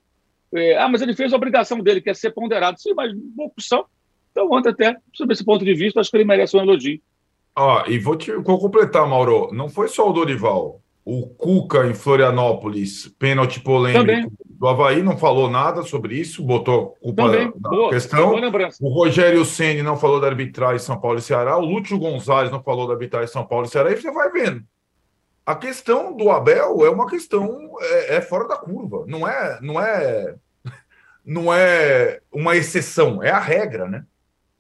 É, 0.54 0.78
ah, 0.78 0.88
mas 0.88 1.02
ele 1.02 1.16
fez 1.16 1.34
a 1.34 1.36
obrigação 1.36 1.80
dele, 1.80 2.02
que 2.02 2.10
é 2.10 2.14
ser 2.14 2.32
ponderado. 2.32 2.80
Sim, 2.80 2.94
mas 2.94 3.12
poucos 3.36 3.68
são. 3.68 3.86
Então, 4.32 4.50
ontem, 4.52 4.70
até, 4.70 4.96
sob 5.14 5.34
esse 5.34 5.44
ponto 5.44 5.64
de 5.64 5.74
vista, 5.74 6.00
acho 6.00 6.12
que 6.12 6.18
ele 6.18 6.26
merece 6.26 6.56
um 6.56 6.62
elogio. 6.62 7.02
Ah, 7.56 7.84
e 7.88 7.98
vou, 7.98 8.16
te, 8.16 8.32
vou 8.34 8.60
completar, 8.60 9.08
Mauro. 9.08 9.50
Não 9.54 9.68
foi 9.68 9.88
só 9.88 10.10
o 10.10 10.14
Dorival. 10.14 10.82
O 11.10 11.26
Cuca 11.26 11.88
em 11.88 11.94
Florianópolis, 11.94 13.08
pênalti 13.18 13.62
polêmico 13.62 14.06
Também. 14.06 14.32
do 14.46 14.68
Havaí, 14.68 15.02
não 15.02 15.18
falou 15.18 15.50
nada 15.50 15.84
sobre 15.84 16.20
isso, 16.20 16.44
botou 16.44 16.98
culpa 17.02 17.24
Também. 17.24 17.46
na 17.62 17.70
boa, 17.70 17.90
questão. 17.92 18.32
Boa 18.32 18.70
o 18.82 18.90
Rogério 18.90 19.46
Ceni 19.46 19.82
não 19.82 19.96
falou 19.96 20.20
da 20.20 20.28
arbitragem 20.28 20.80
São 20.80 21.00
Paulo 21.00 21.20
e 21.20 21.22
Ceará. 21.22 21.58
O 21.58 21.66
Lúcio 21.66 21.98
Gonzalez 21.98 22.52
não 22.52 22.62
falou 22.62 22.88
da 22.88 22.94
arbitragem 22.94 23.32
São 23.32 23.46
Paulo 23.46 23.66
e 23.66 23.70
Ceará. 23.70 23.92
E 23.92 23.96
você 23.96 24.12
vai 24.12 24.30
vendo 24.32 24.66
a 25.48 25.56
questão 25.56 26.14
do 26.14 26.30
Abel 26.30 26.86
é 26.86 26.90
uma 26.90 27.08
questão 27.08 27.72
é, 27.80 28.18
é, 28.18 28.22
fora 28.22 28.46
da 28.46 28.58
curva, 28.58 29.06
não 29.08 29.26
é, 29.26 29.58
não 29.62 29.80
é, 29.82 30.36
não 31.24 31.54
é 31.54 32.20
uma 32.30 32.58
exceção, 32.58 33.24
é 33.24 33.32
a 33.32 33.40
regra, 33.40 33.88
né? 33.88 34.04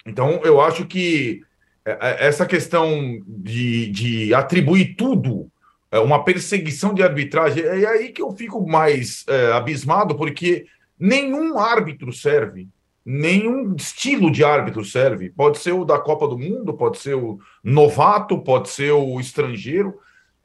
Então 0.06 0.40
eu 0.46 0.62
acho 0.62 0.86
que 0.86 1.42
é, 1.84 1.92
é, 1.92 2.28
essa 2.28 2.46
questão 2.46 3.20
de, 3.28 3.92
de 3.92 4.34
atribuir 4.34 4.96
tudo 4.96 5.52
uma 5.94 6.24
perseguição 6.24 6.94
de 6.94 7.02
arbitragem 7.02 7.64
é 7.64 7.88
aí 7.88 8.10
que 8.10 8.22
eu 8.22 8.32
fico 8.32 8.68
mais 8.68 9.24
é, 9.28 9.54
abismado, 9.54 10.16
porque 10.16 10.66
nenhum 11.00 11.58
árbitro 11.58 12.12
serve, 12.12 12.68
nenhum 13.06 13.76
estilo 13.76 14.32
de 14.32 14.44
árbitro 14.44 14.84
serve. 14.84 15.30
Pode 15.30 15.60
ser 15.60 15.72
o 15.72 15.86
da 15.86 15.98
Copa 15.98 16.28
do 16.28 16.38
Mundo, 16.38 16.74
pode 16.74 16.98
ser 16.98 17.16
o 17.16 17.40
novato, 17.64 18.38
pode 18.40 18.70
ser 18.70 18.92
o 18.92 19.20
estrangeiro 19.20 19.96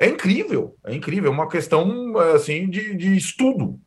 é 0.02 0.08
incrível, 0.08 0.76
é 0.84 0.92
incrível, 0.92 1.30
é 1.30 1.34
uma 1.34 1.48
questão 1.48 2.18
assim 2.34 2.68
de, 2.68 2.96
de 2.96 3.16
estudo. 3.16 3.78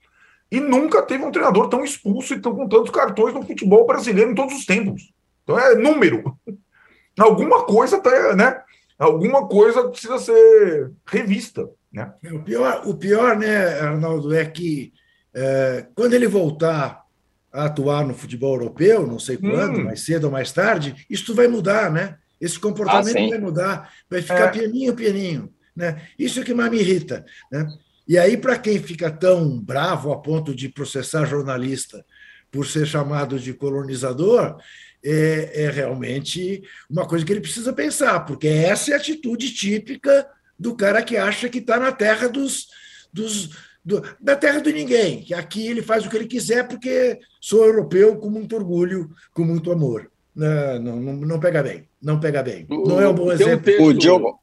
E 0.50 0.62
nunca 0.62 1.02
teve 1.02 1.26
um 1.26 1.32
treinador 1.32 1.68
tão 1.68 1.84
expulso 1.84 2.34
e 2.34 2.40
tão, 2.40 2.56
com 2.56 2.70
tantos 2.70 2.90
cartões 2.90 3.34
no 3.34 3.46
futebol 3.46 3.86
brasileiro 3.86 4.32
em 4.32 4.36
todos 4.36 4.56
os 4.56 4.66
tempos. 4.66 5.12
Então 5.44 5.60
é 5.60 5.76
número. 5.76 6.40
Alguma 7.20 7.66
coisa 7.66 8.00
tá, 8.00 8.34
né? 8.34 8.62
Alguma 8.98 9.48
coisa 9.48 9.90
precisa 9.90 10.18
ser 10.18 10.92
revista, 11.06 11.70
né? 11.92 12.14
É, 12.24 12.34
o 12.34 12.44
pior, 12.44 12.82
o 12.86 12.96
pior, 12.96 13.38
né, 13.38 13.80
Arnaldo, 13.80 14.34
é 14.34 14.46
que 14.46 14.94
é, 15.34 15.88
quando 15.96 16.14
ele 16.14 16.28
voltar 16.28 17.04
a 17.52 17.66
atuar 17.66 18.06
no 18.06 18.14
futebol 18.14 18.54
europeu, 18.54 19.06
não 19.08 19.20
sei 19.20 19.38
quando, 19.38 19.80
hum. 19.80 19.84
mais 19.86 20.02
cedo 20.02 20.26
ou 20.26 20.32
mais 20.32 20.52
tarde, 20.52 21.06
isso 21.10 21.34
vai 21.34 21.48
mudar, 21.48 21.92
né? 21.92 22.18
Esse 22.40 22.60
comportamento 22.60 23.18
ah, 23.18 23.30
vai 23.30 23.40
mudar, 23.40 23.94
vai 24.10 24.22
ficar 24.22 24.48
é. 24.48 24.52
pianinho, 24.52 24.94
pianinho. 24.94 25.54
Né? 25.76 26.02
Isso 26.18 26.40
é 26.40 26.44
que 26.44 26.54
mais 26.54 26.70
me 26.70 26.80
irrita. 26.80 27.26
Né? 27.52 27.68
E 28.08 28.18
aí, 28.18 28.38
para 28.38 28.58
quem 28.58 28.80
fica 28.82 29.10
tão 29.10 29.60
bravo 29.60 30.12
a 30.12 30.20
ponto 30.20 30.54
de 30.54 30.70
processar 30.70 31.26
jornalista 31.26 32.06
por 32.52 32.66
ser 32.66 32.86
chamado 32.86 33.40
de 33.40 33.54
colonizador, 33.54 34.58
é, 35.06 35.64
é, 35.64 35.70
realmente 35.70 36.64
uma 36.90 37.08
coisa 37.08 37.24
que 37.24 37.32
ele 37.32 37.42
precisa 37.42 37.72
pensar, 37.72 38.22
porque 38.22 38.48
essa 38.48 38.92
é 38.92 38.94
a 38.96 38.98
atitude 38.98 39.54
típica 39.54 40.28
do 40.58 40.76
cara 40.76 41.04
que 41.04 41.16
acha 41.16 41.48
que 41.48 41.60
está 41.60 41.80
na 41.80 41.92
terra 41.92 42.28
dos, 42.28 42.68
dos 43.14 43.52
do, 43.84 44.02
da 44.20 44.36
terra 44.36 44.60
de 44.60 44.74
ninguém, 44.74 45.22
que 45.22 45.34
aqui 45.34 45.68
ele 45.68 45.84
faz 45.84 46.06
o 46.06 46.10
que 46.10 46.18
ele 46.18 46.26
quiser 46.26 46.68
porque 46.68 47.20
sou 47.40 47.64
europeu 47.66 48.18
com 48.18 48.32
muito 48.32 48.56
orgulho, 48.56 49.12
com 49.32 49.44
muito 49.44 49.72
amor. 49.72 50.10
Não, 50.36 50.80
não, 50.80 51.14
não 51.14 51.40
pega 51.40 51.62
bem, 51.62 51.88
não 52.02 52.20
pega 52.20 52.42
bem. 52.42 52.66
Não 52.68 53.00
é 53.00 53.08
um 53.08 53.14
bom 53.14 53.32
exemplo. 53.32 53.54
Um 53.54 53.62
texto, 53.62 53.84
o 53.84 53.94
Diogo, 53.94 54.40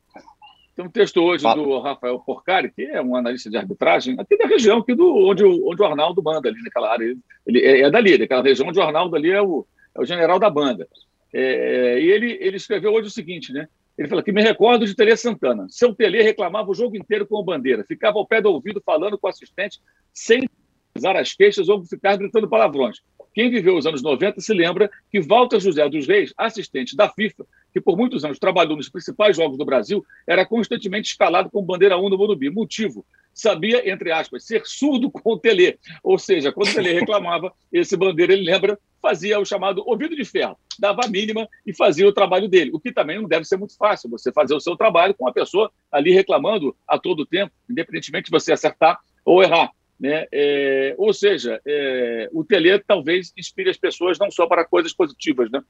tem 0.74 0.84
um 0.86 0.88
texto 0.88 1.20
hoje 1.20 1.42
Fala. 1.42 1.62
do 1.62 1.80
Rafael 1.80 2.18
Porcari, 2.20 2.70
que 2.70 2.82
é 2.82 3.02
um 3.02 3.14
analista 3.14 3.50
de 3.50 3.56
arbitragem, 3.56 4.16
aqui 4.18 4.38
da 4.38 4.46
região 4.46 4.78
aqui 4.78 4.94
do, 4.94 5.06
onde, 5.26 5.44
onde 5.44 5.82
o 5.82 5.84
Arnaldo 5.84 6.22
manda, 6.22 6.48
ali 6.48 6.62
naquela 6.62 6.90
área. 6.90 7.14
Ele 7.46 7.60
é, 7.60 7.80
é 7.82 7.90
dali, 7.90 8.16
daquela 8.16 8.42
região 8.42 8.68
onde 8.68 8.78
o 8.78 8.82
Arnaldo 8.82 9.14
ali 9.14 9.30
é 9.30 9.42
o, 9.42 9.66
é 9.94 10.00
o 10.00 10.04
general 10.04 10.38
da 10.38 10.50
banda. 10.50 10.88
É, 11.32 12.00
e 12.00 12.10
ele, 12.10 12.38
ele 12.40 12.56
escreveu 12.56 12.92
hoje 12.92 13.08
o 13.08 13.10
seguinte, 13.10 13.52
né? 13.52 13.68
Ele 13.96 14.08
fala 14.08 14.22
que 14.22 14.32
me 14.32 14.42
recordo 14.42 14.86
de 14.86 14.94
Tele 14.94 15.16
Santana. 15.16 15.66
Seu 15.68 15.94
Tele 15.94 16.22
reclamava 16.22 16.70
o 16.70 16.74
jogo 16.74 16.96
inteiro 16.96 17.26
com 17.26 17.38
a 17.38 17.44
bandeira, 17.44 17.84
ficava 17.84 18.18
ao 18.18 18.26
pé 18.26 18.40
do 18.40 18.50
ouvido 18.50 18.82
falando 18.84 19.18
com 19.18 19.26
o 19.26 19.30
assistente 19.30 19.80
sem 20.12 20.48
usar 20.96 21.16
as 21.16 21.32
queixas 21.32 21.68
ou 21.68 21.84
ficar 21.84 22.16
gritando 22.16 22.48
palavrões. 22.48 23.00
Quem 23.34 23.50
viveu 23.50 23.76
os 23.76 23.86
anos 23.86 24.02
90 24.02 24.40
se 24.40 24.52
lembra 24.52 24.90
que 25.10 25.20
Walter 25.20 25.58
José 25.58 25.88
dos 25.88 26.06
Reis, 26.06 26.34
assistente 26.36 26.94
da 26.94 27.08
FIFA, 27.08 27.46
que 27.72 27.80
por 27.80 27.96
muitos 27.96 28.24
anos 28.24 28.38
trabalhou 28.38 28.76
nos 28.76 28.88
principais 28.88 29.36
jogos 29.36 29.56
do 29.56 29.64
Brasil, 29.64 30.04
era 30.26 30.44
constantemente 30.44 31.10
escalado 31.10 31.50
com 31.50 31.62
bandeira 31.62 31.96
1 31.96 32.08
no 32.10 32.18
Morumbi. 32.18 32.50
Motivo: 32.50 33.04
sabia, 33.32 33.90
entre 33.90 34.12
aspas, 34.12 34.44
ser 34.44 34.62
surdo 34.64 35.10
com 35.10 35.32
o 35.32 35.38
Tele. 35.38 35.78
Ou 36.02 36.18
seja, 36.18 36.52
quando 36.52 36.68
o 36.68 36.74
Tele 36.74 36.92
reclamava, 37.00 37.52
esse 37.72 37.96
bandeira, 37.96 38.32
ele 38.32 38.44
lembra, 38.44 38.78
fazia 39.00 39.40
o 39.40 39.44
chamado 39.44 39.82
ouvido 39.86 40.14
de 40.14 40.24
ferro, 40.24 40.56
dava 40.78 41.02
a 41.04 41.08
mínima 41.08 41.48
e 41.66 41.74
fazia 41.74 42.06
o 42.06 42.12
trabalho 42.12 42.48
dele. 42.48 42.70
O 42.72 42.80
que 42.80 42.92
também 42.92 43.20
não 43.20 43.28
deve 43.28 43.44
ser 43.44 43.56
muito 43.56 43.76
fácil, 43.76 44.10
você 44.10 44.30
fazer 44.32 44.54
o 44.54 44.60
seu 44.60 44.76
trabalho 44.76 45.14
com 45.14 45.26
a 45.26 45.32
pessoa 45.32 45.70
ali 45.90 46.12
reclamando 46.12 46.76
a 46.86 46.98
todo 46.98 47.26
tempo, 47.26 47.52
independentemente 47.68 48.26
de 48.26 48.30
você 48.30 48.52
acertar 48.52 49.00
ou 49.24 49.42
errar. 49.42 49.70
Né? 50.00 50.26
É, 50.32 50.94
ou 50.98 51.12
seja, 51.12 51.60
é, 51.66 52.28
o 52.32 52.44
Tele 52.44 52.78
talvez 52.80 53.32
inspire 53.36 53.70
as 53.70 53.76
pessoas 53.76 54.18
não 54.18 54.30
só 54.30 54.46
para 54.46 54.64
coisas 54.64 54.92
positivas, 54.92 55.50
né? 55.50 55.62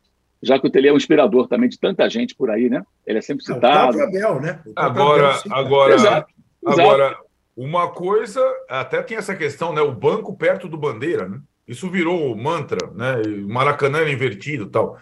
já 0.42 0.58
que 0.58 0.66
o 0.66 0.70
Tele 0.70 0.88
é 0.88 0.92
um 0.92 0.96
inspirador 0.96 1.46
também 1.46 1.68
de 1.68 1.78
tanta 1.78 2.08
gente 2.10 2.34
por 2.34 2.50
aí, 2.50 2.68
né? 2.68 2.82
Ele 3.06 3.18
é 3.18 3.22
sempre 3.22 3.44
citado. 3.44 3.98
É, 3.98 4.04
o 4.04 4.08
Abel, 4.08 4.40
né? 4.40 4.60
O 4.66 4.72
agora, 4.74 5.36
Abel, 5.36 5.52
agora, 5.52 5.94
exato, 5.94 6.34
agora, 6.66 7.06
exato. 7.06 7.24
uma 7.56 7.90
coisa, 7.90 8.40
até 8.68 9.00
tem 9.02 9.16
essa 9.16 9.36
questão, 9.36 9.72
né? 9.72 9.80
O 9.80 9.92
banco 9.92 10.36
perto 10.36 10.68
do 10.68 10.76
bandeira, 10.76 11.28
né? 11.28 11.40
Isso 11.66 11.88
virou 11.88 12.36
mantra, 12.36 12.90
né? 12.92 13.22
Maracanã 13.46 14.00
era 14.00 14.10
invertido, 14.10 14.68
tal. 14.68 14.98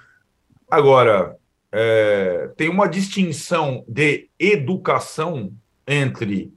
Agora, 0.70 1.34
é, 1.72 2.50
tem 2.56 2.68
uma 2.68 2.86
distinção 2.86 3.82
de 3.88 4.28
educação 4.38 5.52
entre 5.86 6.52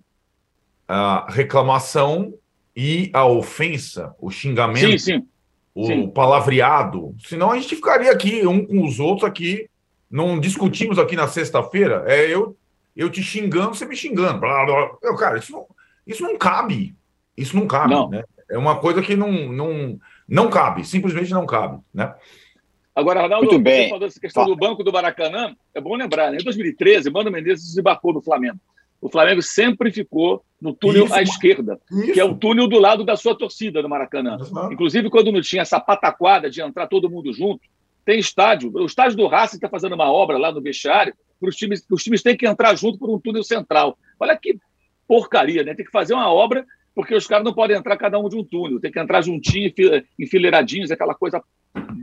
a 0.85 1.25
reclamação 1.31 2.33
e 2.75 3.09
a 3.13 3.25
ofensa, 3.25 4.15
o 4.19 4.29
xingamento, 4.31 4.99
sim, 4.99 5.19
sim. 5.19 5.27
o 5.75 5.85
sim. 5.85 6.07
palavreado. 6.09 7.15
Senão 7.19 7.51
a 7.51 7.59
gente 7.59 7.75
ficaria 7.75 8.11
aqui, 8.11 8.45
um 8.47 8.65
com 8.65 8.83
os 8.85 8.99
outros 8.99 9.27
aqui, 9.27 9.69
não 10.09 10.39
discutimos 10.39 10.97
aqui 10.97 11.15
na 11.15 11.27
sexta-feira, 11.27 12.03
é 12.07 12.27
eu 12.27 12.57
eu 12.95 13.09
te 13.09 13.23
xingando, 13.23 13.73
você 13.73 13.85
me 13.85 13.95
xingando. 13.95 14.39
Blá, 14.39 14.65
blá. 14.65 14.91
Eu, 15.01 15.15
cara, 15.15 15.39
isso 15.39 15.51
não, 15.51 15.65
isso 16.05 16.21
não 16.21 16.37
cabe. 16.37 16.95
Isso 17.35 17.55
não 17.55 17.65
cabe, 17.65 17.93
não. 17.93 18.09
né? 18.09 18.23
É 18.49 18.57
uma 18.57 18.79
coisa 18.79 19.01
que 19.01 19.15
não, 19.15 19.31
não, 19.31 19.99
não 20.27 20.49
cabe, 20.49 20.85
simplesmente 20.85 21.31
não 21.31 21.45
cabe, 21.45 21.79
né? 21.91 22.13
Agora, 22.95 23.23
Arnaldo, 23.23 23.47
Muito 23.47 23.63
bem. 23.63 23.85
você 23.85 23.89
falou 23.89 24.07
essa 24.07 24.19
questão 24.19 24.45
do 24.45 24.55
Banco 24.55 24.83
do 24.83 24.93
Maracanã, 24.93 25.55
é 25.73 25.81
bom 25.81 25.95
lembrar, 25.95 26.29
né? 26.29 26.37
em 26.39 26.43
2013, 26.43 27.09
Mano 27.09 27.31
Menezes 27.31 27.65
desembarcou 27.65 28.13
no 28.13 28.21
Flamengo 28.21 28.59
o 29.03 29.09
Flamengo 29.09 29.41
sempre 29.41 29.91
ficou 29.91 30.43
no 30.61 30.73
túnel 30.73 31.03
isso, 31.03 31.13
à 31.13 31.21
esquerda, 31.21 31.77
isso. 31.91 32.13
que 32.13 32.19
é 32.19 32.23
o 32.23 32.35
túnel 32.35 32.69
do 32.69 32.79
lado 32.79 33.03
da 33.03 33.17
sua 33.17 33.37
torcida 33.37 33.81
no 33.81 33.89
Maracanã. 33.89 34.37
Inclusive, 34.71 35.09
quando 35.09 35.29
não 35.29 35.41
tinha 35.41 35.61
essa 35.61 35.77
pataquada 35.77 36.49
de 36.49 36.61
entrar 36.61 36.87
todo 36.87 37.09
mundo 37.09 37.33
junto, 37.33 37.59
tem 38.05 38.17
estádio. 38.17 38.71
O 38.73 38.85
estádio 38.85 39.17
do 39.17 39.27
Racing 39.27 39.57
está 39.57 39.67
fazendo 39.67 39.93
uma 39.93 40.09
obra 40.09 40.37
lá 40.37 40.53
no 40.53 40.61
vestiário, 40.61 41.13
para 41.37 41.49
os 41.49 41.55
times, 41.57 41.85
os 41.91 42.01
times 42.01 42.23
têm 42.23 42.37
que 42.37 42.47
entrar 42.47 42.73
junto 42.75 42.97
por 42.97 43.09
um 43.09 43.19
túnel 43.19 43.43
central. 43.43 43.97
Olha 44.17 44.37
que 44.37 44.57
porcaria, 45.05 45.63
né? 45.63 45.75
Tem 45.75 45.85
que 45.85 45.91
fazer 45.91 46.13
uma 46.13 46.31
obra 46.31 46.65
porque 46.95 47.13
os 47.13 47.27
caras 47.27 47.43
não 47.43 47.53
podem 47.53 47.75
entrar 47.75 47.97
cada 47.97 48.17
um 48.17 48.29
de 48.29 48.37
um 48.37 48.43
túnel, 48.43 48.79
tem 48.79 48.91
que 48.91 48.99
entrar 48.99 49.21
juntinho, 49.21 49.69
enfileiradinhos, 50.17 50.91
aquela 50.91 51.13
coisa 51.13 51.43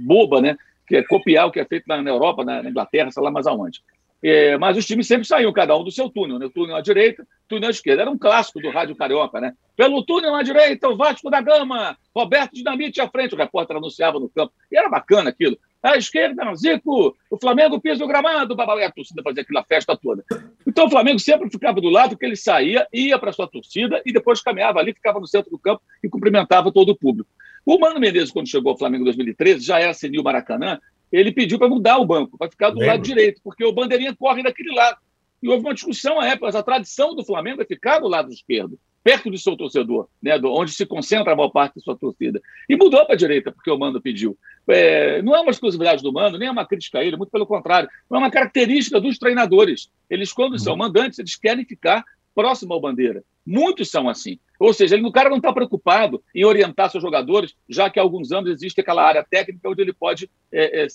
boba, 0.05 0.43
né? 0.43 0.59
Que 0.87 0.97
é 0.97 1.03
copiar 1.03 1.47
o 1.47 1.51
que 1.51 1.61
é 1.61 1.65
feito 1.65 1.85
na, 1.87 1.97
Europa, 2.03 2.45
na, 2.45 2.69
Inglaterra, 2.69 3.11
sei 3.11 3.23
lá 3.23 3.31
mais 3.31 3.47
aonde. 3.47 3.81
É, 4.22 4.59
mas 4.59 4.76
os 4.76 4.87
times 4.87 5.06
sempre 5.06 5.26
saíam, 5.26 5.52
cada 5.52 5.74
um 5.76 5.83
do 5.83 5.90
seu 5.90 6.11
túnel, 6.11 6.38
né? 6.38 6.48
Túnel 6.54 6.76
à 6.76 6.80
direita, 6.83 7.26
túnel 7.48 7.68
à 7.68 7.70
esquerda. 7.70 8.02
Era 8.02 8.11
um 8.11 8.18
clássico 8.18 8.61
do 8.61 8.70
Rádio 8.70 8.94
Carioca, 8.94 9.40
né? 9.40 9.54
Pelo 9.76 10.04
túnel 10.04 10.35
à 10.35 10.42
direita, 10.42 10.88
o 10.88 10.96
Vasco 10.96 11.30
da 11.30 11.40
Gama, 11.40 11.96
Roberto 12.14 12.52
Dinamite 12.52 13.00
à 13.00 13.09
frente, 13.09 13.35
o 13.35 13.38
repórter 13.38 13.76
anunciava 13.76 14.20
no 14.20 14.28
campo. 14.28 14.52
E 14.70 14.76
era 14.76 14.90
bacana 14.90 15.30
aquilo. 15.30 15.59
À 15.83 15.96
esquerda, 15.96 16.54
Zico, 16.54 17.16
o 17.30 17.38
Flamengo 17.38 17.80
pisa 17.80 18.04
o 18.04 18.06
gramado, 18.06 18.54
babá, 18.54 18.85
a 18.85 18.90
torcida 18.90 19.22
fazia 19.22 19.42
aquela 19.42 19.64
festa 19.64 19.96
toda. 19.96 20.22
Então 20.66 20.87
o 20.87 20.90
Flamengo 20.90 21.18
sempre 21.18 21.48
ficava 21.48 21.80
do 21.80 21.88
lado 21.88 22.18
que 22.18 22.26
ele 22.26 22.37
saía, 22.37 22.87
ia 22.92 23.18
para 23.18 23.33
sua 23.33 23.48
torcida 23.48 24.02
e 24.04 24.12
depois 24.12 24.42
caminhava 24.42 24.78
ali, 24.78 24.92
ficava 24.92 25.18
no 25.18 25.26
centro 25.26 25.50
do 25.50 25.59
campo 25.59 25.80
e 26.04 26.09
cumprimentava 26.11 26.70
todo 26.70 26.90
o 26.90 26.96
público. 26.96 27.30
O 27.64 27.79
Mano 27.79 28.01
Menezes, 28.01 28.31
quando 28.31 28.49
chegou 28.49 28.73
ao 28.73 28.79
Flamengo 28.79 29.03
em 29.03 29.07
2013, 29.07 29.64
já 29.64 29.79
era 29.79 29.94
senil 29.94 30.23
Maracanã, 30.23 30.79
ele 31.12 31.33
pediu 31.33 31.59
para 31.59 31.68
mudar 31.68 31.99
o 31.99 32.07
banco, 32.07 32.38
para 32.38 32.51
ficar 32.51 32.70
do 32.70 32.79
Lembra. 32.79 32.94
lado 32.94 33.03
direito, 33.03 33.40
porque 33.42 33.64
o 33.64 33.73
bandeirinha 33.73 34.14
corre 34.14 34.42
daquele 34.42 34.73
lado. 34.75 34.99
E 35.42 35.49
houve 35.49 35.64
uma 35.64 35.75
discussão 35.75 36.20
à 36.20 36.27
época, 36.27 36.46
mas 36.46 36.55
a 36.55 36.62
tradição 36.62 37.14
do 37.14 37.25
Flamengo 37.25 37.62
é 37.62 37.64
ficar 37.64 37.99
do 37.99 38.09
lado 38.09 38.31
esquerdo, 38.31 38.79
perto 39.03 39.31
do 39.31 39.38
seu 39.38 39.57
torcedor, 39.57 40.07
né, 40.23 40.38
onde 40.44 40.73
se 40.73 40.85
concentra 40.85 41.33
a 41.33 41.37
maior 41.37 41.49
parte 41.49 41.77
da 41.77 41.81
sua 41.81 41.96
torcida. 41.96 42.40
E 42.68 42.77
mudou 42.77 43.05
para 43.07 43.14
a 43.14 43.18
direita, 43.18 43.51
porque 43.51 43.70
o 43.70 43.79
Mano 43.79 44.01
pediu. 44.01 44.37
É, 44.68 45.23
não 45.23 45.35
é 45.35 45.40
uma 45.40 45.51
exclusividade 45.51 46.03
do 46.03 46.12
Mano, 46.12 46.38
nem 46.38 46.49
é 46.49 46.51
uma 46.51 46.66
crítica 46.66 46.99
a 46.99 47.05
ele, 47.05 47.16
muito 47.16 47.31
pelo 47.31 47.46
contrário. 47.46 47.88
Não 48.09 48.18
é 48.18 48.20
uma 48.20 48.31
característica 48.31 49.01
dos 49.01 49.18
treinadores. 49.18 49.88
Eles, 50.09 50.33
quando 50.33 50.59
são 50.59 50.75
uhum. 50.75 50.79
mandantes, 50.81 51.18
eles 51.18 51.37
querem 51.37 51.64
ficar 51.64 52.05
próximo 52.35 52.73
ao 52.73 52.81
bandeira. 52.81 53.23
Muitos 53.47 53.90
são 53.90 54.09
assim. 54.09 54.38
Ou 54.59 54.73
seja, 54.73 54.95
ele, 54.95 55.07
o 55.07 55.12
cara 55.12 55.31
não 55.31 55.38
está 55.38 55.53
preocupado 55.53 56.23
em 56.35 56.45
orientar 56.45 56.90
seus 56.90 57.03
jogadores, 57.03 57.55
já 57.69 57.88
que 57.88 57.99
há 57.99 58.03
alguns 58.03 58.31
anos 58.31 58.51
existe 58.51 58.81
aquela 58.81 59.03
área 59.03 59.25
técnica 59.29 59.69
onde 59.69 59.81
ele 59.81 59.93
pode 59.93 60.31
é, 60.53 60.83
é, 60.83 60.87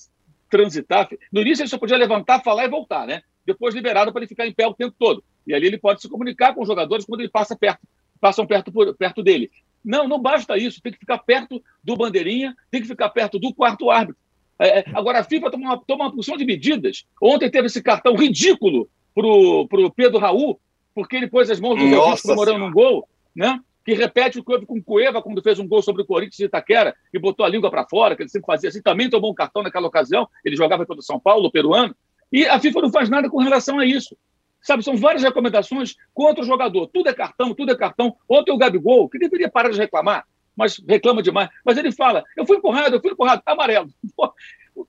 transitar. 0.49 1.09
No 1.31 1.41
início 1.41 1.63
ele 1.63 1.69
só 1.69 1.77
podia 1.77 1.97
levantar, 1.97 2.43
falar 2.43 2.65
e 2.65 2.69
voltar, 2.69 3.07
né? 3.07 3.21
Depois 3.45 3.73
liberado 3.73 4.11
para 4.11 4.21
ele 4.21 4.27
ficar 4.27 4.47
em 4.47 4.53
pé 4.53 4.67
o 4.67 4.73
tempo 4.73 4.95
todo. 4.97 5.23
E 5.45 5.53
ali 5.53 5.67
ele 5.67 5.77
pode 5.77 6.01
se 6.01 6.09
comunicar 6.09 6.53
com 6.53 6.61
os 6.61 6.67
jogadores 6.67 7.05
quando 7.05 7.21
ele 7.21 7.29
passa 7.29 7.55
perto, 7.55 7.81
passam 8.19 8.45
perto, 8.45 8.71
perto 8.95 9.23
dele. 9.23 9.51
Não, 9.83 10.07
não 10.07 10.19
basta 10.19 10.57
isso. 10.57 10.81
Tem 10.81 10.91
que 10.91 10.99
ficar 10.99 11.19
perto 11.19 11.61
do 11.83 11.95
bandeirinha, 11.95 12.55
tem 12.71 12.81
que 12.81 12.87
ficar 12.87 13.09
perto 13.09 13.37
do 13.37 13.53
quarto 13.53 13.91
árbitro. 13.91 14.21
É, 14.57 14.79
é 14.79 14.85
agora 14.93 15.19
a 15.19 15.23
FIFA 15.23 15.51
toma 15.51 15.65
uma, 15.65 15.77
toma 15.77 16.05
uma 16.05 16.13
porção 16.13 16.37
de 16.37 16.45
medidas. 16.45 17.05
Ontem 17.21 17.51
teve 17.51 17.67
esse 17.67 17.81
cartão 17.81 18.15
ridículo 18.15 18.89
para 19.13 19.27
o 19.27 19.91
Pedro 19.95 20.19
Raul, 20.19 20.59
porque 20.95 21.17
ele 21.17 21.27
pôs 21.27 21.51
as 21.51 21.59
mãos 21.59 21.75
no 21.75 21.99
rosto 21.99 22.23
comemorando 22.23 22.65
um 22.65 22.71
gol 22.71 23.07
né? 23.35 23.59
que 23.85 23.93
repete 23.93 24.39
o 24.39 24.43
que 24.43 24.51
houve 24.51 24.65
com 24.65 24.79
o 24.79 24.83
Cueva, 24.83 25.21
quando 25.21 25.43
fez 25.43 25.59
um 25.59 25.67
gol 25.67 25.81
sobre 25.81 26.01
o 26.01 26.05
Corinthians 26.05 26.37
de 26.37 26.45
Itaquera 26.45 26.95
e 27.13 27.19
botou 27.19 27.45
a 27.45 27.49
língua 27.49 27.69
para 27.69 27.85
fora, 27.85 28.15
que 28.15 28.23
ele 28.23 28.29
sempre 28.29 28.47
fazia 28.47 28.69
assim, 28.69 28.81
também 28.81 29.09
tomou 29.09 29.31
um 29.31 29.35
cartão 29.35 29.61
naquela 29.61 29.87
ocasião, 29.87 30.27
ele 30.43 30.55
jogava 30.55 30.87
pelo 30.87 31.03
São 31.03 31.19
Paulo, 31.19 31.51
peruano, 31.51 31.95
e 32.33 32.47
a 32.47 32.59
FIFA 32.59 32.81
não 32.81 32.91
faz 32.91 33.09
nada 33.09 33.29
com 33.29 33.37
relação 33.37 33.77
a 33.77 33.85
isso. 33.85 34.17
Sabe, 34.59 34.83
são 34.83 34.97
várias 34.97 35.21
recomendações 35.21 35.95
contra 36.11 36.43
o 36.43 36.47
jogador. 36.47 36.87
Tudo 36.87 37.07
é 37.07 37.13
cartão, 37.13 37.53
tudo 37.53 37.71
é 37.71 37.75
cartão. 37.75 38.15
Ontem 38.27 38.51
o 38.51 38.57
Gabigol, 38.57 39.07
que 39.07 39.19
deveria 39.19 39.47
parar 39.47 39.69
de 39.69 39.77
reclamar, 39.77 40.25
mas 40.55 40.81
reclama 40.89 41.21
demais. 41.21 41.49
Mas 41.63 41.77
ele 41.77 41.91
fala: 41.91 42.23
eu 42.35 42.47
fui 42.47 42.57
empurrado, 42.57 42.95
eu 42.95 42.99
fui 42.99 43.11
empurrado, 43.11 43.43
tá 43.45 43.51
amarelo. 43.51 43.87
Pô, 44.17 44.33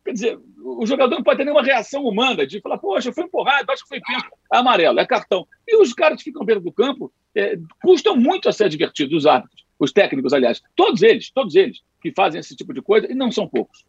quer 0.05 0.12
dizer, 0.12 0.40
o 0.59 0.85
jogador 0.85 1.14
não 1.14 1.22
pode 1.22 1.38
ter 1.38 1.44
nenhuma 1.44 1.62
reação 1.62 2.05
humana 2.05 2.46
de 2.46 2.61
falar, 2.61 2.79
poxa, 2.79 3.12
fui 3.12 3.25
empurrado, 3.25 3.70
acho 3.70 3.83
que 3.83 3.88
foi 3.88 4.01
pênalti. 4.01 4.29
É 4.53 4.57
amarelo, 4.57 4.99
é 4.99 5.07
cartão. 5.07 5.46
E 5.66 5.77
os 5.81 5.92
caras 5.92 6.18
que 6.18 6.25
ficam 6.25 6.44
dentro 6.44 6.62
do 6.62 6.72
campo 6.72 7.12
é, 7.35 7.57
custam 7.83 8.16
muito 8.16 8.49
a 8.49 8.53
ser 8.53 8.68
divertidos, 8.68 9.18
os 9.18 9.27
árbitros, 9.27 9.64
os 9.79 9.92
técnicos, 9.92 10.33
aliás. 10.33 10.62
Todos 10.75 11.03
eles, 11.03 11.31
todos 11.31 11.55
eles 11.55 11.83
que 12.01 12.12
fazem 12.12 12.40
esse 12.40 12.57
tipo 12.57 12.72
de 12.72 12.83
coisa, 12.83 13.11
e 13.11 13.14
não 13.14 13.31
são 13.31 13.46
poucos. 13.49 13.85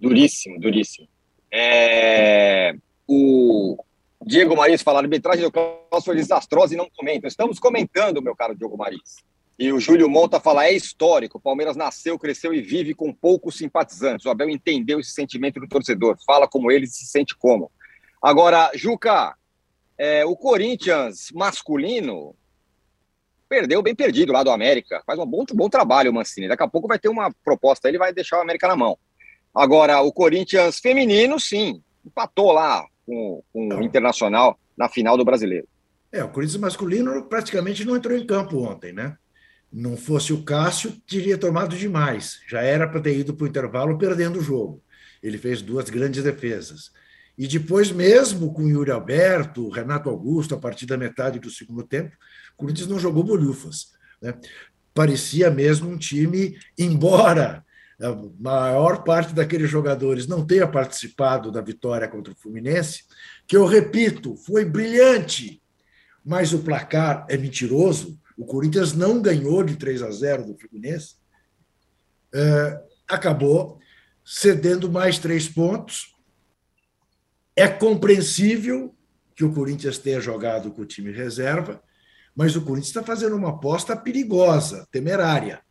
Duríssimo, 0.00 0.60
duríssimo. 0.60 1.08
É... 1.50 2.74
O 3.06 3.76
Diego 4.24 4.56
Maris 4.56 4.82
fala, 4.82 5.00
arbitragem 5.00 5.44
do 5.44 5.52
Klaus 5.52 6.04
foi 6.04 6.16
desastrosa 6.16 6.74
e 6.74 6.76
não 6.76 6.88
comenta. 6.96 7.26
Estamos 7.26 7.58
comentando, 7.58 8.22
meu 8.22 8.34
caro 8.34 8.54
Diego 8.54 8.76
Maris. 8.76 9.24
E 9.58 9.72
o 9.72 9.78
Júlio 9.78 10.08
Monta 10.08 10.40
fala: 10.40 10.66
é 10.66 10.72
histórico. 10.72 11.38
O 11.38 11.40
Palmeiras 11.40 11.76
nasceu, 11.76 12.18
cresceu 12.18 12.52
e 12.52 12.60
vive 12.60 12.94
com 12.94 13.12
poucos 13.12 13.56
simpatizantes. 13.56 14.26
O 14.26 14.30
Abel 14.30 14.48
entendeu 14.48 15.00
esse 15.00 15.10
sentimento 15.10 15.60
do 15.60 15.68
torcedor, 15.68 16.16
fala 16.26 16.48
como 16.48 16.70
ele 16.70 16.86
se 16.86 17.06
sente 17.06 17.36
como. 17.36 17.70
Agora, 18.22 18.70
Juca, 18.74 19.36
É, 19.96 20.24
o 20.24 20.34
Corinthians 20.36 21.30
masculino 21.32 22.34
perdeu 23.48 23.80
bem 23.80 23.94
perdido 23.94 24.32
lá 24.32 24.42
do 24.42 24.50
América. 24.50 25.00
Faz 25.06 25.18
um 25.20 25.26
bom, 25.26 25.44
bom 25.54 25.68
trabalho 25.68 26.10
o 26.10 26.14
Mancini. 26.14 26.48
Daqui 26.48 26.64
a 26.64 26.68
pouco 26.68 26.88
vai 26.88 26.98
ter 26.98 27.08
uma 27.08 27.32
proposta, 27.44 27.88
ele 27.88 27.98
vai 27.98 28.12
deixar 28.12 28.38
o 28.38 28.42
América 28.42 28.66
na 28.66 28.74
mão. 28.74 28.98
Agora, 29.54 30.00
o 30.00 30.12
Corinthians 30.12 30.80
feminino, 30.80 31.38
sim, 31.38 31.80
empatou 32.04 32.50
lá 32.50 32.84
com, 33.06 33.40
com 33.52 33.68
o 33.68 33.82
Internacional 33.84 34.58
na 34.76 34.88
final 34.88 35.16
do 35.16 35.24
Brasileiro. 35.24 35.68
É, 36.10 36.24
o 36.24 36.28
Corinthians 36.28 36.60
masculino 36.60 37.22
praticamente 37.26 37.84
não 37.84 37.94
entrou 37.94 38.18
em 38.18 38.26
campo 38.26 38.58
ontem, 38.64 38.92
né? 38.92 39.16
Não 39.76 39.96
fosse 39.96 40.32
o 40.32 40.44
Cássio, 40.44 40.92
teria 41.04 41.36
tomado 41.36 41.76
demais. 41.76 42.38
Já 42.48 42.62
era 42.62 42.86
para 42.86 43.00
ter 43.00 43.18
ido 43.18 43.34
para 43.34 43.44
o 43.44 43.48
intervalo 43.48 43.98
perdendo 43.98 44.38
o 44.38 44.42
jogo. 44.42 44.80
Ele 45.20 45.36
fez 45.36 45.60
duas 45.60 45.90
grandes 45.90 46.22
defesas. 46.22 46.92
E 47.36 47.48
depois, 47.48 47.90
mesmo 47.90 48.54
com 48.54 48.62
o 48.62 48.68
Yuri 48.68 48.92
Alberto, 48.92 49.68
Renato 49.68 50.08
Augusto, 50.08 50.54
a 50.54 50.58
partir 50.58 50.86
da 50.86 50.96
metade 50.96 51.40
do 51.40 51.50
segundo 51.50 51.82
tempo, 51.82 52.14
o 52.52 52.56
Corinthians 52.58 52.86
não 52.86 53.00
jogou 53.00 53.24
bolhufas. 53.24 53.88
Né? 54.22 54.38
Parecia 54.94 55.50
mesmo 55.50 55.90
um 55.90 55.98
time, 55.98 56.56
embora 56.78 57.64
a 58.00 58.16
maior 58.38 59.02
parte 59.02 59.34
daqueles 59.34 59.68
jogadores 59.68 60.28
não 60.28 60.46
tenha 60.46 60.68
participado 60.68 61.50
da 61.50 61.60
vitória 61.60 62.06
contra 62.06 62.32
o 62.32 62.36
Fluminense, 62.36 63.02
que 63.44 63.56
eu 63.56 63.66
repito, 63.66 64.36
foi 64.36 64.64
brilhante, 64.64 65.60
mas 66.24 66.52
o 66.52 66.60
placar 66.60 67.26
é 67.28 67.36
mentiroso. 67.36 68.16
O 68.36 68.44
Corinthians 68.44 68.92
não 68.92 69.20
ganhou 69.22 69.62
de 69.62 69.76
3 69.76 70.02
a 70.02 70.10
0 70.10 70.44
do 70.44 70.58
Fluminense, 70.58 71.16
é, 72.34 72.82
acabou 73.08 73.78
cedendo 74.24 74.90
mais 74.90 75.18
três 75.18 75.48
pontos. 75.48 76.14
É 77.54 77.68
compreensível 77.68 78.94
que 79.34 79.44
o 79.44 79.52
Corinthians 79.52 79.98
tenha 79.98 80.20
jogado 80.20 80.70
com 80.72 80.82
o 80.82 80.86
time 80.86 81.12
reserva, 81.12 81.82
mas 82.34 82.56
o 82.56 82.62
Corinthians 82.62 82.88
está 82.88 83.02
fazendo 83.02 83.36
uma 83.36 83.50
aposta 83.50 83.96
perigosa, 83.96 84.86
temerária, 84.90 85.62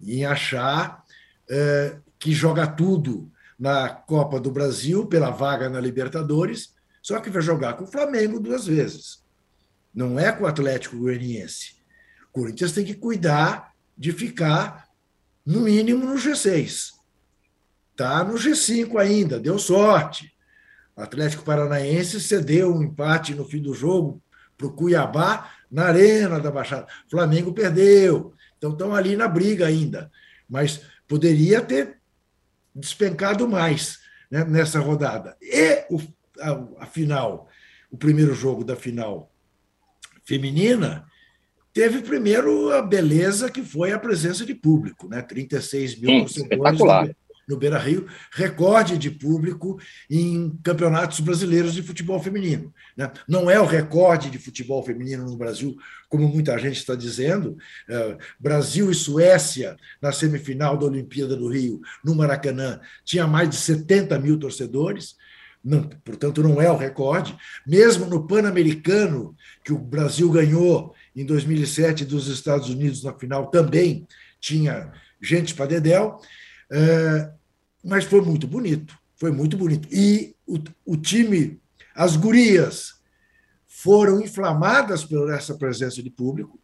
em 0.00 0.24
achar 0.24 1.02
é, 1.48 1.98
que 2.18 2.32
joga 2.32 2.66
tudo 2.66 3.30
na 3.58 3.88
Copa 3.88 4.40
do 4.40 4.50
Brasil 4.50 5.06
pela 5.06 5.30
vaga 5.30 5.68
na 5.68 5.80
Libertadores, 5.80 6.74
só 7.00 7.20
que 7.20 7.30
vai 7.30 7.42
jogar 7.42 7.74
com 7.74 7.84
o 7.84 7.90
Flamengo 7.90 8.40
duas 8.40 8.66
vezes. 8.66 9.22
Não 9.94 10.18
é 10.18 10.32
com 10.32 10.44
o 10.44 10.46
Atlético 10.46 10.96
Goianiense. 10.96 11.81
Corinthians 12.32 12.72
tem 12.72 12.84
que 12.84 12.94
cuidar 12.94 13.74
de 13.96 14.10
ficar, 14.10 14.88
no 15.44 15.60
mínimo, 15.60 16.04
no 16.04 16.14
G6. 16.14 16.92
Está 17.90 18.24
no 18.24 18.34
G5 18.34 18.98
ainda, 18.98 19.38
deu 19.38 19.58
sorte. 19.58 20.32
O 20.96 21.02
Atlético 21.02 21.44
Paranaense 21.44 22.20
cedeu 22.20 22.74
um 22.74 22.82
empate 22.82 23.34
no 23.34 23.44
fim 23.44 23.60
do 23.60 23.74
jogo 23.74 24.22
para 24.56 24.66
o 24.66 24.72
Cuiabá 24.72 25.50
na 25.70 25.86
Arena 25.86 26.40
da 26.40 26.50
Baixada. 26.50 26.86
O 27.06 27.10
Flamengo 27.10 27.52
perdeu. 27.52 28.34
Então 28.56 28.72
estão 28.72 28.94
ali 28.94 29.16
na 29.16 29.28
briga 29.28 29.66
ainda. 29.66 30.10
Mas 30.48 30.80
poderia 31.06 31.60
ter 31.60 31.98
despencado 32.74 33.48
mais 33.48 34.00
né, 34.30 34.44
nessa 34.44 34.80
rodada. 34.80 35.36
E 35.40 35.84
o, 35.90 36.00
a, 36.40 36.84
a 36.84 36.86
final, 36.86 37.48
o 37.90 37.96
primeiro 37.96 38.34
jogo 38.34 38.64
da 38.64 38.76
final 38.76 39.30
feminina, 40.24 41.06
teve 41.72 42.02
primeiro 42.02 42.70
a 42.72 42.82
beleza 42.82 43.50
que 43.50 43.62
foi 43.62 43.92
a 43.92 43.98
presença 43.98 44.44
de 44.44 44.54
público, 44.54 45.08
né? 45.08 45.22
36 45.22 45.98
mil 45.98 46.20
torcedores 46.20 47.14
no 47.48 47.56
Beira 47.56 47.78
Rio, 47.78 48.06
recorde 48.32 48.96
de 48.96 49.10
público 49.10 49.78
em 50.08 50.50
campeonatos 50.62 51.20
brasileiros 51.20 51.74
de 51.74 51.82
futebol 51.82 52.20
feminino. 52.20 52.72
Né? 52.96 53.10
Não 53.26 53.50
é 53.50 53.60
o 53.60 53.66
recorde 53.66 54.30
de 54.30 54.38
futebol 54.38 54.82
feminino 54.82 55.24
no 55.24 55.36
Brasil, 55.36 55.76
como 56.08 56.28
muita 56.28 56.56
gente 56.58 56.76
está 56.76 56.94
dizendo. 56.94 57.56
É, 57.88 58.16
Brasil 58.38 58.90
e 58.90 58.94
Suécia, 58.94 59.76
na 60.00 60.12
semifinal 60.12 60.76
da 60.76 60.86
Olimpíada 60.86 61.36
do 61.36 61.48
Rio, 61.48 61.80
no 62.04 62.14
Maracanã, 62.14 62.80
tinha 63.04 63.26
mais 63.26 63.50
de 63.50 63.56
70 63.56 64.18
mil 64.18 64.38
torcedores. 64.38 65.16
Não, 65.64 65.88
portanto, 66.04 66.42
não 66.42 66.60
é 66.60 66.70
o 66.70 66.76
recorde. 66.76 67.36
Mesmo 67.66 68.06
no 68.06 68.26
Pan-Americano, 68.26 69.36
que 69.64 69.72
o 69.72 69.78
Brasil 69.78 70.28
ganhou 70.30 70.94
em 71.14 71.24
2007 71.24 72.04
dos 72.04 72.28
Estados 72.28 72.68
Unidos 72.70 73.02
na 73.02 73.12
final, 73.14 73.50
também 73.50 74.06
tinha 74.40 74.92
gente 75.20 75.54
para 75.54 75.66
dedéu. 75.66 76.20
É, 76.70 77.30
mas 77.84 78.04
foi 78.04 78.20
muito 78.20 78.46
bonito, 78.46 78.96
foi 79.16 79.30
muito 79.30 79.56
bonito. 79.56 79.88
E 79.92 80.34
o, 80.46 80.58
o 80.84 80.96
time, 80.96 81.60
as 81.94 82.16
gurias, 82.16 83.02
foram 83.82 84.20
inflamadas 84.20 85.04
por 85.04 85.32
essa 85.32 85.54
presença 85.56 86.02
de 86.02 86.08
público 86.08 86.60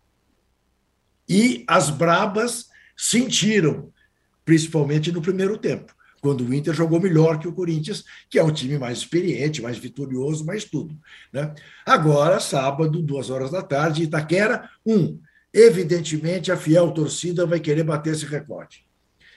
e 1.29 1.65
as 1.67 1.91
brabas 1.91 2.69
sentiram, 2.97 3.93
principalmente 4.45 5.11
no 5.11 5.21
primeiro 5.21 5.59
tempo, 5.59 5.95
quando 6.29 6.47
o 6.47 6.53
Inter 6.53 6.75
jogou 6.75 7.01
melhor 7.01 7.39
que 7.39 7.49
o 7.49 7.53
Corinthians, 7.55 8.05
que 8.29 8.39
é 8.39 8.45
um 8.45 8.53
time 8.53 8.77
mais 8.77 8.99
experiente, 8.99 9.63
mais 9.63 9.79
vitorioso, 9.79 10.45
mais 10.45 10.63
tudo. 10.63 10.95
Né? 11.33 11.55
Agora, 11.87 12.39
sábado, 12.39 13.01
duas 13.01 13.31
horas 13.31 13.51
da 13.51 13.63
tarde, 13.63 14.03
Itaquera, 14.03 14.69
um. 14.85 15.19
Evidentemente, 15.55 16.53
a 16.53 16.57
fiel 16.59 16.91
torcida 16.91 17.47
vai 17.47 17.59
querer 17.59 17.83
bater 17.83 18.13
esse 18.13 18.27
recorde. 18.27 18.85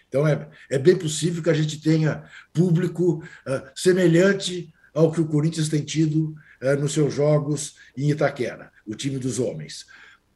Então, 0.09 0.27
é, 0.27 0.49
é 0.69 0.77
bem 0.77 0.97
possível 0.97 1.41
que 1.41 1.49
a 1.49 1.53
gente 1.53 1.79
tenha 1.81 2.25
público 2.51 3.23
uh, 3.47 3.69
semelhante 3.73 4.73
ao 4.93 5.13
que 5.13 5.21
o 5.21 5.27
Corinthians 5.27 5.69
tem 5.69 5.81
tido 5.81 6.35
uh, 6.61 6.75
nos 6.77 6.91
seus 6.91 7.13
jogos 7.13 7.75
em 7.95 8.11
Itaquera, 8.11 8.69
o 8.85 8.95
time 8.95 9.17
dos 9.17 9.39
homens. 9.39 9.85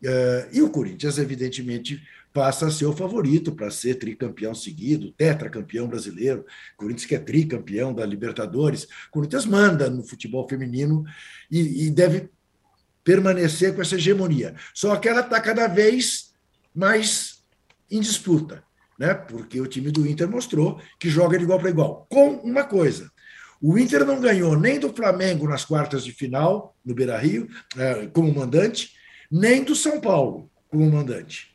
Uh, 0.02 0.48
e 0.54 0.62
o 0.62 0.70
Corinthians, 0.70 1.18
evidentemente, 1.18 2.02
passa 2.36 2.68
a 2.68 2.72
ser 2.72 2.86
o 2.86 2.92
favorito 2.92 3.56
para 3.56 3.72
ser 3.72 3.96
tricampeão 3.96 4.54
seguido, 4.54 5.14
tetracampeão 5.14 5.88
brasileiro. 5.88 6.46
Corinthians 6.76 7.06
que 7.06 7.16
é 7.16 7.20
tricampeão 7.20 7.94
da 7.94 8.06
Libertadores. 8.06 8.86
Corinthians 9.10 9.46
manda 9.46 9.90
no 9.90 10.04
futebol 10.04 10.46
feminino 10.46 11.06
e, 11.50 11.86
e 11.86 11.90
deve 11.90 12.30
permanecer 13.06 13.74
com 13.74 13.82
essa 13.82 13.96
hegemonia. 13.96 14.54
Só 14.74 14.98
que 14.98 15.08
ela 15.08 15.22
está 15.22 15.40
cada 15.40 15.66
vez 15.68 16.34
mais 16.76 17.42
em 17.90 18.02
disputa 18.02 18.62
né? 19.00 19.14
porque 19.14 19.62
o 19.62 19.68
time 19.68 19.90
do 19.90 20.06
Inter 20.06 20.30
mostrou 20.30 20.82
que 21.00 21.10
joga 21.10 21.38
de 21.38 21.46
igual 21.46 21.60
para 21.60 21.70
igual. 21.70 22.06
Com 22.10 22.32
uma 22.40 22.66
coisa: 22.66 23.10
o 23.62 23.78
Inter 23.78 24.06
não 24.06 24.20
ganhou 24.20 24.60
nem 24.60 24.78
do 24.78 24.94
Flamengo 24.94 25.48
nas 25.48 25.64
quartas 25.64 26.04
de 26.04 26.12
final, 26.12 26.76
no 26.84 26.94
Beira 26.94 27.18
Rio, 27.18 27.48
é, 27.78 28.08
como 28.08 28.34
mandante, 28.34 28.92
nem 29.32 29.64
do 29.64 29.74
São 29.74 30.02
Paulo 30.02 30.52
como 30.68 30.92
mandante. 30.92 31.55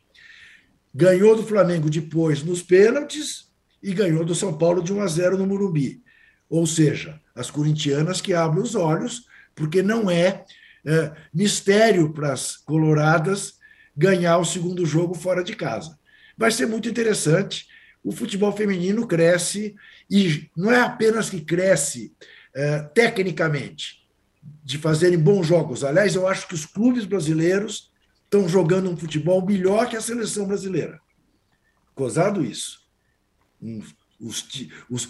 Ganhou 0.94 1.37
do 1.37 1.42
Flamengo 1.42 1.88
depois 1.88 2.42
nos 2.42 2.62
pênaltis 2.62 3.50
e 3.83 3.92
ganhou 3.92 4.24
do 4.24 4.35
São 4.35 4.57
Paulo 4.57 4.83
de 4.83 4.92
1 4.92 5.00
a 5.00 5.07
0 5.07 5.38
no 5.38 5.46
Murumbi. 5.46 6.03
Ou 6.48 6.66
seja, 6.66 7.20
as 7.35 7.50
corintianas 7.50 8.20
que 8.20 8.35
abrem 8.35 8.62
os 8.62 8.74
olhos, 8.74 9.26
porque 9.55 9.83
não 9.83 10.11
é, 10.11 10.44
é 10.85 11.12
mistério 11.33 12.12
para 12.12 12.33
as 12.33 12.57
coloradas 12.57 13.55
ganhar 13.96 14.38
o 14.38 14.44
segundo 14.44 14.85
jogo 14.85 15.14
fora 15.14 15.44
de 15.44 15.55
casa 15.55 16.00
vai 16.40 16.50
ser 16.50 16.64
muito 16.64 16.88
interessante. 16.88 17.66
O 18.03 18.12
futebol 18.12 18.50
feminino 18.50 19.07
cresce, 19.07 19.74
e 20.11 20.48
não 20.57 20.72
é 20.72 20.81
apenas 20.81 21.29
que 21.29 21.42
cresce 21.42 22.14
é, 22.57 22.79
tecnicamente, 22.79 24.09
de 24.64 24.79
fazerem 24.79 25.18
bons 25.18 25.46
jogos. 25.46 25.85
Aliás, 25.85 26.14
eu 26.14 26.26
acho 26.26 26.48
que 26.48 26.55
os 26.55 26.64
clubes 26.64 27.05
brasileiros 27.05 27.89
estão 28.31 28.49
jogando 28.49 28.88
um 28.88 28.97
futebol 28.97 29.45
melhor 29.45 29.88
que 29.88 29.97
a 29.97 30.01
seleção 30.01 30.47
brasileira. 30.47 31.01
Gozado 31.97 32.45
isso. 32.45 32.81
Os, 34.21 34.47
os, 34.88 35.09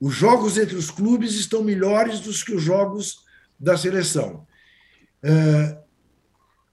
os, 0.00 0.14
jogos 0.14 0.58
entre 0.58 0.74
os 0.74 0.90
clubes 0.90 1.34
estão 1.34 1.62
melhores 1.62 2.20
do 2.20 2.32
que 2.32 2.52
os 2.52 2.62
jogos 2.62 3.24
da 3.58 3.76
seleção. 3.76 4.46
É, 5.22 5.78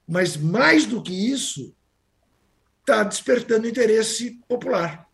mas 0.06 0.36
mais 0.36 0.84
do 0.84 1.00
que 1.00 1.12
isso, 1.12 1.74
está 2.80 3.02
despertando 3.02 3.68
interesse 3.68 4.38
popular, 4.46 5.08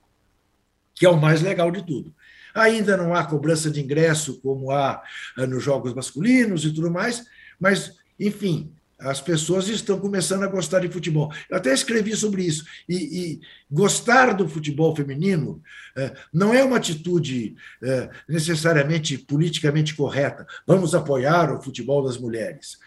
que 0.95 1.07
é 1.07 1.09
o 1.09 1.21
mais 1.21 1.41
legal 1.41 1.71
de 1.71 1.87
tudo. 1.87 2.15
Ainda 2.53 2.97
não 2.97 3.15
há 3.15 3.25
cobrança 3.25 3.71
de 3.71 3.81
ingresso 3.81 4.41
como 4.41 4.73
há 4.73 5.01
eh, 5.39 5.47
nos 5.47 5.63
jogos 5.63 5.95
masculinos 5.95 6.65
e 6.65 6.73
tudo 6.73 6.91
mais, 6.91 7.25
mas, 7.61 7.97
enfim, 8.19 8.75
as 9.01 9.21
pessoas 9.21 9.69
estão 9.69 9.99
começando 9.99 10.43
a 10.43 10.49
gostar 10.49 10.81
de 10.81 10.89
futebol. 10.89 11.33
Eu 11.49 11.57
até 11.57 11.73
escrevi 11.73 12.15
sobre 12.15 12.45
isso. 12.45 12.65
E, 12.89 12.95
e 12.95 13.41
gostar 13.71 14.35
do 14.35 14.49
futebol 14.49 14.95
feminino 14.95 15.63
eh, 15.97 16.13
não 16.33 16.53
é 16.55 16.63
uma 16.63 16.77
atitude 16.77 17.55
eh, 17.83 18.11
necessariamente 18.29 19.19
politicamente 19.19 19.95
correta. 19.95 20.47
Vamos 20.67 20.95
apoiar 20.95 21.53
o 21.53 21.63
futebol 21.63 22.05
das 22.05 22.19
mulheres. 22.19 22.79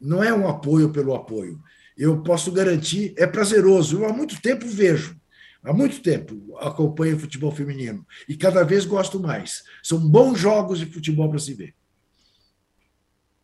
não 0.00 0.24
é 0.24 0.32
um 0.32 0.48
apoio 0.48 0.90
pelo 0.90 1.14
apoio 1.14 1.60
eu 2.00 2.22
posso 2.22 2.50
garantir, 2.50 3.12
é 3.18 3.26
prazeroso. 3.26 3.98
Eu 3.98 4.06
há 4.06 4.12
muito 4.12 4.40
tempo 4.40 4.66
vejo, 4.66 5.20
há 5.62 5.70
muito 5.70 6.00
tempo 6.00 6.56
acompanho 6.58 7.14
o 7.14 7.20
futebol 7.20 7.52
feminino 7.52 8.06
e 8.26 8.34
cada 8.34 8.64
vez 8.64 8.86
gosto 8.86 9.20
mais. 9.20 9.62
São 9.82 9.98
bons 9.98 10.38
jogos 10.38 10.78
de 10.78 10.86
futebol 10.86 11.28
para 11.28 11.38
se 11.38 11.52
ver. 11.52 11.74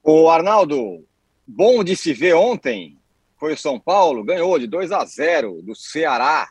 O 0.02 0.30
Arnaldo, 0.30 1.04
bom 1.46 1.84
de 1.84 1.96
se 1.96 2.12
ver 2.12 2.34
ontem, 2.34 2.98
foi 3.38 3.52
o 3.52 3.58
São 3.58 3.78
Paulo, 3.78 4.24
ganhou 4.24 4.58
de 4.58 4.66
2 4.66 4.92
a 4.92 5.04
0 5.04 5.62
do 5.62 5.74
Ceará, 5.74 6.48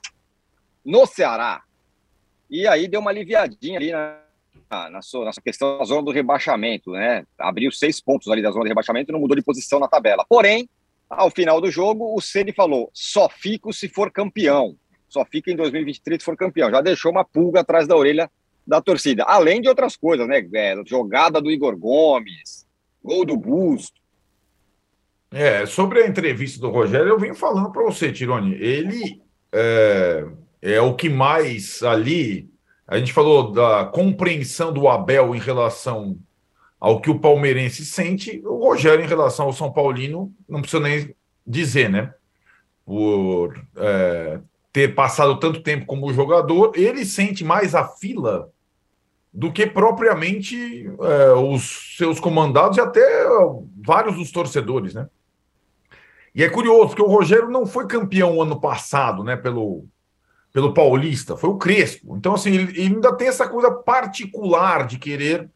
no 0.84 1.06
Ceará. 1.06 1.64
E 2.50 2.68
aí 2.68 2.88
deu 2.88 3.00
uma 3.00 3.10
aliviadinha 3.10 3.80
ali 3.80 3.92
na, 3.92 4.90
na, 4.90 5.02
sua, 5.02 5.26
na 5.26 5.34
sua 5.34 5.42
questão 5.42 5.78
da 5.78 5.84
zona 5.84 6.04
do 6.04 6.12
rebaixamento, 6.12 6.92
né? 6.92 7.26
Abriu 7.38 7.72
seis 7.72 8.00
pontos 8.00 8.28
ali 8.28 8.42
da 8.42 8.52
zona 8.52 8.64
de 8.64 8.70
rebaixamento 8.70 9.12
e 9.12 9.14
não 9.14 9.20
mudou 9.20 9.36
de 9.36 9.44
posição 9.44 9.80
na 9.80 9.88
tabela. 9.88 10.26
Porém, 10.30 10.70
ao 11.10 11.30
final 11.30 11.60
do 11.60 11.72
jogo, 11.72 12.16
o 12.16 12.22
Ceni 12.22 12.52
falou: 12.52 12.90
só 12.94 13.28
fico 13.28 13.74
se 13.74 13.90
for 13.90 14.12
campeão. 14.12 14.76
Só 15.10 15.26
fica 15.26 15.52
em 15.52 15.56
2023 15.56 16.22
se 16.22 16.26
for 16.26 16.38
campeão. 16.38 16.70
Já 16.70 16.82
deixou 16.82 17.12
uma 17.12 17.26
pulga 17.26 17.62
atrás 17.62 17.88
da 17.88 17.96
orelha 17.96 18.30
da 18.66 18.82
torcida. 18.82 19.24
Além 19.24 19.62
de 19.62 19.70
outras 19.70 19.96
coisas, 19.96 20.28
né? 20.28 20.48
É, 20.54 20.76
jogada 20.86 21.42
do 21.42 21.52
Igor 21.52 21.78
Gomes, 21.78 22.68
gol 23.04 23.26
do 23.26 23.38
Busto. 23.38 24.05
É, 25.38 25.66
sobre 25.66 26.02
a 26.02 26.08
entrevista 26.08 26.62
do 26.62 26.70
Rogério, 26.70 27.10
eu 27.10 27.20
venho 27.20 27.36
falando 27.36 27.70
para 27.70 27.84
você, 27.84 28.10
Tironi. 28.10 28.56
Ele 28.56 29.22
é, 29.52 30.26
é, 30.62 30.80
o 30.80 30.96
que 30.96 31.10
mais 31.10 31.84
ali. 31.84 32.50
A 32.88 32.98
gente 32.98 33.12
falou 33.12 33.52
da 33.52 33.84
compreensão 33.84 34.72
do 34.72 34.88
Abel 34.88 35.36
em 35.36 35.40
relação 35.40 36.18
ao 36.80 37.02
que 37.02 37.10
o 37.10 37.20
palmeirense 37.20 37.86
sente, 37.86 38.42
o 38.46 38.60
Rogério 38.60 39.04
em 39.04 39.10
relação 39.10 39.48
ao 39.48 39.52
São 39.52 39.74
Paulino, 39.74 40.34
não 40.48 40.62
precisa 40.62 40.82
nem 40.82 41.14
dizer, 41.46 41.90
né? 41.90 42.14
Por 42.86 43.62
é, 43.76 44.40
ter 44.72 44.96
passado 44.96 45.38
tanto 45.38 45.62
tempo 45.62 45.86
como 45.86 46.14
jogador, 46.14 46.72
ele 46.76 47.04
sente 47.04 47.44
mais 47.44 47.76
a 47.76 47.86
fila 47.86 48.50
do 49.34 49.52
que 49.52 49.68
propriamente 49.68 50.90
é, 51.02 51.34
os 51.34 51.98
seus 51.98 52.22
comandados 52.22 52.78
e 52.78 52.82
até 52.82 53.26
vários 53.86 54.16
dos 54.16 54.32
torcedores, 54.32 54.94
né? 54.94 55.10
E 56.36 56.44
é 56.44 56.50
curioso 56.50 56.94
que 56.94 57.02
o 57.02 57.08
Rogério 57.08 57.50
não 57.50 57.66
foi 57.66 57.88
campeão 57.88 58.42
ano 58.42 58.60
passado, 58.60 59.24
né, 59.24 59.38
pelo, 59.38 59.86
pelo 60.52 60.74
Paulista, 60.74 61.38
foi 61.38 61.50
o 61.50 61.58
Crespo. 61.58 62.18
Então, 62.18 62.34
assim, 62.34 62.52
ele, 62.52 62.82
ainda 62.82 63.16
tem 63.16 63.30
essa 63.30 63.48
coisa 63.48 63.72
particular 63.72 64.86
de 64.86 65.00
querer 65.00 65.50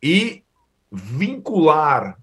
e 0.00 0.44
vincular 0.90 2.16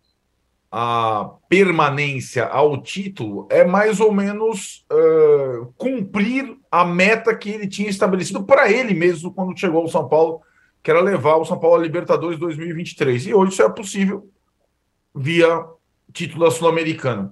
a 0.72 1.32
permanência 1.48 2.46
ao 2.46 2.82
título 2.82 3.48
é 3.50 3.64
mais 3.64 4.00
ou 4.00 4.12
menos 4.12 4.86
uh, 4.92 5.74
cumprir 5.78 6.58
a 6.70 6.84
meta 6.84 7.34
que 7.36 7.50
ele 7.50 7.68
tinha 7.68 7.90
estabelecido 7.90 8.44
para 8.44 8.70
ele 8.70 8.94
mesmo 8.94 9.34
quando 9.34 9.58
chegou 9.58 9.82
ao 9.82 9.88
São 9.88 10.10
Paulo 10.10 10.42
que 10.84 10.92
era 10.92 11.02
levar 11.02 11.36
o 11.36 11.46
São 11.46 11.60
Paulo 11.60 11.76
a 11.76 11.84
Libertadores 11.84 12.40
2023. 12.40 13.28
E 13.28 13.34
hoje 13.34 13.52
isso 13.52 13.62
é 13.62 13.70
possível 13.70 14.30
via 15.14 15.66
título 16.14 16.46
da 16.46 16.52
Sul-Americana. 16.52 17.32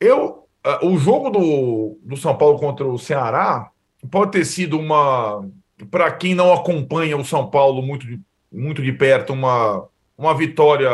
Eu, 0.00 0.48
uh, 0.64 0.86
o 0.86 0.98
jogo 0.98 1.30
do, 1.30 1.98
do 2.02 2.16
São 2.16 2.36
Paulo 2.36 2.58
contra 2.58 2.86
o 2.86 2.98
Ceará 2.98 3.70
pode 4.10 4.32
ter 4.32 4.44
sido 4.44 4.78
uma, 4.78 5.44
para 5.90 6.10
quem 6.12 6.34
não 6.34 6.52
acompanha 6.52 7.16
o 7.16 7.24
São 7.24 7.48
Paulo 7.50 7.82
muito 7.82 8.06
de, 8.06 8.20
muito 8.50 8.82
de 8.82 8.92
perto, 8.92 9.32
uma, 9.32 9.88
uma 10.16 10.34
vitória 10.34 10.90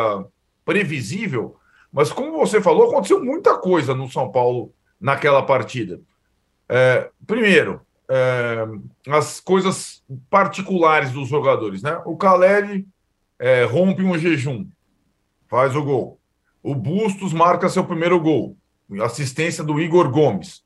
previsível. 0.65 1.57
Mas 1.93 2.13
como 2.13 2.39
você 2.39 2.61
falou, 2.61 2.91
aconteceu 2.91 3.23
muita 3.23 3.59
coisa 3.59 3.95
no 3.95 4.11
São 4.11 4.31
Paulo 4.31 4.73
naquela 5.01 5.43
partida. 5.43 6.01
É, 6.69 7.11
primeiro, 7.27 7.81
é, 8.09 8.67
as 9.11 9.41
coisas 9.41 10.03
particulares 10.29 11.13
dos 11.13 11.29
jogadores, 11.29 11.83
né? 11.83 12.01
O 12.05 12.17
Caleri 12.17 12.87
é, 13.39 13.65
rompe 13.65 14.03
um 14.03 14.19
jejum, 14.19 14.67
faz 15.47 15.77
o 15.77 15.83
gol. 15.83 16.19
O 16.63 16.75
Bustos 16.75 17.33
marca 17.33 17.69
seu 17.69 17.85
primeiro 17.85 18.19
gol, 18.19 18.57
assistência 19.03 19.65
do 19.65 19.81
Igor 19.81 20.11
Gomes. 20.11 20.65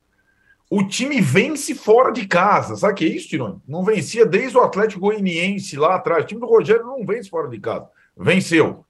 O 0.71 0.83
time 0.83 1.21
vence 1.21 1.75
fora 1.75 2.13
de 2.13 2.27
casa, 2.27 2.77
sabe 2.77 2.93
o 2.93 2.97
que 2.97 3.05
é 3.07 3.09
isso, 3.09 3.29
Tironi? 3.29 3.59
Não 3.67 3.83
vencia 3.83 4.27
desde 4.27 4.57
o 4.59 4.61
Atlético 4.61 5.01
Goianiense 5.01 5.77
lá 5.77 5.95
atrás. 5.95 6.25
O 6.25 6.27
time 6.27 6.41
do 6.41 6.47
Rogério 6.47 6.85
não 6.85 7.07
vence 7.07 7.31
fora 7.31 7.49
de 7.49 7.59
casa. 7.59 7.89
Venceu. 8.17 8.85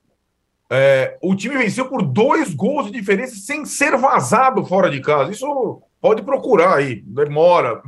É, 0.71 1.17
o 1.23 1.35
time 1.35 1.57
venceu 1.57 1.89
por 1.89 2.03
dois 2.03 2.53
gols 2.53 2.87
de 2.87 2.93
diferença 2.93 3.37
sem 3.37 3.65
ser 3.65 3.97
vazado 3.97 4.65
fora 4.67 4.91
de 4.91 5.01
casa. 5.01 5.31
Isso 5.31 5.83
pode 6.01 6.23
procurar 6.23 6.77
aí, 6.77 7.01
demora 7.03 7.81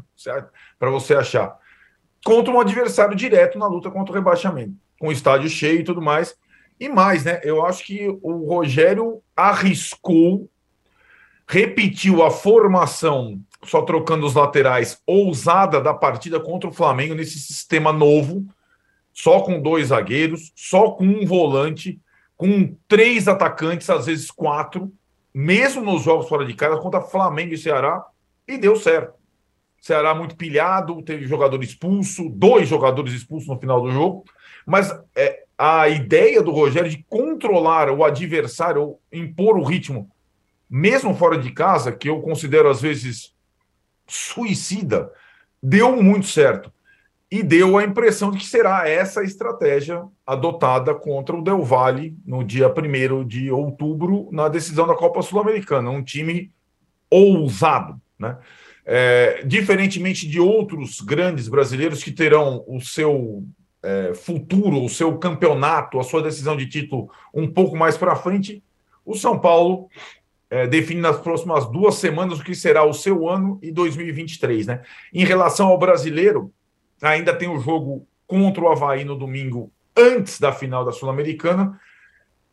para 0.79 0.91
você 0.91 1.15
achar. 1.15 1.59
Contra 2.25 2.53
um 2.53 2.61
adversário 2.61 3.17
direto 3.17 3.59
na 3.59 3.67
luta 3.67 3.91
contra 3.91 4.13
o 4.13 4.15
rebaixamento, 4.15 4.75
com 4.99 5.09
o 5.09 5.13
estádio 5.13 5.49
cheio 5.49 5.81
e 5.81 5.85
tudo 5.85 6.01
mais. 6.01 6.37
E 6.79 6.89
mais, 6.89 7.25
né? 7.25 7.41
Eu 7.43 7.65
acho 7.65 7.85
que 7.85 8.09
o 8.23 8.47
Rogério 8.47 9.21
arriscou, 9.37 10.49
repetiu 11.51 12.23
a 12.23 12.31
formação, 12.31 13.41
só 13.65 13.83
trocando 13.83 14.25
os 14.25 14.35
laterais, 14.35 15.03
ousada 15.05 15.81
da 15.81 15.93
partida 15.93 16.39
contra 16.39 16.71
o 16.71 16.73
Flamengo 16.73 17.13
nesse 17.13 17.41
sistema 17.41 17.93
novo, 17.93 18.47
só 19.13 19.41
com 19.41 19.61
dois 19.61 19.89
zagueiros, 19.89 20.53
só 20.55 20.93
com 20.93 21.05
um 21.05 21.27
volante, 21.27 22.01
com 22.37 22.73
três 22.87 23.27
atacantes, 23.27 23.91
às 23.91 24.07
vezes 24.07 24.31
quatro, 24.31 24.93
mesmo 25.35 25.83
nos 25.83 26.05
jogos 26.05 26.29
fora 26.29 26.47
de 26.47 26.55
casa, 26.55 26.77
contra 26.77 27.01
Flamengo 27.01 27.53
e 27.53 27.59
Ceará, 27.59 28.07
e 28.47 28.57
deu 28.57 28.77
certo. 28.77 29.15
Ceará 29.81 30.15
muito 30.15 30.37
pilhado, 30.37 31.03
teve 31.03 31.27
jogador 31.27 31.65
expulso, 31.65 32.29
dois 32.29 32.69
jogadores 32.69 33.13
expulsos 33.13 33.49
no 33.49 33.59
final 33.59 33.83
do 33.83 33.91
jogo, 33.91 34.25
mas 34.65 34.97
é, 35.17 35.43
a 35.59 35.89
ideia 35.89 36.41
do 36.45 36.53
Rogério 36.53 36.89
de 36.89 37.05
controlar 37.09 37.91
o 37.91 38.05
adversário, 38.05 38.99
impor 39.13 39.59
o 39.59 39.65
ritmo, 39.65 40.09
mesmo 40.71 41.15
fora 41.17 41.37
de 41.37 41.51
casa, 41.51 41.91
que 41.91 42.09
eu 42.09 42.21
considero 42.21 42.71
às 42.71 42.81
vezes 42.81 43.35
suicida, 44.07 45.11
deu 45.61 46.01
muito 46.01 46.27
certo. 46.27 46.73
E 47.33 47.45
deu 47.45 47.79
a 47.79 47.85
impressão 47.85 48.31
de 48.31 48.39
que 48.39 48.47
será 48.47 48.89
essa 48.89 49.21
a 49.21 49.25
estratégia 49.25 50.03
adotada 50.27 50.93
contra 50.95 51.37
o 51.37 51.43
Del 51.43 51.63
Valle 51.63 52.17
no 52.27 52.43
dia 52.43 52.69
1 52.69 53.25
de 53.25 53.53
outubro, 53.53 54.29
na 54.33 54.49
decisão 54.49 54.85
da 54.85 54.97
Copa 54.97 55.23
Sul-Americana. 55.23 55.91
Um 55.91 56.03
time 56.03 56.53
ousado, 57.09 58.01
né? 58.19 58.37
É, 58.85 59.45
diferentemente 59.45 60.27
de 60.27 60.41
outros 60.41 61.01
grandes 61.01 61.47
brasileiros 61.47 62.03
que 62.03 62.11
terão 62.11 62.65
o 62.67 62.81
seu 62.81 63.45
é, 63.83 64.13
futuro, 64.15 64.83
o 64.83 64.89
seu 64.89 65.17
campeonato, 65.19 66.01
a 66.01 66.03
sua 66.03 66.23
decisão 66.23 66.57
de 66.57 66.67
título 66.67 67.09
um 67.33 67.47
pouco 67.49 67.77
mais 67.77 67.97
para 67.97 68.17
frente, 68.17 68.63
o 69.05 69.15
São 69.15 69.39
Paulo 69.39 69.89
é, 70.51 70.67
define 70.67 71.01
nas 71.01 71.19
próximas 71.21 71.71
duas 71.71 71.95
semanas 71.95 72.41
o 72.41 72.45
que 72.45 72.55
será 72.55 72.85
o 72.85 72.93
seu 72.93 73.29
ano 73.29 73.59
e 73.63 73.71
2023. 73.71 74.67
Né? 74.67 74.83
Em 75.15 75.25
relação 75.25 75.69
ao 75.69 75.79
brasileiro, 75.79 76.53
ainda 77.01 77.35
tem 77.35 77.49
o 77.49 77.59
jogo 77.59 78.07
contra 78.27 78.63
o 78.63 78.69
Havaí 78.69 79.05
no 79.05 79.17
domingo, 79.17 79.73
antes 79.97 80.39
da 80.39 80.53
final 80.53 80.85
da 80.85 80.93
Sul-Americana 80.93 81.79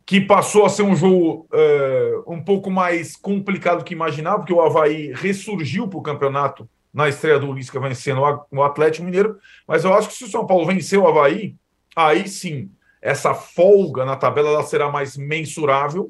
que 0.07 0.21
passou 0.21 0.65
a 0.65 0.69
ser 0.69 0.83
um 0.83 0.95
jogo 0.95 1.49
uh, 1.51 2.33
um 2.33 2.41
pouco 2.41 2.71
mais 2.71 3.17
complicado 3.17 3.79
do 3.79 3.83
que 3.83 3.93
imaginava, 3.93 4.37
porque 4.37 4.53
o 4.53 4.61
Havaí 4.61 5.11
ressurgiu 5.13 5.85
para 5.85 5.99
o 5.99 6.01
campeonato 6.01 6.67
na 6.93 7.09
estreia 7.09 7.37
do 7.37 7.51
Lisca 7.51 7.77
vencendo 7.77 8.21
o 8.49 8.63
Atlético 8.63 9.03
Mineiro, 9.03 9.37
mas 9.67 9.83
eu 9.83 9.93
acho 9.93 10.07
que 10.07 10.13
se 10.13 10.23
o 10.23 10.29
São 10.29 10.47
Paulo 10.47 10.65
vencer 10.65 10.97
o 10.97 11.05
Havaí, 11.05 11.57
aí 11.93 12.25
sim, 12.25 12.71
essa 13.01 13.33
folga 13.33 14.05
na 14.05 14.15
tabela 14.15 14.47
ela 14.47 14.63
será 14.63 14.89
mais 14.89 15.17
mensurável, 15.17 16.07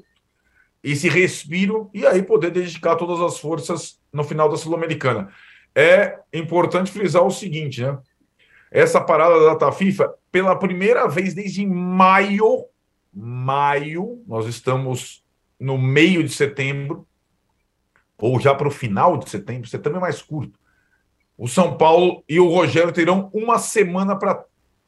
esse 0.91 1.10
respiro, 1.10 1.89
e 1.93 2.06
aí 2.06 2.21
poder 2.23 2.52
dedicar 2.52 2.95
todas 2.95 3.19
as 3.21 3.39
forças 3.39 4.00
no 4.12 4.23
final 4.23 4.50
da 4.50 4.58
Sul-Americana. 4.58 5.30
É 5.76 6.20
importante 6.34 6.91
frisar 6.91 7.24
o 7.24 7.32
seguinte, 7.32 7.82
né? 7.82 7.97
Essa 8.70 8.99
parada 8.99 9.39
da 9.39 9.53
data 9.53 9.72
FIFA, 9.72 10.14
pela 10.32 10.55
primeira 10.55 11.07
vez 11.07 11.34
desde 11.34 11.66
maio 11.66 12.66
maio, 13.18 14.22
nós 14.28 14.45
estamos 14.45 15.24
no 15.59 15.76
meio 15.78 16.24
de 16.24 16.30
setembro, 16.30 17.07
ou 18.18 18.39
já 18.39 18.53
para 18.53 18.68
o 18.68 18.72
final 18.72 19.18
de 19.18 19.28
setembro, 19.30 19.68
setembro 19.68 19.97
é 19.97 20.01
mais 20.01 20.22
curto. 20.22 20.59
O 21.36 21.47
São 21.47 21.78
Paulo 21.78 22.24
e 22.30 22.39
o 22.39 22.47
Rogério 22.47 22.91
terão 22.91 23.30
uma 23.34 23.57
semana 23.57 24.16
para 24.16 24.43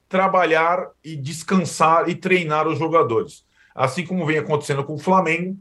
trabalhar 0.07 0.89
e 1.03 1.15
descansar 1.15 2.07
e 2.07 2.15
treinar 2.15 2.67
os 2.67 2.78
jogadores. 2.78 3.45
Assim 3.73 4.05
como 4.05 4.26
vem 4.26 4.38
acontecendo 4.38 4.84
com 4.84 4.93
o 4.93 4.99
Flamengo, 4.99 5.57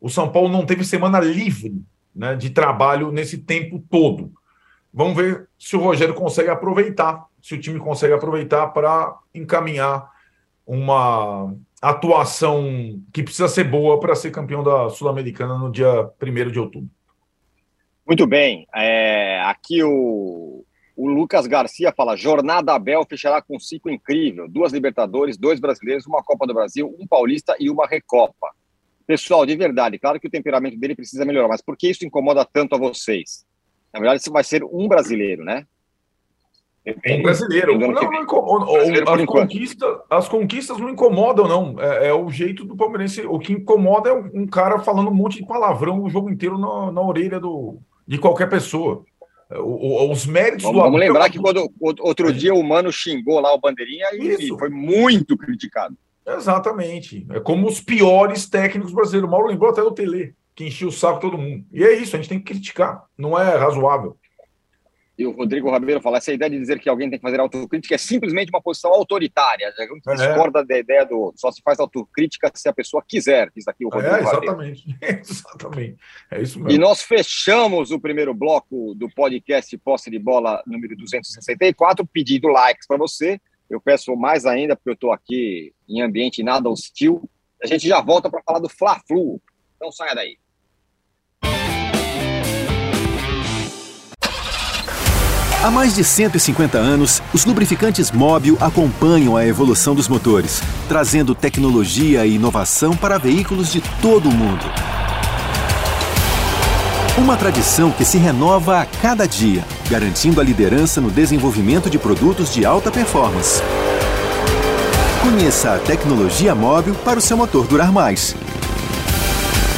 o 0.00 0.08
São 0.08 0.30
Paulo 0.30 0.48
não 0.48 0.64
teve 0.64 0.84
semana 0.84 1.20
livre 1.20 1.82
né, 2.14 2.34
de 2.34 2.50
trabalho 2.50 3.10
nesse 3.12 3.38
tempo 3.38 3.82
todo. 3.90 4.32
Vamos 4.92 5.16
ver 5.16 5.48
se 5.58 5.76
o 5.76 5.80
Rogério 5.80 6.14
consegue 6.14 6.50
aproveitar, 6.50 7.26
se 7.42 7.54
o 7.54 7.60
time 7.60 7.78
consegue 7.78 8.14
aproveitar 8.14 8.68
para 8.68 9.16
encaminhar 9.34 10.10
uma 10.66 11.54
atuação 11.80 13.00
que 13.12 13.22
precisa 13.22 13.48
ser 13.48 13.64
boa 13.64 14.00
para 14.00 14.14
ser 14.14 14.30
campeão 14.30 14.62
da 14.62 14.90
Sul-Americana 14.90 15.56
no 15.56 15.70
dia 15.70 16.10
1 16.20 16.50
de 16.50 16.58
outubro. 16.58 16.90
Muito 18.06 18.26
bem. 18.26 18.66
É, 18.74 19.40
aqui 19.42 19.82
o, 19.82 20.64
o 20.96 21.08
Lucas 21.08 21.46
Garcia 21.46 21.92
fala: 21.94 22.16
Jornada 22.16 22.74
Abel 22.74 23.04
fechará 23.08 23.40
com 23.40 23.58
cinco 23.60 23.90
incrível: 23.90 24.48
duas 24.48 24.72
Libertadores, 24.72 25.36
dois 25.36 25.60
brasileiros, 25.60 26.06
uma 26.06 26.22
Copa 26.22 26.46
do 26.46 26.54
Brasil, 26.54 26.94
um 26.98 27.06
Paulista 27.06 27.54
e 27.60 27.70
uma 27.70 27.86
Recopa. 27.86 28.50
Pessoal, 29.08 29.46
de 29.46 29.56
verdade, 29.56 29.98
claro 29.98 30.20
que 30.20 30.26
o 30.26 30.30
temperamento 30.30 30.78
dele 30.78 30.94
precisa 30.94 31.24
melhorar, 31.24 31.48
mas 31.48 31.62
por 31.62 31.78
que 31.78 31.88
isso 31.88 32.04
incomoda 32.04 32.44
tanto 32.44 32.74
a 32.74 32.78
vocês? 32.78 33.42
Na 33.90 34.00
verdade, 34.00 34.20
isso 34.20 34.30
vai 34.30 34.44
ser 34.44 34.62
um 34.62 34.86
brasileiro, 34.86 35.42
né? 35.42 35.64
Um 37.06 37.22
brasileiro. 37.22 37.78
Não, 37.78 37.90
não 37.90 38.22
incomoda. 38.22 38.66
Brasileiro 38.66 39.10
as, 39.10 39.24
conquistas, 39.24 39.98
as 40.10 40.28
conquistas 40.28 40.78
não 40.78 40.90
incomodam, 40.90 41.48
não. 41.48 41.80
É, 41.80 42.08
é, 42.08 42.12
o 42.12 42.30
jeito 42.30 42.66
do 42.66 42.76
palmeirense. 42.76 43.22
O 43.26 43.38
que 43.38 43.54
incomoda 43.54 44.10
é 44.10 44.12
um 44.12 44.46
cara 44.46 44.78
falando 44.80 45.08
um 45.08 45.14
monte 45.14 45.38
de 45.38 45.46
palavrão 45.46 46.02
o 46.02 46.10
jogo 46.10 46.28
inteiro 46.28 46.58
na, 46.58 46.92
na 46.92 47.00
orelha 47.00 47.40
do, 47.40 47.78
de 48.06 48.18
qualquer 48.18 48.50
pessoa. 48.50 49.06
O, 49.50 50.10
os 50.10 50.26
méritos 50.26 50.64
vamos, 50.64 50.78
do 50.78 50.84
Vamos 50.84 51.00
lembrar 51.00 51.30
que 51.30 51.38
quando 51.38 51.70
outro 51.80 52.30
dia 52.30 52.54
o 52.54 52.62
Mano 52.62 52.92
xingou 52.92 53.40
lá 53.40 53.54
o 53.54 53.58
Bandeirinha 53.58 54.08
e 54.12 54.48
foi 54.58 54.68
muito 54.68 55.34
criticado. 55.34 55.96
Exatamente. 56.36 57.26
É 57.30 57.40
como 57.40 57.66
os 57.66 57.80
piores 57.80 58.48
técnicos 58.48 58.92
brasileiros. 58.92 59.28
O 59.28 59.30
Mauro 59.30 59.48
lembrou 59.48 59.70
até 59.70 59.82
do 59.82 59.92
Tele, 59.92 60.34
que 60.54 60.66
enchia 60.66 60.86
o 60.86 60.92
saco 60.92 61.20
todo 61.20 61.38
mundo. 61.38 61.64
E 61.72 61.82
é 61.84 61.94
isso, 61.94 62.14
a 62.14 62.18
gente 62.18 62.28
tem 62.28 62.38
que 62.38 62.52
criticar. 62.52 63.04
Não 63.16 63.38
é 63.38 63.56
razoável. 63.56 64.16
E 65.18 65.26
o 65.26 65.32
Rodrigo 65.32 65.68
Rabeiro 65.68 66.00
fala: 66.00 66.18
essa 66.18 66.32
ideia 66.32 66.48
de 66.48 66.60
dizer 66.60 66.78
que 66.78 66.88
alguém 66.88 67.10
tem 67.10 67.18
que 67.18 67.24
fazer 67.24 67.40
autocrítica 67.40 67.96
é 67.96 67.98
simplesmente 67.98 68.50
uma 68.50 68.62
posição 68.62 68.92
autoritária. 68.92 69.74
A 69.76 69.82
gente 69.82 70.08
é. 70.08 70.14
discorda 70.14 70.64
da 70.64 70.78
ideia 70.78 71.04
do 71.04 71.32
só 71.36 71.50
se 71.50 71.60
faz 71.60 71.80
autocrítica 71.80 72.48
se 72.54 72.68
a 72.68 72.72
pessoa 72.72 73.02
quiser, 73.06 73.50
diz 73.54 73.66
aqui 73.66 73.84
o 73.84 73.88
Rodrigo 73.88 74.14
é, 74.14 74.20
exatamente. 74.20 74.96
exatamente. 75.02 75.96
É 76.30 76.40
isso 76.40 76.60
mesmo. 76.60 76.70
E 76.70 76.78
nós 76.78 77.02
fechamos 77.02 77.90
o 77.90 77.98
primeiro 77.98 78.32
bloco 78.32 78.94
do 78.94 79.08
podcast 79.10 79.76
Posse 79.78 80.08
de 80.08 80.20
Bola 80.20 80.62
número 80.64 80.96
264, 80.96 82.06
pedindo 82.06 82.46
likes 82.46 82.86
para 82.86 82.96
você. 82.96 83.40
Eu 83.68 83.80
peço 83.80 84.16
mais 84.16 84.46
ainda, 84.46 84.74
porque 84.74 84.90
eu 84.90 84.94
estou 84.94 85.12
aqui 85.12 85.72
em 85.88 86.00
ambiente 86.00 86.42
nada 86.42 86.70
hostil. 86.70 87.28
A 87.62 87.66
gente 87.66 87.86
já 87.86 88.00
volta 88.00 88.30
para 88.30 88.42
falar 88.42 88.60
do 88.60 88.68
Fla-Flu. 88.68 89.40
Então 89.76 89.92
saia 89.92 90.14
daí. 90.14 90.38
Há 95.62 95.70
mais 95.72 95.94
de 95.94 96.04
150 96.04 96.78
anos, 96.78 97.20
os 97.34 97.44
lubrificantes 97.44 98.12
Móbil 98.12 98.56
acompanham 98.60 99.36
a 99.36 99.44
evolução 99.44 99.92
dos 99.92 100.06
motores, 100.06 100.60
trazendo 100.88 101.34
tecnologia 101.34 102.24
e 102.24 102.36
inovação 102.36 102.96
para 102.96 103.18
veículos 103.18 103.72
de 103.72 103.82
todo 104.00 104.28
o 104.28 104.32
mundo. 104.32 104.97
Uma 107.18 107.36
tradição 107.36 107.90
que 107.90 108.04
se 108.04 108.16
renova 108.16 108.80
a 108.80 108.86
cada 108.86 109.26
dia, 109.26 109.64
garantindo 109.90 110.40
a 110.40 110.44
liderança 110.44 111.00
no 111.00 111.10
desenvolvimento 111.10 111.90
de 111.90 111.98
produtos 111.98 112.54
de 112.54 112.64
alta 112.64 112.92
performance. 112.92 113.60
Conheça 115.20 115.74
a 115.74 115.80
tecnologia 115.80 116.54
móvel 116.54 116.94
para 117.04 117.18
o 117.18 117.20
seu 117.20 117.36
motor 117.36 117.66
durar 117.66 117.90
mais. 117.90 118.36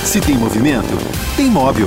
Se 0.05 0.21
tem 0.21 0.37
movimento, 0.37 0.87
tem 1.35 1.47
móvel. 1.47 1.87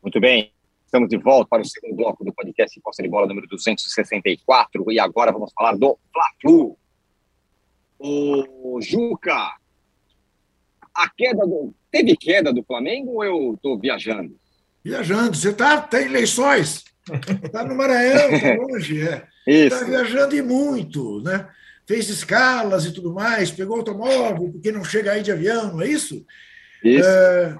Muito 0.00 0.20
bem, 0.20 0.52
estamos 0.84 1.08
de 1.08 1.16
volta 1.16 1.48
para 1.50 1.62
o 1.62 1.64
segundo 1.64 1.96
bloco 1.96 2.24
do 2.24 2.32
podcast 2.32 2.80
Posse 2.80 3.02
de 3.02 3.08
Bola 3.08 3.26
número 3.26 3.48
264 3.48 4.92
e 4.92 5.00
agora 5.00 5.32
vamos 5.32 5.52
falar 5.52 5.76
do 5.76 5.98
Fla-Flu. 6.12 6.78
O 8.02 8.80
Juca, 8.80 9.54
a 10.94 11.10
queda 11.16 11.46
do. 11.46 11.74
Teve 11.90 12.16
queda 12.16 12.52
do 12.52 12.62
Flamengo 12.62 13.12
ou 13.12 13.24
eu 13.24 13.54
estou 13.54 13.78
viajando? 13.78 14.38
Viajando, 14.82 15.36
você 15.36 15.50
está 15.50 15.80
tá 15.80 16.00
em 16.00 16.06
eleições. 16.06 16.84
Está 17.44 17.64
no 17.66 17.74
Maranhão, 17.74 18.30
está 18.30 18.54
longe, 18.62 19.06
é. 19.06 19.26
Está 19.46 19.84
viajando 19.84 20.34
e 20.34 20.42
muito, 20.42 21.20
né? 21.22 21.48
Fez 21.86 22.08
escalas 22.08 22.86
e 22.86 22.92
tudo 22.92 23.12
mais, 23.12 23.50
pegou 23.50 23.76
automóvel, 23.78 24.52
porque 24.52 24.70
não 24.70 24.84
chega 24.84 25.12
aí 25.12 25.22
de 25.22 25.32
avião, 25.32 25.72
não 25.72 25.82
é 25.82 25.88
isso? 25.88 26.24
Isso. 26.84 27.08
É, 27.08 27.58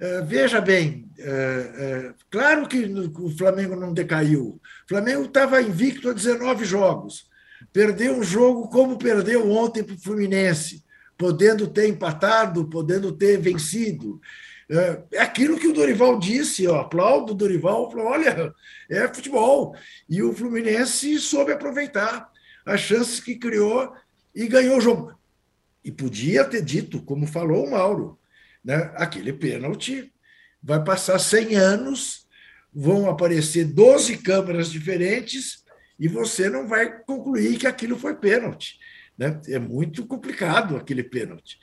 é, 0.00 0.22
veja 0.22 0.60
bem, 0.60 1.08
é, 1.18 1.24
é, 1.28 2.14
claro 2.30 2.66
que 2.68 2.84
o 2.84 3.30
Flamengo 3.36 3.74
não 3.74 3.92
decaiu. 3.92 4.60
O 4.84 4.88
Flamengo 4.88 5.24
estava 5.24 5.60
invicto 5.60 6.08
a 6.08 6.12
19 6.12 6.64
jogos. 6.64 7.26
Perdeu 7.72 8.16
um 8.16 8.22
jogo 8.22 8.68
como 8.68 8.98
perdeu 8.98 9.50
ontem 9.50 9.82
para 9.82 9.94
o 9.94 9.98
Fluminense, 9.98 10.84
podendo 11.16 11.66
ter 11.66 11.88
empatado, 11.88 12.68
podendo 12.68 13.12
ter 13.12 13.38
vencido. 13.38 14.20
É, 14.68 15.02
é 15.12 15.20
aquilo 15.20 15.58
que 15.58 15.68
o 15.68 15.72
Dorival 15.72 16.18
disse, 16.18 16.64
eu 16.64 16.76
aplaudo 16.76 17.32
o 17.32 17.36
Dorival, 17.36 17.90
falou, 17.90 18.06
olha, 18.06 18.54
é 18.90 19.08
futebol. 19.08 19.74
E 20.08 20.22
o 20.22 20.34
Fluminense 20.34 21.18
soube 21.18 21.52
aproveitar 21.52 22.30
as 22.64 22.80
chances 22.80 23.20
que 23.20 23.36
criou 23.36 23.92
e 24.34 24.46
ganhou 24.46 24.78
o 24.78 24.80
jogo. 24.80 25.14
E 25.84 25.90
podia 25.90 26.44
ter 26.44 26.62
dito, 26.62 27.02
como 27.02 27.26
falou 27.26 27.66
o 27.66 27.70
Mauro, 27.70 28.18
né, 28.64 28.92
aquele 28.94 29.32
pênalti 29.32 30.12
vai 30.62 30.82
passar 30.82 31.18
100 31.18 31.56
anos, 31.56 32.26
vão 32.72 33.10
aparecer 33.10 33.64
12 33.64 34.18
câmeras 34.18 34.70
diferentes 34.70 35.61
e 35.98 36.08
você 36.08 36.48
não 36.48 36.66
vai 36.66 37.00
concluir 37.02 37.58
que 37.58 37.66
aquilo 37.66 37.98
foi 37.98 38.14
pênalti. 38.16 38.78
Né? 39.16 39.40
É 39.48 39.58
muito 39.58 40.06
complicado 40.06 40.76
aquele 40.76 41.02
pênalti. 41.02 41.58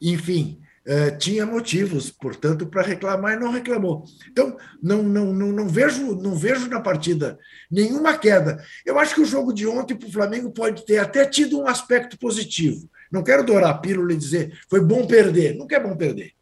Enfim, 0.00 0.60
eh, 0.86 1.12
tinha 1.12 1.46
motivos, 1.46 2.10
portanto, 2.10 2.66
para 2.66 2.82
reclamar 2.82 3.32
e 3.32 3.40
não 3.40 3.50
reclamou. 3.50 4.04
Então, 4.30 4.54
não, 4.82 5.02
não, 5.02 5.32
não, 5.32 5.50
não, 5.50 5.66
vejo, 5.66 6.14
não 6.16 6.36
vejo 6.36 6.68
na 6.68 6.78
partida 6.78 7.38
nenhuma 7.70 8.18
queda. 8.18 8.62
Eu 8.84 8.98
acho 8.98 9.14
que 9.14 9.22
o 9.22 9.26
jogo 9.26 9.52
de 9.54 9.66
ontem 9.66 9.96
para 9.96 10.08
o 10.08 10.12
Flamengo 10.12 10.52
pode 10.52 10.84
ter 10.84 10.98
até 10.98 11.24
tido 11.24 11.58
um 11.58 11.66
aspecto 11.66 12.18
positivo. 12.18 12.90
Não 13.10 13.22
quero 13.22 13.44
dourar 13.44 13.70
a 13.70 13.78
pílula 13.78 14.12
e 14.12 14.16
dizer 14.16 14.58
foi 14.68 14.80
bom 14.82 15.06
perder. 15.06 15.56
Nunca 15.56 15.76
é 15.76 15.80
bom 15.80 15.96
perder. 15.96 16.32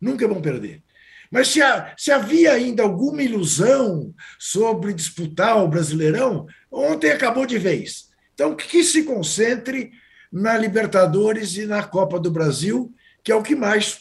Nunca 0.00 0.24
é 0.24 0.28
bom 0.28 0.40
perder. 0.40 0.82
Mas 1.30 1.48
se, 1.48 1.60
se, 1.96 2.10
havia 2.10 2.52
ainda 2.52 2.82
alguma 2.82 3.22
ilusão 3.22 4.12
sobre 4.38 4.92
disputar 4.92 5.62
o 5.62 5.68
Brasileirão, 5.68 6.46
ontem 6.76 7.10
acabou 7.10 7.46
de 7.46 7.58
vez. 7.58 8.08
Então, 8.34 8.54
que 8.54 8.84
se 8.84 9.02
concentre 9.04 9.92
na 10.30 10.58
Libertadores 10.58 11.56
e 11.56 11.66
na 11.66 11.82
Copa 11.82 12.20
do 12.20 12.30
Brasil, 12.30 12.92
que 13.24 13.32
é 13.32 13.34
o 13.34 13.42
que 13.42 13.56
mais 13.56 13.98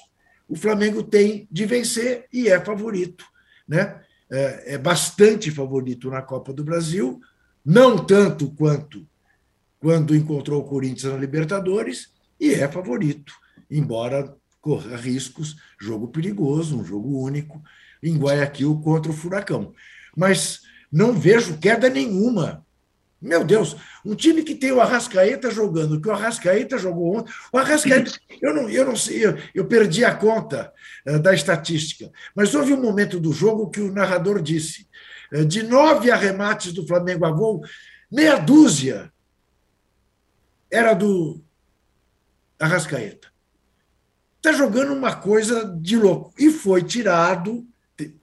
o 0.47 0.55
Flamengo 0.55 1.01
tem 1.01 1.47
de 1.49 1.65
vencer 1.65 2.25
e 2.31 2.49
é 2.49 2.59
favorito. 2.59 3.25
Né? 3.67 4.01
É, 4.29 4.73
é 4.73 4.77
bastante 4.77 5.49
favorito 5.49 6.09
na 6.09 6.21
Copa 6.21 6.51
do 6.51 6.63
Brasil, 6.63 7.19
não 7.63 7.97
tanto 7.97 8.51
quanto 8.51 9.07
quando 9.79 10.15
encontrou 10.15 10.61
o 10.61 10.65
Corinthians 10.65 11.13
na 11.13 11.19
Libertadores, 11.19 12.11
e 12.39 12.53
é 12.53 12.67
favorito, 12.67 13.33
embora 13.69 14.35
corra 14.59 14.97
riscos, 14.97 15.57
jogo 15.79 16.07
perigoso, 16.07 16.79
um 16.79 16.83
jogo 16.83 17.21
único, 17.21 17.61
em 18.01 18.17
Guayaquil 18.17 18.81
contra 18.81 19.11
o 19.11 19.15
Furacão. 19.15 19.73
Mas 20.17 20.61
não 20.91 21.13
vejo 21.13 21.57
queda 21.59 21.89
nenhuma. 21.89 22.64
Meu 23.25 23.43
Deus, 23.43 23.75
um 24.05 24.13
time 24.13 24.43
que 24.43 24.53
tem 24.53 24.71
o 24.71 24.79
Arrascaeta 24.79 25.49
jogando, 25.49 25.99
que 25.99 26.07
o 26.07 26.11
Arrascaeta 26.11 26.77
jogou 26.77 27.17
ontem. 27.17 27.33
O 27.51 27.57
Arrascaeta, 27.57 28.11
eu 28.41 28.53
não, 28.53 28.69
eu 28.69 28.85
não 28.85 28.95
sei, 28.95 29.25
eu, 29.25 29.37
eu 29.53 29.65
perdi 29.65 30.05
a 30.05 30.13
conta 30.13 30.71
uh, 31.07 31.19
da 31.19 31.33
estatística, 31.33 32.11
mas 32.35 32.53
houve 32.53 32.73
um 32.73 32.81
momento 32.81 33.19
do 33.19 33.33
jogo 33.33 33.69
que 33.69 33.81
o 33.81 33.91
narrador 33.91 34.41
disse: 34.41 34.87
uh, 35.33 35.43
de 35.43 35.63
nove 35.63 36.11
arremates 36.11 36.71
do 36.71 36.85
Flamengo 36.85 37.25
a 37.25 37.31
gol, 37.31 37.61
meia 38.11 38.37
dúzia 38.37 39.11
era 40.71 40.93
do 40.93 41.43
Arrascaeta 42.59 43.35
está 44.49 44.51
jogando 44.51 44.93
uma 44.93 45.15
coisa 45.15 45.65
de 45.81 45.97
louco. 45.97 46.31
E 46.37 46.51
foi 46.51 46.83
tirado, 46.83 47.65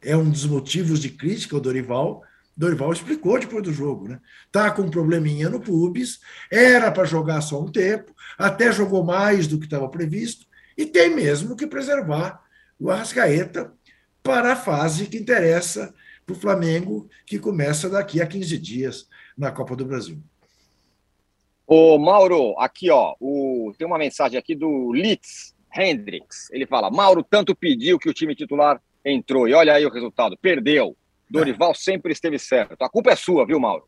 é 0.01 0.17
um 0.17 0.31
dos 0.31 0.47
motivos 0.47 1.01
de 1.01 1.11
crítica 1.11 1.57
ao 1.57 1.61
Dorival. 1.61 2.23
Dorival 2.57 2.93
explicou 2.93 3.39
depois 3.39 3.63
do 3.63 3.73
jogo, 3.73 4.09
né? 4.09 4.21
Tá 4.51 4.71
com 4.71 4.83
um 4.83 4.91
probleminha 4.91 5.49
no 5.49 5.61
pubis, 5.61 6.21
era 6.51 6.91
para 6.91 7.05
jogar 7.05 7.41
só 7.41 7.61
um 7.61 7.71
tempo, 7.71 8.15
até 8.39 8.71
jogou 8.71 9.03
mais 9.03 9.47
do 9.47 9.59
que 9.59 9.65
estava 9.65 9.89
previsto, 9.89 10.47
e 10.77 10.87
tem 10.87 11.15
mesmo 11.15 11.57
que 11.57 11.67
preservar 11.67 12.43
o 12.79 12.91
Arrascaeta 12.91 13.73
para 14.23 14.53
a 14.53 14.57
fase 14.57 15.07
que 15.07 15.17
interessa 15.17 15.95
para 16.25 16.35
o 16.35 16.39
Flamengo, 16.39 17.09
que 17.27 17.39
começa 17.39 17.89
daqui 17.89 18.21
a 18.21 18.27
15 18.27 18.59
dias 18.59 19.09
na 19.37 19.51
Copa 19.51 19.75
do 19.75 19.85
Brasil. 19.85 20.23
Ô, 21.67 21.99
Mauro, 21.99 22.55
aqui, 22.59 22.91
ó, 22.91 23.15
o, 23.19 23.73
tem 23.79 23.87
uma 23.87 23.99
mensagem 23.99 24.39
aqui 24.39 24.55
do 24.55 24.93
Litz, 24.93 25.55
Hendricks. 25.75 26.51
Ele 26.51 26.67
fala: 26.67 26.91
Mauro 26.91 27.23
tanto 27.23 27.55
pediu 27.55 27.99
que 27.99 28.09
o 28.09 28.15
time 28.15 28.35
titular 28.35 28.81
entrou. 29.05 29.49
E 29.49 29.55
olha 29.55 29.75
aí 29.75 29.87
o 29.87 29.91
resultado: 29.91 30.37
perdeu. 30.37 30.97
Dorival 31.33 31.75
sempre 31.75 32.13
esteve 32.13 32.39
certo. 32.39 32.83
A 32.83 32.89
culpa 32.89 33.11
é 33.11 33.17
sua, 33.17 33.47
viu, 33.47 33.59
Mauro? 33.59 33.85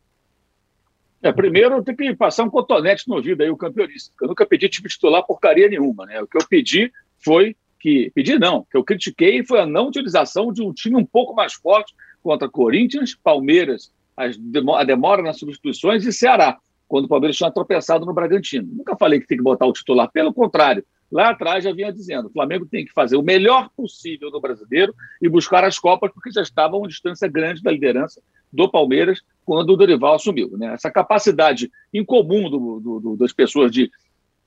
É, 1.22 1.32
primeiro 1.32 1.82
tem 1.82 1.94
que 1.94 2.14
passar 2.14 2.44
um 2.44 2.50
cotonete 2.50 3.08
no 3.08 3.16
ouvido 3.16 3.42
aí, 3.42 3.50
o 3.50 3.56
campeonista. 3.56 4.14
Eu 4.20 4.28
nunca 4.28 4.44
pedi 4.44 4.68
time 4.68 4.88
titular 4.88 5.24
porcaria 5.26 5.68
nenhuma, 5.68 6.06
né? 6.06 6.20
O 6.20 6.26
que 6.26 6.36
eu 6.36 6.46
pedi 6.48 6.92
foi 7.24 7.56
que. 7.78 8.10
Pedi 8.14 8.38
não, 8.38 8.66
que 8.70 8.76
eu 8.76 8.84
critiquei 8.84 9.44
foi 9.44 9.60
a 9.60 9.66
não 9.66 9.88
utilização 9.88 10.52
de 10.52 10.62
um 10.62 10.72
time 10.72 10.96
um 10.96 11.04
pouco 11.04 11.34
mais 11.34 11.54
forte 11.54 11.94
contra 12.22 12.48
Corinthians, 12.48 13.14
Palmeiras 13.14 13.92
a 14.16 14.84
demora 14.84 15.22
nas 15.22 15.38
substituições, 15.38 16.06
e 16.06 16.12
Ceará, 16.12 16.58
quando 16.86 17.06
o 17.06 17.08
Palmeiras 17.08 17.36
tinha 17.36 17.50
tropeçado 17.50 18.06
no 18.06 18.14
Bragantino. 18.14 18.68
Nunca 18.72 18.96
falei 18.96 19.20
que 19.20 19.26
tem 19.26 19.38
que 19.38 19.44
botar 19.44 19.66
o 19.66 19.72
titular, 19.72 20.10
pelo 20.10 20.32
contrário. 20.32 20.84
Lá 21.14 21.30
atrás 21.30 21.62
já 21.62 21.72
vinha 21.72 21.92
dizendo: 21.92 22.26
o 22.26 22.32
Flamengo 22.32 22.66
tem 22.66 22.84
que 22.84 22.92
fazer 22.92 23.16
o 23.16 23.22
melhor 23.22 23.70
possível 23.76 24.32
no 24.32 24.40
brasileiro 24.40 24.92
e 25.22 25.28
buscar 25.28 25.62
as 25.62 25.78
Copas, 25.78 26.10
porque 26.12 26.32
já 26.32 26.42
estava 26.42 26.74
a 26.74 26.78
uma 26.78 26.88
distância 26.88 27.28
grande 27.28 27.62
da 27.62 27.70
liderança 27.70 28.20
do 28.52 28.68
Palmeiras 28.68 29.22
quando 29.44 29.70
o 29.70 29.76
Dorival 29.76 30.16
assumiu. 30.16 30.50
Né? 30.58 30.74
Essa 30.74 30.90
capacidade 30.90 31.70
incomum 31.92 32.50
do, 32.50 32.80
do, 32.80 33.00
do, 33.00 33.16
das 33.16 33.32
pessoas 33.32 33.70
de, 33.70 33.92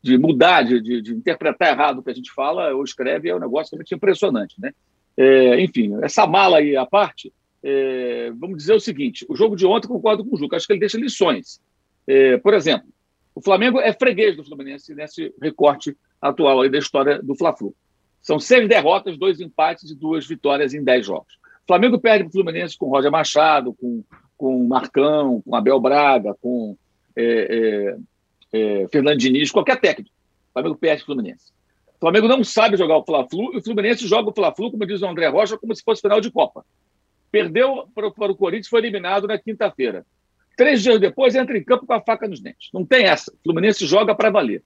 de 0.01 0.17
mudar, 0.17 0.63
de, 0.63 1.01
de, 1.01 1.13
interpretar 1.13 1.69
errado 1.69 1.99
o 1.99 2.03
que 2.03 2.11
a 2.11 2.13
gente 2.13 2.33
fala 2.33 2.73
ou 2.73 2.83
escreve 2.83 3.29
é 3.29 3.35
um 3.35 3.39
negócio 3.39 3.71
realmente 3.71 3.95
impressionante. 3.95 4.59
Né? 4.59 4.73
É, 5.15 5.61
enfim, 5.61 5.97
essa 6.01 6.27
mala 6.27 6.57
aí 6.57 6.75
à 6.75 6.85
parte, 6.85 7.31
é, 7.63 8.29
vamos 8.35 8.57
dizer 8.57 8.73
o 8.73 8.79
seguinte: 8.81 9.25
o 9.29 9.37
jogo 9.37 9.55
de 9.55 9.65
ontem 9.65 9.87
concordo 9.87 10.25
com 10.25 10.35
o 10.35 10.37
Juca, 10.37 10.57
acho 10.57 10.67
que 10.67 10.73
ele 10.73 10.81
deixa 10.81 10.97
lições. 10.97 11.61
É, 12.05 12.37
por 12.37 12.53
exemplo, 12.53 12.89
o 13.33 13.41
Flamengo 13.41 13.79
é 13.79 13.93
freguês 13.93 14.35
do 14.35 14.43
Fluminense 14.43 14.93
nesse 14.93 15.33
recorte 15.41 15.95
atual 16.21 16.61
aí 16.61 16.69
da 16.69 16.77
história 16.77 17.21
do 17.21 17.35
Fla-Flu. 17.35 17.73
São 18.21 18.39
seis 18.39 18.67
derrotas, 18.67 19.17
dois 19.17 19.39
empates 19.39 19.89
e 19.89 19.95
duas 19.95 20.27
vitórias 20.27 20.73
em 20.73 20.83
dez 20.83 21.05
jogos. 21.05 21.33
O 21.63 21.67
Flamengo 21.67 21.99
perde 21.99 22.23
para 22.23 22.29
o 22.29 22.33
Fluminense 22.33 22.77
com 22.77 22.89
Roger 22.89 23.11
Machado, 23.11 23.73
com, 23.73 24.03
com 24.37 24.67
Marcão, 24.67 25.41
com 25.41 25.55
Abel 25.55 25.79
Braga, 25.79 26.35
com 26.41 26.77
é, 27.15 27.95
é, 28.53 28.81
é, 28.83 28.87
Fernando 28.91 29.17
Diniz, 29.17 29.51
qualquer 29.51 29.79
técnico. 29.79 30.11
O 30.49 30.53
Flamengo 30.53 30.77
perde 30.77 31.03
para 31.03 31.11
o 31.11 31.15
Fluminense. 31.15 31.51
O 31.97 31.99
Flamengo 31.99 32.27
não 32.27 32.43
sabe 32.43 32.77
jogar 32.77 32.97
o 32.97 33.03
Fla-Flu 33.03 33.53
e 33.53 33.57
o 33.57 33.63
Fluminense 33.63 34.07
joga 34.07 34.29
o 34.29 34.33
Fla-Flu, 34.33 34.71
como 34.71 34.85
diz 34.85 35.01
o 35.01 35.07
André 35.07 35.27
Rocha, 35.27 35.57
como 35.57 35.75
se 35.75 35.83
fosse 35.83 36.01
final 36.01 36.21
de 36.21 36.31
Copa. 36.31 36.63
Perdeu 37.31 37.87
para, 37.93 38.11
para 38.11 38.31
o 38.31 38.35
Corinthians, 38.35 38.67
foi 38.67 38.81
eliminado 38.81 39.27
na 39.27 39.37
quinta-feira. 39.37 40.05
Três 40.55 40.81
dias 40.81 40.99
depois, 40.99 41.35
entra 41.35 41.57
em 41.57 41.63
campo 41.63 41.85
com 41.85 41.93
a 41.93 42.01
faca 42.01 42.27
nos 42.27 42.39
dentes. 42.39 42.69
Não 42.73 42.85
tem 42.85 43.05
essa. 43.05 43.31
O 43.31 43.37
Fluminense 43.43 43.85
joga 43.85 44.15
para 44.15 44.29
valer. 44.29 44.63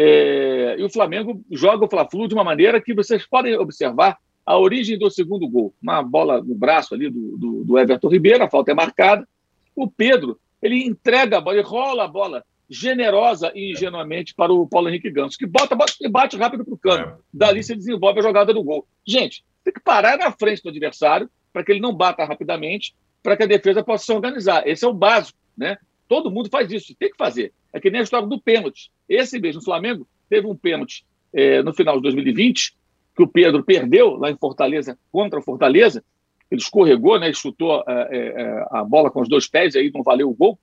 É, 0.00 0.76
e 0.78 0.84
o 0.84 0.88
Flamengo 0.88 1.44
joga 1.50 1.84
o 1.84 1.90
Fla-Flu 1.90 2.28
de 2.28 2.34
uma 2.34 2.44
maneira 2.44 2.80
que 2.80 2.94
vocês 2.94 3.26
podem 3.26 3.58
observar 3.58 4.16
a 4.46 4.56
origem 4.56 4.96
do 4.96 5.10
segundo 5.10 5.48
gol. 5.48 5.74
Uma 5.82 6.00
bola 6.04 6.40
no 6.40 6.54
braço 6.54 6.94
ali 6.94 7.10
do, 7.10 7.36
do, 7.36 7.64
do 7.64 7.78
Everton 7.78 8.08
Ribeiro, 8.08 8.44
a 8.44 8.48
falta 8.48 8.70
é 8.70 8.74
marcada. 8.74 9.28
O 9.74 9.90
Pedro, 9.90 10.38
ele 10.62 10.86
entrega 10.86 11.38
a 11.38 11.40
bola, 11.40 11.56
ele 11.56 11.66
rola 11.66 12.04
a 12.04 12.08
bola 12.08 12.44
generosa 12.70 13.50
e 13.56 13.72
ingenuamente 13.72 14.34
para 14.36 14.52
o 14.52 14.68
Paulo 14.68 14.88
Henrique 14.88 15.10
Ganso, 15.10 15.36
que 15.36 15.46
bota, 15.46 15.74
bota 15.74 15.92
e 16.00 16.08
bate 16.08 16.36
rápido 16.36 16.64
para 16.64 16.74
o 16.74 16.78
cano. 16.78 17.04
É. 17.04 17.16
Dali 17.34 17.64
se 17.64 17.74
desenvolve 17.74 18.20
a 18.20 18.22
jogada 18.22 18.54
do 18.54 18.62
gol. 18.62 18.86
Gente, 19.04 19.44
tem 19.64 19.72
que 19.72 19.80
parar 19.80 20.16
na 20.16 20.30
frente 20.30 20.62
do 20.62 20.68
adversário 20.68 21.28
para 21.52 21.64
que 21.64 21.72
ele 21.72 21.80
não 21.80 21.92
bata 21.92 22.24
rapidamente, 22.24 22.94
para 23.20 23.36
que 23.36 23.42
a 23.42 23.46
defesa 23.46 23.82
possa 23.82 24.04
se 24.04 24.12
organizar. 24.12 24.64
Esse 24.64 24.84
é 24.84 24.88
o 24.88 24.94
básico, 24.94 25.36
né? 25.56 25.76
Todo 26.06 26.30
mundo 26.30 26.48
faz 26.48 26.70
isso, 26.70 26.94
tem 26.94 27.10
que 27.10 27.16
fazer. 27.16 27.52
É 27.72 27.80
que 27.80 27.90
nem 27.90 28.00
a 28.00 28.04
história 28.04 28.28
do 28.28 28.40
pênalti. 28.40 28.92
Esse 29.08 29.38
mesmo 29.38 29.62
Flamengo 29.62 30.06
teve 30.28 30.46
um 30.46 30.56
pênalti 30.56 31.04
é, 31.32 31.62
no 31.62 31.72
final 31.72 31.96
de 31.96 32.02
2020, 32.02 32.74
que 33.16 33.22
o 33.22 33.28
Pedro 33.28 33.64
perdeu 33.64 34.16
lá 34.16 34.30
em 34.30 34.36
Fortaleza 34.36 34.98
contra 35.10 35.38
o 35.38 35.42
Fortaleza. 35.42 36.04
Ele 36.50 36.60
escorregou, 36.60 37.18
né, 37.18 37.32
chutou 37.32 37.84
é, 37.86 38.08
é, 38.10 38.66
a 38.70 38.84
bola 38.84 39.10
com 39.10 39.20
os 39.20 39.28
dois 39.28 39.46
pés, 39.48 39.76
aí 39.76 39.90
não 39.92 40.02
valeu 40.02 40.30
o 40.30 40.34
gol, 40.34 40.58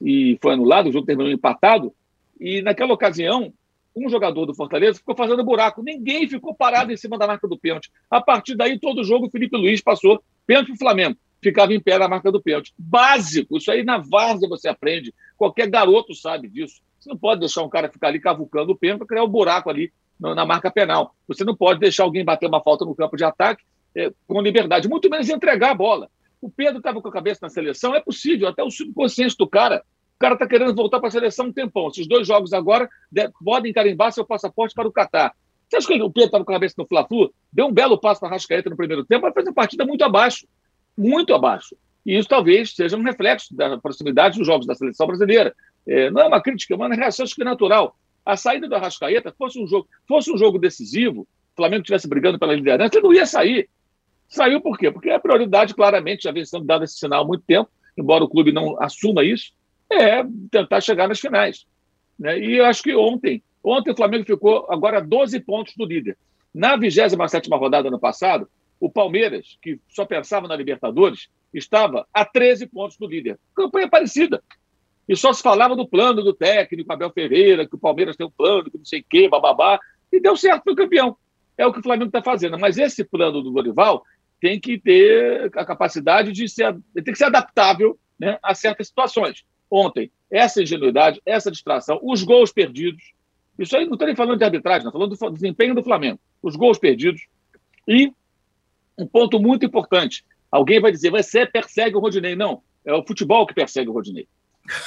e 0.00 0.38
foi 0.42 0.54
anulado, 0.54 0.88
o 0.88 0.92
jogo 0.92 1.06
terminou 1.06 1.32
empatado. 1.32 1.92
E 2.40 2.60
naquela 2.60 2.92
ocasião, 2.92 3.52
um 3.94 4.08
jogador 4.08 4.46
do 4.46 4.54
Fortaleza 4.54 4.98
ficou 4.98 5.14
fazendo 5.14 5.44
buraco. 5.44 5.82
Ninguém 5.82 6.28
ficou 6.28 6.54
parado 6.54 6.92
em 6.92 6.96
cima 6.96 7.16
da 7.16 7.26
marca 7.26 7.46
do 7.46 7.58
pênalti. 7.58 7.90
A 8.10 8.20
partir 8.20 8.56
daí, 8.56 8.78
todo 8.78 9.04
jogo, 9.04 9.26
o 9.26 9.30
Felipe 9.30 9.56
Luiz 9.56 9.80
passou 9.80 10.22
pênalti 10.46 10.68
para 10.68 10.74
o 10.74 10.78
Flamengo 10.78 11.16
ficava 11.42 11.74
em 11.74 11.80
pé 11.80 11.98
na 11.98 12.08
marca 12.08 12.30
do 12.30 12.40
pênalti. 12.40 12.72
Básico, 12.78 13.58
isso 13.58 13.70
aí 13.70 13.82
na 13.82 13.98
várzea 13.98 14.48
você 14.48 14.68
aprende. 14.68 15.12
Qualquer 15.36 15.68
garoto 15.68 16.14
sabe 16.14 16.48
disso. 16.48 16.80
Você 17.02 17.10
não 17.10 17.16
pode 17.16 17.40
deixar 17.40 17.62
um 17.62 17.68
cara 17.68 17.90
ficar 17.90 18.08
ali 18.08 18.20
cavucando 18.20 18.72
o 18.72 18.76
pênalti 18.76 18.98
para 18.98 19.06
criar 19.08 19.24
um 19.24 19.28
buraco 19.28 19.68
ali 19.68 19.92
na 20.20 20.46
marca 20.46 20.70
penal. 20.70 21.14
Você 21.26 21.44
não 21.44 21.56
pode 21.56 21.80
deixar 21.80 22.04
alguém 22.04 22.24
bater 22.24 22.46
uma 22.46 22.62
falta 22.62 22.84
no 22.84 22.94
campo 22.94 23.16
de 23.16 23.24
ataque 23.24 23.64
é, 23.96 24.12
com 24.26 24.40
liberdade, 24.40 24.88
muito 24.88 25.10
menos 25.10 25.28
entregar 25.28 25.70
a 25.70 25.74
bola. 25.74 26.08
O 26.40 26.48
Pedro 26.48 26.78
estava 26.78 27.00
com 27.00 27.08
a 27.08 27.12
cabeça 27.12 27.40
na 27.42 27.48
seleção, 27.48 27.94
é 27.94 28.00
possível, 28.00 28.48
até 28.48 28.62
o 28.62 28.70
subconsciente 28.70 29.36
do 29.36 29.48
cara. 29.48 29.82
O 30.16 30.18
cara 30.18 30.34
está 30.34 30.46
querendo 30.46 30.74
voltar 30.74 31.00
para 31.00 31.08
a 31.08 31.12
seleção 31.12 31.46
um 31.46 31.52
tempão. 31.52 31.88
Esses 31.88 32.06
dois 32.06 32.26
jogos 32.26 32.52
agora 32.52 32.88
podem 33.44 33.72
carimbar 33.72 34.12
seu 34.12 34.24
passaporte 34.24 34.74
para 34.74 34.86
o 34.86 34.92
Catar. 34.92 35.34
Você 35.68 35.76
acha 35.76 35.86
que 35.86 35.94
o 35.94 36.10
Pedro 36.10 36.26
estava 36.26 36.44
com 36.44 36.52
a 36.52 36.54
cabeça 36.54 36.74
no 36.78 36.86
Fla-Flu? 36.86 37.32
Deu 37.52 37.66
um 37.66 37.72
belo 37.72 37.98
passo 37.98 38.20
para 38.20 38.28
a 38.28 38.32
Rascaeta 38.32 38.70
no 38.70 38.76
primeiro 38.76 39.04
tempo, 39.04 39.22
mas 39.22 39.34
fez 39.34 39.46
uma 39.46 39.54
partida 39.54 39.84
muito 39.84 40.04
abaixo 40.04 40.46
muito 40.96 41.34
abaixo. 41.34 41.76
E 42.04 42.16
isso 42.16 42.28
talvez 42.28 42.74
seja 42.74 42.96
um 42.96 43.02
reflexo 43.02 43.54
da 43.54 43.78
proximidade 43.78 44.38
dos 44.38 44.46
jogos 44.46 44.66
da 44.66 44.74
seleção 44.74 45.06
brasileira. 45.06 45.54
É, 45.86 46.10
não 46.10 46.22
é 46.22 46.26
uma 46.26 46.40
crítica, 46.40 46.74
é 46.74 46.76
uma 46.76 46.94
reação 46.94 47.24
acho 47.24 47.34
que 47.34 47.44
natural. 47.44 47.96
A 48.24 48.36
saída 48.36 48.68
do 48.68 48.74
Arrascaeta 48.74 49.34
fosse 49.36 49.60
um 49.60 49.66
jogo, 49.66 49.88
fosse 50.06 50.32
um 50.32 50.38
jogo 50.38 50.58
decisivo, 50.58 51.22
o 51.22 51.56
Flamengo 51.56 51.82
estivesse 51.82 52.08
brigando 52.08 52.38
pela 52.38 52.54
liderança, 52.54 52.96
ele 52.96 53.02
não 53.02 53.12
ia 53.12 53.26
sair. 53.26 53.68
Saiu 54.28 54.60
por 54.60 54.78
quê? 54.78 54.90
Porque 54.90 55.10
a 55.10 55.18
prioridade, 55.18 55.74
claramente, 55.74 56.22
já 56.22 56.32
vem 56.32 56.44
sendo 56.44 56.64
dada 56.64 56.84
esse 56.84 56.98
sinal 56.98 57.24
há 57.24 57.26
muito 57.26 57.44
tempo, 57.44 57.68
embora 57.98 58.24
o 58.24 58.28
clube 58.28 58.52
não 58.52 58.80
assuma 58.80 59.24
isso, 59.24 59.52
é 59.90 60.24
tentar 60.50 60.80
chegar 60.80 61.08
nas 61.08 61.20
finais. 61.20 61.66
Né? 62.18 62.38
E 62.38 62.56
eu 62.56 62.64
acho 62.64 62.82
que 62.82 62.94
ontem, 62.94 63.42
ontem 63.62 63.90
o 63.90 63.96
Flamengo 63.96 64.24
ficou 64.24 64.66
agora 64.70 65.00
12 65.00 65.40
pontos 65.40 65.74
do 65.76 65.84
líder. 65.84 66.16
Na 66.54 66.76
27 66.76 67.16
rodada 67.50 67.88
ano 67.88 67.98
passado, 67.98 68.48
o 68.80 68.90
Palmeiras, 68.90 69.58
que 69.60 69.78
só 69.88 70.04
pensava 70.04 70.48
na 70.48 70.56
Libertadores, 70.56 71.28
estava 71.52 72.06
a 72.12 72.24
13 72.24 72.66
pontos 72.66 72.96
do 72.96 73.06
líder. 73.06 73.38
Campanha 73.54 73.88
parecida. 73.88 74.42
E 75.08 75.16
só 75.16 75.32
se 75.32 75.42
falava 75.42 75.74
do 75.74 75.86
plano 75.86 76.22
do 76.22 76.32
técnico 76.32 76.92
Abel 76.92 77.10
Ferreira, 77.10 77.66
que 77.66 77.74
o 77.74 77.78
Palmeiras 77.78 78.16
tem 78.16 78.26
um 78.26 78.30
plano, 78.30 78.70
que 78.70 78.78
não 78.78 78.84
sei 78.84 79.00
o 79.00 79.04
quê, 79.08 79.28
bababá. 79.28 79.78
E 80.12 80.20
deu 80.20 80.36
certo 80.36 80.64
foi 80.64 80.74
campeão. 80.74 81.16
É 81.56 81.66
o 81.66 81.72
que 81.72 81.80
o 81.80 81.82
Flamengo 81.82 82.06
está 82.06 82.22
fazendo. 82.22 82.58
Mas 82.58 82.78
esse 82.78 83.04
plano 83.04 83.42
do 83.42 83.50
Dorival 83.50 84.02
tem 84.40 84.58
que 84.60 84.78
ter 84.78 85.50
a 85.56 85.64
capacidade 85.64 86.32
de 86.32 86.48
ser, 86.48 86.76
tem 86.94 87.04
que 87.04 87.16
ser 87.16 87.26
adaptável 87.26 87.98
né, 88.18 88.38
a 88.42 88.54
certas 88.54 88.88
situações. 88.88 89.44
Ontem, 89.70 90.10
essa 90.30 90.62
ingenuidade, 90.62 91.20
essa 91.24 91.50
distração, 91.50 91.98
os 92.02 92.22
gols 92.22 92.52
perdidos. 92.52 93.12
Isso 93.58 93.76
aí 93.76 93.84
não 93.84 93.94
estou 93.94 94.06
nem 94.06 94.16
falando 94.16 94.38
de 94.38 94.44
arbitragem, 94.44 94.86
estou 94.86 94.92
falando 94.92 95.16
do 95.16 95.30
desempenho 95.32 95.74
do 95.74 95.82
Flamengo. 95.82 96.18
Os 96.42 96.56
gols 96.56 96.78
perdidos 96.78 97.22
e 97.86 98.12
um 98.98 99.06
ponto 99.06 99.38
muito 99.40 99.64
importante. 99.64 100.24
Alguém 100.50 100.80
vai 100.80 100.92
dizer, 100.92 101.10
você 101.10 101.46
persegue 101.46 101.96
o 101.96 102.00
Rodinei. 102.00 102.36
Não, 102.36 102.62
é 102.84 102.92
o 102.92 103.04
futebol 103.06 103.46
que 103.46 103.54
persegue 103.54 103.88
o 103.88 103.92
Rodinei. 103.92 104.26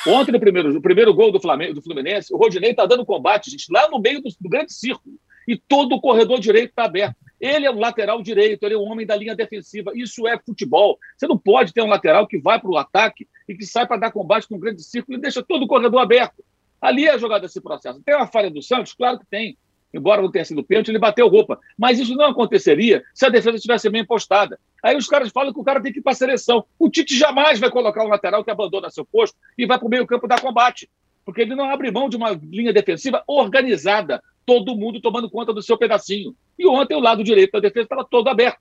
Ontem, 0.07 0.31
no 0.31 0.39
primeiro, 0.39 0.73
no 0.73 0.81
primeiro 0.81 1.13
gol 1.13 1.31
do, 1.31 1.39
Flamengo, 1.39 1.73
do 1.73 1.81
Fluminense, 1.81 2.33
o 2.33 2.37
Rodinei 2.37 2.71
está 2.71 2.85
dando 2.85 3.05
combate, 3.05 3.51
gente, 3.51 3.71
lá 3.71 3.89
no 3.89 3.99
meio 3.99 4.21
do, 4.21 4.29
do 4.39 4.49
grande 4.49 4.73
círculo. 4.73 5.15
E 5.47 5.57
todo 5.57 5.95
o 5.95 6.01
corredor 6.01 6.39
direito 6.39 6.69
está 6.69 6.85
aberto. 6.85 7.15
Ele 7.39 7.65
é 7.65 7.71
um 7.71 7.79
lateral 7.79 8.21
direito, 8.21 8.63
ele 8.63 8.73
é 8.73 8.77
um 8.77 8.89
homem 8.89 9.05
da 9.05 9.15
linha 9.15 9.35
defensiva. 9.35 9.91
Isso 9.93 10.27
é 10.27 10.39
futebol. 10.39 10.97
Você 11.15 11.27
não 11.27 11.37
pode 11.37 11.73
ter 11.73 11.81
um 11.81 11.87
lateral 11.87 12.25
que 12.25 12.39
vai 12.39 12.59
para 12.59 12.69
o 12.69 12.77
ataque 12.77 13.27
e 13.47 13.55
que 13.55 13.65
sai 13.65 13.85
para 13.85 13.97
dar 13.97 14.11
combate 14.11 14.47
com 14.47 14.55
um 14.55 14.59
grande 14.59 14.81
círculo 14.81 15.17
e 15.17 15.21
deixa 15.21 15.43
todo 15.43 15.63
o 15.63 15.67
corredor 15.67 16.01
aberto. 16.01 16.43
Ali 16.81 17.05
é 17.05 17.11
a 17.11 17.17
jogada 17.17 17.41
desse 17.41 17.61
processo. 17.61 18.01
Tem 18.03 18.15
uma 18.15 18.27
falha 18.27 18.49
do 18.49 18.61
Santos? 18.61 18.93
Claro 18.93 19.19
que 19.19 19.25
tem 19.25 19.57
embora 19.95 20.21
não 20.21 20.29
tenha 20.29 20.43
sido 20.43 20.63
pênalti, 20.63 20.89
ele 20.89 20.99
bateu 20.99 21.27
roupa. 21.27 21.57
Mas 21.77 21.99
isso 21.99 22.13
não 22.15 22.25
aconteceria 22.25 23.03
se 23.13 23.25
a 23.25 23.29
defesa 23.29 23.57
tivesse 23.57 23.89
bem 23.89 24.05
postada. 24.05 24.59
Aí 24.83 24.95
os 24.97 25.07
caras 25.07 25.31
falam 25.31 25.53
que 25.53 25.59
o 25.59 25.63
cara 25.63 25.81
tem 25.81 25.91
que 25.91 25.99
ir 25.99 26.01
para 26.01 26.11
a 26.11 26.15
seleção. 26.15 26.65
O 26.77 26.89
Tite 26.89 27.17
jamais 27.17 27.59
vai 27.59 27.71
colocar 27.71 28.03
um 28.03 28.09
lateral 28.09 28.43
que 28.43 28.51
abandona 28.51 28.89
seu 28.89 29.05
posto 29.05 29.37
e 29.57 29.65
vai 29.65 29.79
para 29.79 29.87
o 29.87 29.89
meio-campo 29.89 30.27
dar 30.27 30.41
combate. 30.41 30.89
Porque 31.23 31.41
ele 31.41 31.55
não 31.55 31.69
abre 31.69 31.89
mão 31.89 32.09
de 32.09 32.17
uma 32.17 32.31
linha 32.31 32.73
defensiva 32.73 33.23
organizada, 33.25 34.21
todo 34.45 34.75
mundo 34.75 35.01
tomando 35.01 35.29
conta 35.29 35.53
do 35.53 35.61
seu 35.61 35.77
pedacinho. 35.77 36.35
E 36.59 36.67
ontem 36.67 36.95
o 36.95 36.99
lado 36.99 37.23
direito 37.23 37.53
da 37.53 37.59
defesa 37.59 37.85
estava 37.85 38.03
todo 38.03 38.27
aberto. 38.27 38.59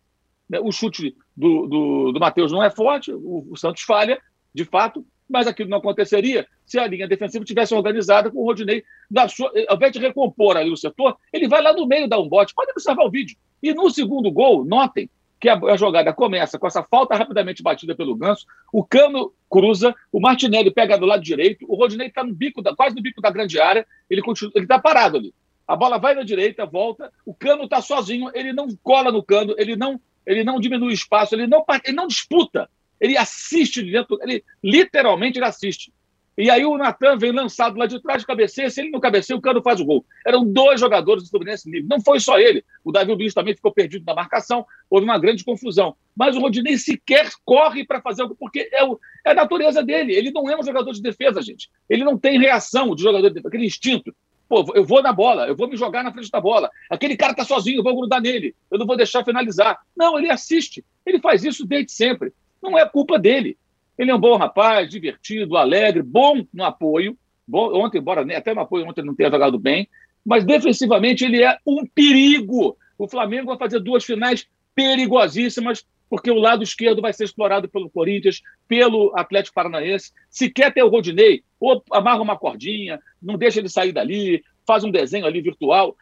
O 0.62 0.70
chute 0.70 1.16
do, 1.37 1.66
do, 1.66 2.12
do 2.12 2.20
Matheus 2.20 2.53
não 2.53 2.62
é 2.62 2.70
forte, 2.70 3.12
o, 3.12 3.47
o 3.51 3.57
Santos 3.57 3.82
falha, 3.82 4.20
de 4.55 4.64
fato, 4.64 5.05
mas 5.29 5.47
aquilo 5.47 5.70
não 5.70 5.79
aconteceria 5.79 6.47
se 6.66 6.79
a 6.79 6.87
linha 6.87 7.09
defensiva 7.09 7.45
tivesse 7.45 7.75
organizada 7.75 8.31
com 8.31 8.39
o 8.39 8.45
Rodinei, 8.45 8.85
sua, 9.29 9.53
ao 9.68 9.77
invés 9.77 9.93
de 9.93 9.99
recompor 9.99 10.57
ali 10.57 10.70
o 10.70 10.77
setor, 10.77 11.16
ele 11.33 11.49
vai 11.49 11.62
lá 11.62 11.72
no 11.72 11.87
meio 11.87 12.09
dar 12.09 12.20
um 12.20 12.29
bote. 12.29 12.55
Pode 12.55 12.70
observar 12.70 13.05
o 13.05 13.11
vídeo. 13.11 13.37
E 13.62 13.72
no 13.72 13.91
segundo 13.91 14.31
gol, 14.31 14.64
notem 14.64 15.09
que 15.41 15.49
a, 15.49 15.59
a 15.59 15.77
jogada 15.77 16.12
começa 16.12 16.59
com 16.59 16.66
essa 16.66 16.83
falta 16.83 17.14
rapidamente 17.14 17.62
batida 17.62 17.95
pelo 17.95 18.16
Ganso, 18.16 18.47
o 18.72 18.83
Cano 18.83 19.33
cruza, 19.51 19.95
o 20.11 20.18
Martinelli 20.18 20.70
pega 20.70 20.97
do 20.97 21.05
lado 21.05 21.22
direito, 21.22 21.66
o 21.68 21.75
Rodinei 21.75 22.07
está 22.07 22.25
no 22.25 22.35
bico, 22.35 22.62
da, 22.62 22.75
quase 22.75 22.97
no 22.97 23.03
bico 23.03 23.20
da 23.20 23.31
grande 23.31 23.61
área, 23.61 23.87
ele 24.09 24.22
ele 24.55 24.64
está 24.64 24.79
parado 24.79 25.18
ali. 25.18 25.35
A 25.66 25.77
bola 25.77 25.99
vai 25.99 26.14
na 26.14 26.22
direita, 26.22 26.64
volta, 26.64 27.11
o 27.27 27.35
Cano 27.35 27.64
está 27.64 27.83
sozinho, 27.83 28.31
ele 28.35 28.53
não 28.53 28.68
cola 28.83 29.12
no 29.12 29.22
Cano, 29.22 29.55
ele 29.59 29.77
não, 29.77 30.01
ele 30.27 30.45
não 30.45 30.59
diminui 30.59 30.89
o 30.89 30.95
espaço, 30.95 31.35
ele 31.35 31.47
não, 31.47 31.62
ele 31.85 31.97
não 31.97 32.07
disputa 32.07 32.68
ele 33.01 33.16
assiste 33.16 33.82
de 33.82 33.90
dentro, 33.90 34.18
ele 34.22 34.45
literalmente 34.62 35.38
ele 35.38 35.47
assiste. 35.47 35.92
E 36.36 36.51
aí 36.51 36.64
o 36.64 36.76
Natan 36.76 37.16
vem 37.16 37.30
lançado 37.30 37.78
lá 37.78 37.86
de 37.86 38.01
trás 38.03 38.22
de 38.22 38.26
cabeceia. 38.26 38.68
Se 38.68 38.80
ele 38.80 38.90
não 38.90 38.99
cabeceia, 38.99 39.36
o 39.36 39.40
Cano 39.40 39.62
faz 39.62 39.80
o 39.80 39.84
gol. 39.84 40.05
Eram 40.26 40.45
dois 40.45 40.80
jogadores 40.80 41.22
do 41.22 41.30
Fluminense 41.30 41.70
livre. 41.70 41.88
Não 41.88 42.01
foi 42.01 42.18
só 42.18 42.40
ele. 42.40 42.64
O 42.82 42.90
Davi 42.90 43.14
Luiz 43.14 43.32
também 43.32 43.55
ficou 43.55 43.72
perdido 43.72 44.05
na 44.05 44.14
marcação. 44.14 44.66
Houve 44.90 45.05
uma 45.05 45.18
grande 45.18 45.45
confusão. 45.45 45.95
Mas 46.16 46.34
o 46.34 46.40
Rodinei 46.40 46.76
sequer 46.76 47.30
corre 47.45 47.86
para 47.86 48.01
fazer 48.01 48.22
algo, 48.22 48.34
porque 48.34 48.68
é, 48.72 48.82
o, 48.82 48.99
é 49.24 49.30
a 49.30 49.34
natureza 49.34 49.80
dele. 49.80 50.12
Ele 50.12 50.32
não 50.32 50.51
é 50.51 50.59
um 50.59 50.62
jogador 50.62 50.92
de 50.92 51.01
defesa, 51.01 51.40
gente. 51.40 51.70
Ele 51.88 52.03
não 52.03 52.18
tem 52.18 52.38
reação 52.38 52.97
de 52.97 53.03
jogador 53.03 53.28
de 53.28 53.34
defesa, 53.34 53.49
aquele 53.49 53.66
instinto. 53.66 54.12
Pô, 54.49 54.64
eu 54.74 54.84
vou 54.84 55.03
na 55.03 55.12
bola, 55.12 55.47
eu 55.47 55.57
vou 55.57 55.68
me 55.68 55.76
jogar 55.76 56.03
na 56.03 56.12
frente 56.12 56.30
da 56.30 56.40
bola. 56.40 56.68
Aquele 56.90 57.16
cara 57.16 57.32
está 57.32 57.45
sozinho, 57.45 57.78
eu 57.78 57.82
vou 57.82 57.97
grudar 57.97 58.20
nele. 58.20 58.55
Eu 58.70 58.78
não 58.78 58.86
vou 58.86 58.97
deixar 58.97 59.24
finalizar. 59.24 59.78
Não, 59.97 60.18
ele 60.18 60.30
assiste. 60.30 60.84
Ele 61.07 61.20
faz 61.20 61.45
isso 61.45 61.64
desde 61.64 61.92
sempre. 61.92 62.32
Não 62.64 62.78
é 62.78 62.88
culpa 62.88 63.18
dele. 63.18 63.58
Ele 63.98 64.10
é 64.10 64.14
um 64.14 64.18
bom 64.18 64.36
rapaz, 64.36 64.88
divertido, 64.88 65.58
alegre, 65.58 66.02
bom 66.02 66.46
no 66.52 66.64
apoio. 66.64 67.16
Bom, 67.46 67.78
ontem, 67.78 67.98
embora 67.98 68.22
até 68.34 68.54
no 68.54 68.62
apoio 68.62 68.88
ontem 68.88 69.04
não 69.04 69.14
tenha 69.14 69.30
jogado 69.30 69.58
bem, 69.58 69.86
mas 70.24 70.44
defensivamente 70.44 71.26
ele 71.26 71.44
é 71.44 71.58
um 71.66 71.86
perigo. 71.86 72.74
O 72.96 73.06
Flamengo 73.06 73.48
vai 73.48 73.58
fazer 73.58 73.80
duas 73.80 74.02
finais 74.02 74.48
perigosíssimas, 74.74 75.84
porque 76.08 76.30
o 76.30 76.38
lado 76.38 76.62
esquerdo 76.62 77.02
vai 77.02 77.12
ser 77.12 77.24
explorado 77.24 77.68
pelo 77.68 77.90
Corinthians, 77.90 78.40
pelo 78.66 79.12
Atlético 79.14 79.54
Paranaense. 79.54 80.10
Se 80.30 80.48
quer 80.48 80.72
ter 80.72 80.82
o 80.82 80.88
Rodinei, 80.88 81.44
ou 81.60 81.84
amarra 81.92 82.22
uma 82.22 82.38
cordinha, 82.38 82.98
não 83.22 83.36
deixa 83.36 83.58
ele 83.60 83.68
sair 83.68 83.92
dali, 83.92 84.42
faz 84.66 84.84
um 84.84 84.90
desenho 84.90 85.26
ali 85.26 85.42
virtual, 85.42 85.94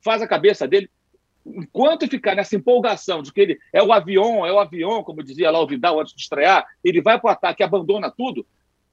faz 0.00 0.22
a 0.22 0.26
cabeça 0.26 0.66
dele 0.66 0.88
enquanto 1.54 2.08
ficar 2.08 2.34
nessa 2.34 2.56
empolgação 2.56 3.22
de 3.22 3.32
que 3.32 3.40
ele 3.40 3.58
é 3.72 3.82
o 3.82 3.92
avião, 3.92 4.44
é 4.46 4.52
o 4.52 4.58
avião, 4.58 5.02
como 5.02 5.22
dizia 5.22 5.50
lá 5.50 5.60
o 5.60 5.66
Vidal 5.66 6.00
antes 6.00 6.14
de 6.14 6.20
estrear, 6.20 6.66
ele 6.82 7.00
vai 7.00 7.20
para 7.20 7.28
o 7.28 7.32
ataque 7.32 7.62
e 7.62 7.64
abandona 7.64 8.10
tudo, 8.10 8.46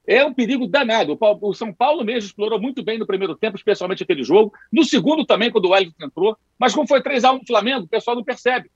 é 0.06 0.24
um 0.24 0.32
perigo 0.32 0.68
danado. 0.68 1.18
O 1.20 1.52
São 1.52 1.72
Paulo 1.72 2.04
mesmo 2.04 2.28
explorou 2.28 2.60
muito 2.60 2.82
bem 2.82 2.96
no 2.96 3.06
primeiro 3.06 3.34
tempo, 3.34 3.56
especialmente 3.56 4.04
aquele 4.04 4.22
jogo. 4.22 4.52
No 4.72 4.84
segundo 4.84 5.24
também, 5.26 5.50
quando 5.50 5.64
o 5.64 5.70
Wellington 5.70 6.06
entrou. 6.06 6.36
Mas 6.58 6.72
como 6.72 6.86
foi 6.86 7.02
3x1 7.02 7.40
no 7.40 7.46
Flamengo, 7.46 7.84
o 7.84 7.88
pessoal 7.88 8.14
não 8.14 8.22
percebe. 8.22 8.70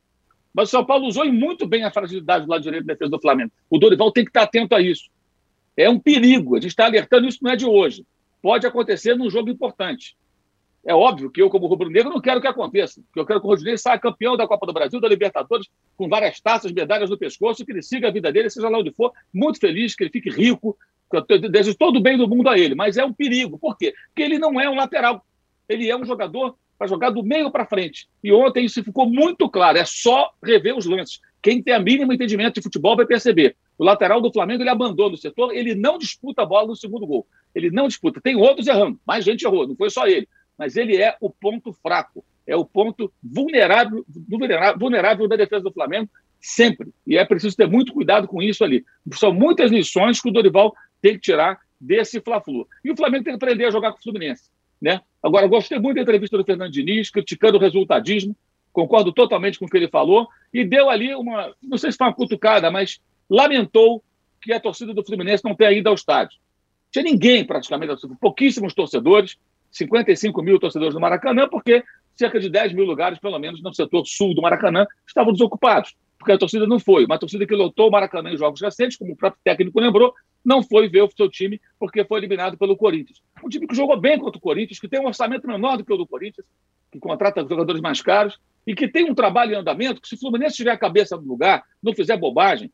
Mas 0.52 0.68
o 0.68 0.70
São 0.72 0.84
Paulo 0.84 1.06
usou 1.06 1.24
muito 1.32 1.68
bem 1.68 1.84
a 1.84 1.92
fragilidade 1.92 2.44
do 2.44 2.50
lado 2.50 2.62
direito 2.62 2.84
da 2.84 2.94
defesa 2.94 3.10
do 3.12 3.20
Flamengo. 3.20 3.52
O 3.70 3.78
Dorival 3.78 4.10
tem 4.10 4.24
que 4.24 4.30
estar 4.30 4.42
atento 4.42 4.74
a 4.74 4.80
isso. 4.80 5.08
É 5.76 5.88
um 5.88 6.00
perigo. 6.00 6.56
A 6.56 6.60
gente 6.60 6.72
está 6.72 6.86
alertando 6.86 7.28
isso, 7.28 7.38
não 7.40 7.52
é 7.52 7.56
de 7.56 7.64
hoje. 7.64 8.04
Pode 8.42 8.66
acontecer 8.66 9.14
num 9.14 9.30
jogo 9.30 9.50
importante. 9.50 10.16
É 10.84 10.94
óbvio 10.94 11.30
que 11.30 11.42
eu, 11.42 11.50
como 11.50 11.66
rubro-negro, 11.66 12.10
não 12.10 12.20
quero 12.20 12.40
que 12.40 12.46
aconteça. 12.46 13.02
Eu 13.14 13.26
quero 13.26 13.40
que 13.40 13.46
o 13.46 13.50
Rodinei 13.50 13.76
saia 13.76 13.98
campeão 13.98 14.36
da 14.36 14.46
Copa 14.46 14.66
do 14.66 14.72
Brasil, 14.72 15.00
da 15.00 15.08
Libertadores, 15.08 15.68
com 15.96 16.08
várias 16.08 16.40
taças, 16.40 16.72
medalhas 16.72 17.10
no 17.10 17.18
pescoço, 17.18 17.64
que 17.66 17.72
ele 17.72 17.82
siga 17.82 18.08
a 18.08 18.10
vida 18.10 18.32
dele, 18.32 18.48
seja 18.48 18.68
lá 18.68 18.78
onde 18.78 18.90
for, 18.92 19.12
muito 19.32 19.58
feliz, 19.60 19.94
que 19.94 20.04
ele 20.04 20.10
fique 20.10 20.30
rico. 20.30 20.76
Eu 21.12 21.22
desejo 21.50 21.76
todo 21.76 21.96
o 21.96 22.00
bem 22.00 22.16
do 22.16 22.26
mundo 22.26 22.48
a 22.48 22.58
ele, 22.58 22.74
mas 22.74 22.96
é 22.96 23.04
um 23.04 23.12
perigo. 23.12 23.58
Por 23.58 23.76
quê? 23.76 23.92
Porque 24.08 24.22
ele 24.22 24.38
não 24.38 24.58
é 24.58 24.70
um 24.70 24.74
lateral. 24.74 25.24
Ele 25.68 25.88
é 25.90 25.96
um 25.96 26.04
jogador 26.04 26.56
para 26.78 26.86
jogar 26.86 27.10
do 27.10 27.22
meio 27.22 27.50
para 27.50 27.66
frente. 27.66 28.08
E 28.24 28.32
ontem 28.32 28.64
isso 28.64 28.82
ficou 28.82 29.06
muito 29.06 29.50
claro. 29.50 29.76
É 29.76 29.84
só 29.84 30.32
rever 30.42 30.74
os 30.74 30.86
lances. 30.86 31.20
Quem 31.42 31.62
tem 31.62 31.74
a 31.74 31.78
mínimo 31.78 32.12
entendimento 32.12 32.54
de 32.54 32.62
futebol 32.62 32.96
vai 32.96 33.04
perceber. 33.04 33.54
O 33.76 33.84
lateral 33.84 34.20
do 34.20 34.32
Flamengo 34.32 34.62
ele 34.62 34.70
abandona 34.70 35.14
o 35.14 35.18
setor, 35.18 35.54
ele 35.54 35.74
não 35.74 35.98
disputa 35.98 36.42
a 36.42 36.46
bola 36.46 36.68
no 36.68 36.76
segundo 36.76 37.06
gol. 37.06 37.26
Ele 37.54 37.70
não 37.70 37.86
disputa. 37.86 38.20
Tem 38.20 38.36
outros 38.36 38.66
errando, 38.66 38.98
mais 39.06 39.24
gente 39.24 39.44
errou, 39.44 39.66
não 39.66 39.76
foi 39.76 39.90
só 39.90 40.06
ele 40.06 40.28
mas 40.60 40.76
ele 40.76 40.94
é 40.98 41.16
o 41.22 41.30
ponto 41.30 41.72
fraco, 41.72 42.22
é 42.46 42.54
o 42.54 42.66
ponto 42.66 43.10
vulnerável, 43.22 44.04
vulnerável 44.78 45.26
da 45.26 45.34
defesa 45.34 45.64
do 45.64 45.72
Flamengo 45.72 46.10
sempre. 46.38 46.90
E 47.06 47.16
é 47.16 47.24
preciso 47.24 47.56
ter 47.56 47.66
muito 47.66 47.94
cuidado 47.94 48.28
com 48.28 48.42
isso 48.42 48.62
ali. 48.62 48.84
São 49.14 49.32
muitas 49.32 49.70
lições 49.70 50.20
que 50.20 50.28
o 50.28 50.32
Dorival 50.32 50.74
tem 51.00 51.14
que 51.14 51.20
tirar 51.20 51.58
desse 51.80 52.20
Fla-Flu. 52.20 52.68
E 52.84 52.90
o 52.90 52.96
Flamengo 52.96 53.24
tem 53.24 53.32
que 53.32 53.42
aprender 53.42 53.64
a 53.64 53.70
jogar 53.70 53.92
com 53.92 53.98
o 54.00 54.02
Fluminense. 54.02 54.50
Né? 54.82 55.00
Agora, 55.22 55.46
gostei 55.46 55.78
muito 55.78 55.96
da 55.96 56.02
entrevista 56.02 56.36
do 56.36 56.44
Fernando 56.44 56.70
Diniz, 56.70 57.08
criticando 57.08 57.56
o 57.56 57.60
resultadismo, 57.60 58.36
concordo 58.70 59.14
totalmente 59.14 59.58
com 59.58 59.64
o 59.64 59.68
que 59.68 59.78
ele 59.78 59.88
falou, 59.88 60.28
e 60.52 60.62
deu 60.62 60.90
ali 60.90 61.14
uma, 61.14 61.54
não 61.62 61.78
sei 61.78 61.90
se 61.90 61.96
foi 61.96 62.06
uma 62.06 62.14
cutucada, 62.14 62.70
mas 62.70 63.00
lamentou 63.30 64.04
que 64.42 64.52
a 64.52 64.60
torcida 64.60 64.92
do 64.92 65.02
Fluminense 65.02 65.42
não 65.42 65.54
tenha 65.54 65.72
ido 65.72 65.88
ao 65.88 65.94
estádio. 65.94 66.38
Tinha 66.90 67.04
ninguém 67.04 67.46
praticamente, 67.46 67.94
pouquíssimos 68.20 68.74
torcedores, 68.74 69.38
55 69.70 70.42
mil 70.42 70.58
torcedores 70.58 70.94
do 70.94 71.00
Maracanã, 71.00 71.48
porque 71.48 71.84
cerca 72.16 72.38
de 72.38 72.50
10 72.50 72.74
mil 72.74 72.84
lugares, 72.84 73.18
pelo 73.18 73.38
menos 73.38 73.62
no 73.62 73.72
setor 73.74 74.04
sul 74.06 74.34
do 74.34 74.42
Maracanã, 74.42 74.86
estavam 75.06 75.32
desocupados, 75.32 75.96
porque 76.18 76.32
a 76.32 76.38
torcida 76.38 76.66
não 76.66 76.78
foi. 76.78 77.04
Uma 77.04 77.18
torcida 77.18 77.46
que 77.46 77.54
lotou 77.54 77.88
o 77.88 77.90
Maracanã 77.90 78.30
em 78.30 78.36
jogos 78.36 78.60
recentes, 78.60 78.96
como 78.96 79.12
o 79.12 79.16
próprio 79.16 79.40
técnico 79.42 79.80
lembrou, 79.80 80.12
não 80.44 80.62
foi 80.62 80.88
ver 80.88 81.02
o 81.02 81.10
seu 81.16 81.28
time 81.28 81.60
porque 81.78 82.04
foi 82.04 82.18
eliminado 82.20 82.56
pelo 82.58 82.76
Corinthians. 82.76 83.22
Um 83.42 83.48
time 83.48 83.66
que 83.66 83.74
jogou 83.74 83.98
bem 83.98 84.18
contra 84.18 84.38
o 84.38 84.40
Corinthians, 84.40 84.78
que 84.78 84.88
tem 84.88 85.00
um 85.00 85.06
orçamento 85.06 85.46
menor 85.46 85.76
do 85.76 85.84
que 85.84 85.92
o 85.92 85.96
do 85.96 86.06
Corinthians, 86.06 86.46
que 86.90 86.98
contrata 86.98 87.46
jogadores 87.48 87.80
mais 87.80 88.02
caros 88.02 88.38
e 88.66 88.74
que 88.74 88.88
tem 88.88 89.10
um 89.10 89.14
trabalho 89.14 89.54
em 89.54 89.56
andamento, 89.56 90.00
que 90.00 90.08
se 90.08 90.14
o 90.14 90.18
Fluminense 90.18 90.56
tiver 90.56 90.72
a 90.72 90.78
cabeça 90.78 91.16
no 91.16 91.26
lugar, 91.26 91.62
não 91.82 91.94
fizer 91.94 92.16
bobagem, 92.16 92.70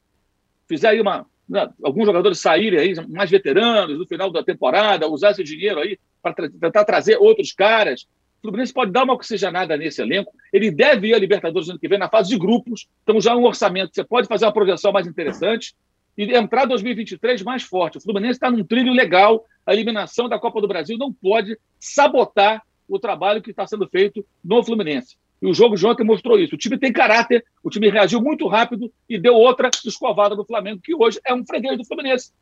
fizer 0.69 0.89
aí 0.89 1.01
uma, 1.01 1.27
né, 1.49 1.69
alguns 1.83 2.07
jogadores 2.07 2.41
saírem 2.41 2.79
aí, 2.79 2.95
mais 3.09 3.31
veteranos, 3.31 3.99
no 3.99 4.07
final 4.07 4.31
da 4.31 4.43
temporada, 4.43 5.09
usar 5.09 5.31
esse 5.31 5.45
dinheiro 5.45 5.81
aí 5.81 5.99
para 6.23 6.35
tra 6.35 6.51
tentar 6.51 6.85
trazer 6.85 7.17
outros 7.17 7.53
caras. 7.53 8.07
O 8.39 8.43
Fluminense 8.43 8.73
pode 8.73 8.93
dar 8.93 9.05
uma 9.05 9.15
oxigenada 9.15 9.77
nesse 9.77 10.03
elenco. 10.03 10.33
Ele 10.53 10.71
deve 10.71 11.09
ir 11.09 11.15
à 11.15 11.19
Libertadores 11.19 11.69
ano 11.69 11.79
que 11.79 11.89
vem 11.89 11.99
na 11.99 12.09
fase 12.09 12.29
de 12.29 12.39
grupos. 12.39 12.87
Então, 13.03 13.21
já 13.21 13.33
é 13.33 13.35
um 13.35 13.45
orçamento. 13.45 13.95
Você 13.95 14.05
pode 14.05 14.29
fazer 14.29 14.45
uma 14.45 14.53
projeção 14.53 14.93
mais 14.93 15.07
interessante 15.07 15.75
e 16.17 16.35
entrar 16.35 16.65
2023 16.67 17.43
mais 17.43 17.63
forte. 17.63 17.99
O 17.99 18.01
Fluminense 18.01 18.33
está 18.33 18.51
num 18.51 18.65
trilho 18.65 18.93
legal. 18.93 19.45
A 19.65 19.73
eliminação 19.73 20.29
da 20.29 20.39
Copa 20.39 20.61
do 20.61 20.69
Brasil 20.69 20.97
não 20.99 21.13
pode 21.13 21.59
sabotar 21.79 22.63
o 22.89 22.99
trabalho 22.99 23.43
que 23.43 23.51
está 23.51 23.67
sendo 23.67 23.89
feito 23.89 24.25
no 24.45 24.63
Fluminense. 24.63 25.17
E 25.41 25.47
o 25.47 25.55
jogo 25.55 25.77
de 25.77 25.87
ontem 25.87 26.05
mostrou 26.05 26.39
isso. 26.39 26.55
O 26.55 26.59
time 26.59 26.79
tem 26.79 26.93
caráter, 26.93 27.45
o 27.63 27.71
time 27.71 27.91
reagiu 27.91 28.21
muito 28.21 28.47
rápido 28.49 28.91
e 29.09 29.19
deu 29.19 29.35
outra 29.35 29.71
escovada 29.85 30.35
do 30.35 30.45
Flamengo, 30.45 30.81
que 30.83 30.95
hoje 30.95 31.21
é 31.25 31.35
um 31.35 31.45
freguês 31.45 31.77
do 31.77 31.85
Fluminense. 31.85 32.33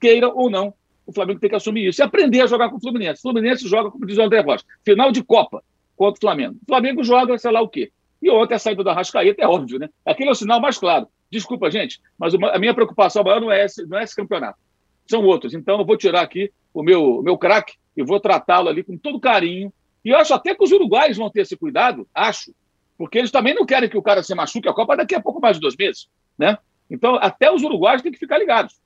Queira 0.00 0.28
ou 0.28 0.50
não, 0.50 0.74
o 1.06 1.12
Flamengo 1.12 1.40
tem 1.40 1.50
que 1.50 1.56
assumir 1.56 1.88
isso 1.88 2.00
e 2.00 2.04
aprender 2.04 2.42
a 2.42 2.46
jogar 2.46 2.68
com 2.68 2.76
o 2.76 2.80
Fluminense. 2.80 3.20
O 3.20 3.22
Fluminense 3.22 3.66
joga, 3.68 3.90
como 3.90 4.06
diz 4.06 4.18
o 4.18 4.22
André 4.22 4.40
Rocha, 4.40 4.64
final 4.84 5.10
de 5.10 5.22
Copa 5.22 5.62
contra 5.96 6.18
o 6.18 6.20
Flamengo. 6.20 6.56
O 6.62 6.66
Flamengo 6.66 7.02
joga, 7.02 7.38
sei 7.38 7.50
lá 7.50 7.60
o 7.60 7.68
quê. 7.68 7.90
E 8.20 8.30
ontem 8.30 8.54
a 8.54 8.58
saída 8.58 8.84
da 8.84 8.92
Rascaeta 8.92 9.42
é 9.42 9.46
óbvio, 9.46 9.78
né? 9.78 9.88
Aquele 10.06 10.28
é 10.28 10.32
o 10.32 10.34
sinal 10.34 10.60
mais 10.60 10.78
claro. 10.78 11.08
Desculpa, 11.30 11.70
gente, 11.70 12.00
mas 12.18 12.34
a 12.34 12.58
minha 12.58 12.74
preocupação 12.74 13.24
maior 13.24 13.40
não 13.40 13.50
é 13.50 13.64
esse, 13.64 13.84
não 13.86 13.98
é 13.98 14.04
esse 14.04 14.14
campeonato. 14.14 14.58
São 15.08 15.24
outros. 15.24 15.54
Então 15.54 15.78
eu 15.78 15.84
vou 15.84 15.96
tirar 15.96 16.20
aqui 16.20 16.52
o 16.72 16.82
meu, 16.82 17.22
meu 17.22 17.36
craque 17.36 17.74
e 17.96 18.02
vou 18.02 18.20
tratá-lo 18.20 18.68
ali 18.68 18.82
com 18.84 18.96
todo 18.96 19.18
carinho 19.18 19.72
e 20.04 20.10
eu 20.10 20.16
acho 20.16 20.34
até 20.34 20.54
que 20.54 20.62
os 20.62 20.72
uruguaios 20.72 21.16
vão 21.16 21.30
ter 21.30 21.42
esse 21.42 21.56
cuidado, 21.56 22.08
acho, 22.14 22.54
porque 22.98 23.18
eles 23.18 23.30
também 23.30 23.54
não 23.54 23.66
querem 23.66 23.88
que 23.88 23.96
o 23.96 24.02
cara 24.02 24.22
se 24.22 24.34
machuque 24.34 24.68
a 24.68 24.72
Copa 24.72 24.96
daqui 24.96 25.14
a 25.14 25.20
pouco 25.20 25.40
mais 25.40 25.56
de 25.56 25.60
dois 25.60 25.76
meses, 25.76 26.08
né? 26.38 26.58
Então, 26.90 27.16
até 27.16 27.50
os 27.50 27.62
uruguaios 27.62 28.02
têm 28.02 28.12
que 28.12 28.18
ficar 28.18 28.38
ligados. 28.38 28.80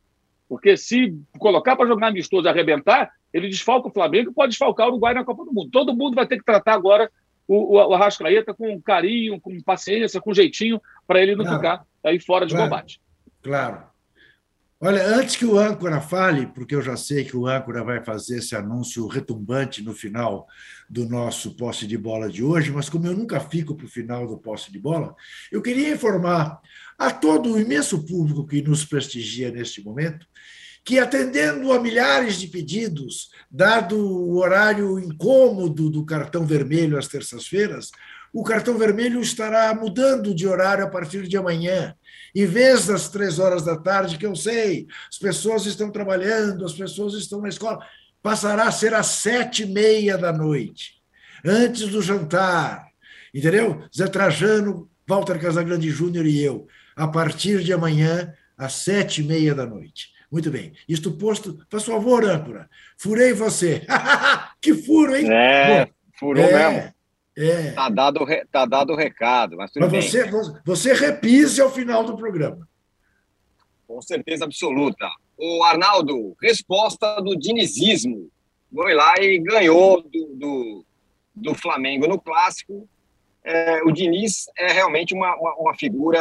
Porque 0.48 0.76
se 0.76 1.12
colocar 1.38 1.74
para 1.74 1.88
jogar 1.88 2.08
amistoso 2.08 2.46
e 2.46 2.48
arrebentar, 2.48 3.10
ele 3.32 3.48
desfalca 3.48 3.88
o 3.88 3.92
Flamengo 3.92 4.30
e 4.30 4.34
pode 4.34 4.50
desfalcar 4.50 4.86
o 4.86 4.90
Uruguai 4.90 5.12
na 5.12 5.24
Copa 5.24 5.44
do 5.44 5.52
Mundo. 5.52 5.70
Todo 5.70 5.94
mundo 5.94 6.14
vai 6.14 6.26
ter 6.26 6.38
que 6.38 6.44
tratar 6.44 6.74
agora 6.74 7.10
o, 7.48 7.76
o, 7.76 7.88
o 7.88 7.94
Arrascaeta 7.94 8.54
com 8.54 8.80
carinho, 8.80 9.40
com 9.40 9.60
paciência, 9.60 10.20
com 10.20 10.32
jeitinho, 10.32 10.80
para 11.06 11.20
ele 11.20 11.34
não 11.34 11.44
claro. 11.44 11.58
ficar 11.58 11.86
aí 12.04 12.20
fora 12.20 12.46
de 12.46 12.54
claro. 12.54 12.70
combate. 12.70 13.00
Claro. 13.42 13.82
Olha, 14.78 15.06
antes 15.06 15.36
que 15.36 15.46
o 15.46 15.58
âncora 15.58 16.02
fale, 16.02 16.48
porque 16.48 16.74
eu 16.74 16.82
já 16.82 16.98
sei 16.98 17.24
que 17.24 17.34
o 17.34 17.46
âncora 17.46 17.82
vai 17.82 18.04
fazer 18.04 18.38
esse 18.38 18.54
anúncio 18.54 19.06
retumbante 19.06 19.82
no 19.82 19.94
final 19.94 20.46
do 20.88 21.08
nosso 21.08 21.56
posse 21.56 21.86
de 21.86 21.96
bola 21.96 22.28
de 22.28 22.44
hoje, 22.44 22.70
mas 22.70 22.90
como 22.90 23.06
eu 23.06 23.16
nunca 23.16 23.40
fico 23.40 23.74
para 23.74 23.86
o 23.86 23.88
final 23.88 24.26
do 24.26 24.36
posse 24.36 24.70
de 24.70 24.78
bola, 24.78 25.16
eu 25.50 25.62
queria 25.62 25.94
informar 25.94 26.60
a 26.98 27.10
todo 27.10 27.54
o 27.54 27.58
imenso 27.58 28.04
público 28.04 28.46
que 28.46 28.60
nos 28.60 28.84
prestigia 28.84 29.50
neste 29.50 29.82
momento 29.82 30.26
que, 30.84 31.00
atendendo 31.00 31.72
a 31.72 31.80
milhares 31.80 32.38
de 32.38 32.46
pedidos, 32.46 33.30
dado 33.50 33.98
o 33.98 34.36
horário 34.36 35.00
incômodo 35.00 35.90
do 35.90 36.04
cartão 36.04 36.46
vermelho 36.46 36.96
às 36.96 37.08
terças-feiras, 37.08 37.90
o 38.32 38.42
cartão 38.42 38.76
vermelho 38.76 39.20
estará 39.20 39.74
mudando 39.74 40.34
de 40.34 40.46
horário 40.46 40.84
a 40.84 40.88
partir 40.88 41.26
de 41.26 41.36
amanhã. 41.36 41.94
Em 42.34 42.46
vez 42.46 42.86
das 42.86 43.08
três 43.08 43.38
horas 43.38 43.64
da 43.64 43.76
tarde, 43.76 44.18
que 44.18 44.26
eu 44.26 44.36
sei, 44.36 44.86
as 45.10 45.18
pessoas 45.18 45.64
estão 45.66 45.90
trabalhando, 45.90 46.64
as 46.64 46.74
pessoas 46.74 47.14
estão 47.14 47.40
na 47.40 47.48
escola, 47.48 47.78
passará 48.22 48.64
a 48.64 48.72
ser 48.72 48.92
às 48.92 49.06
sete 49.06 49.62
e 49.62 49.66
meia 49.66 50.18
da 50.18 50.32
noite, 50.32 50.94
antes 51.44 51.88
do 51.88 52.02
jantar. 52.02 52.86
Entendeu? 53.34 53.84
Zé 53.96 54.06
Trajano, 54.06 54.90
Walter 55.08 55.38
Casagrande 55.38 55.88
Júnior 55.90 56.26
e 56.26 56.42
eu, 56.42 56.66
a 56.94 57.06
partir 57.06 57.62
de 57.62 57.72
amanhã, 57.72 58.32
às 58.56 58.72
sete 58.72 59.22
e 59.22 59.24
meia 59.24 59.54
da 59.54 59.64
noite. 59.64 60.08
Muito 60.30 60.50
bem. 60.50 60.72
Isto 60.88 61.12
posto, 61.12 61.64
faz 61.70 61.84
favor, 61.84 62.24
âncora. 62.24 62.68
Furei 62.98 63.32
você. 63.32 63.86
que 64.60 64.74
furo, 64.74 65.14
hein? 65.14 65.30
É, 65.32 65.84
Bom, 65.84 65.92
furou 66.18 66.44
é, 66.44 66.72
mesmo. 66.72 66.95
É. 67.36 67.72
Tá 67.72 67.90
dado, 67.90 68.26
tá 68.50 68.64
dado 68.64 68.92
o 68.92 68.96
recado, 68.96 69.56
mas 69.56 69.70
tudo 69.70 69.90
mas 69.90 70.06
você, 70.06 70.30
você 70.64 70.94
repise 70.94 71.60
ao 71.60 71.70
final 71.70 72.02
do 72.02 72.16
programa. 72.16 72.66
Com 73.86 74.00
certeza 74.00 74.44
absoluta. 74.44 75.06
O 75.38 75.62
Arnaldo, 75.62 76.34
resposta 76.40 77.20
do 77.20 77.36
dinizismo. 77.36 78.30
Foi 78.74 78.94
lá 78.94 79.14
e 79.20 79.38
ganhou 79.38 80.02
do, 80.02 80.34
do, 80.34 80.84
do 81.34 81.54
Flamengo 81.54 82.06
no 82.08 82.18
clássico. 82.18 82.88
É, 83.44 83.82
o 83.84 83.92
Diniz 83.92 84.46
é 84.58 84.72
realmente 84.72 85.14
uma, 85.14 85.36
uma, 85.36 85.54
uma, 85.56 85.74
figura 85.74 86.20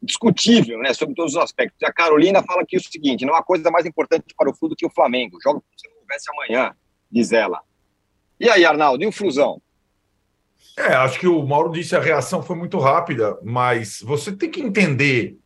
discutível, 0.00 0.78
né, 0.78 0.94
sobre 0.94 1.14
todos 1.14 1.34
os 1.34 1.42
aspectos. 1.42 1.82
A 1.82 1.92
Carolina 1.92 2.42
fala 2.42 2.62
aqui 2.62 2.76
o 2.76 2.80
seguinte: 2.80 3.26
não 3.26 3.34
há 3.34 3.42
coisa 3.42 3.70
mais 3.70 3.84
importante 3.84 4.34
para 4.34 4.48
o 4.48 4.54
Flu 4.54 4.70
do 4.70 4.76
que 4.76 4.86
o 4.86 4.90
Flamengo. 4.90 5.38
Joga 5.42 5.60
como 5.60 5.72
se 5.76 5.88
não 5.88 5.98
houvesse 6.00 6.30
amanhã, 6.30 6.74
diz 7.10 7.32
ela. 7.32 7.60
E 8.40 8.48
aí, 8.48 8.64
Arnaldo, 8.64 9.04
e 9.04 9.06
o 9.06 9.12
Flusão? 9.12 9.60
É, 10.76 10.94
acho 10.94 11.18
que 11.18 11.26
o 11.26 11.42
Mauro 11.46 11.72
disse 11.72 11.96
a 11.96 12.00
reação 12.00 12.42
foi 12.42 12.54
muito 12.54 12.78
rápida, 12.78 13.38
mas 13.42 14.00
você 14.02 14.30
tem 14.30 14.50
que 14.50 14.60
entender 14.60 15.38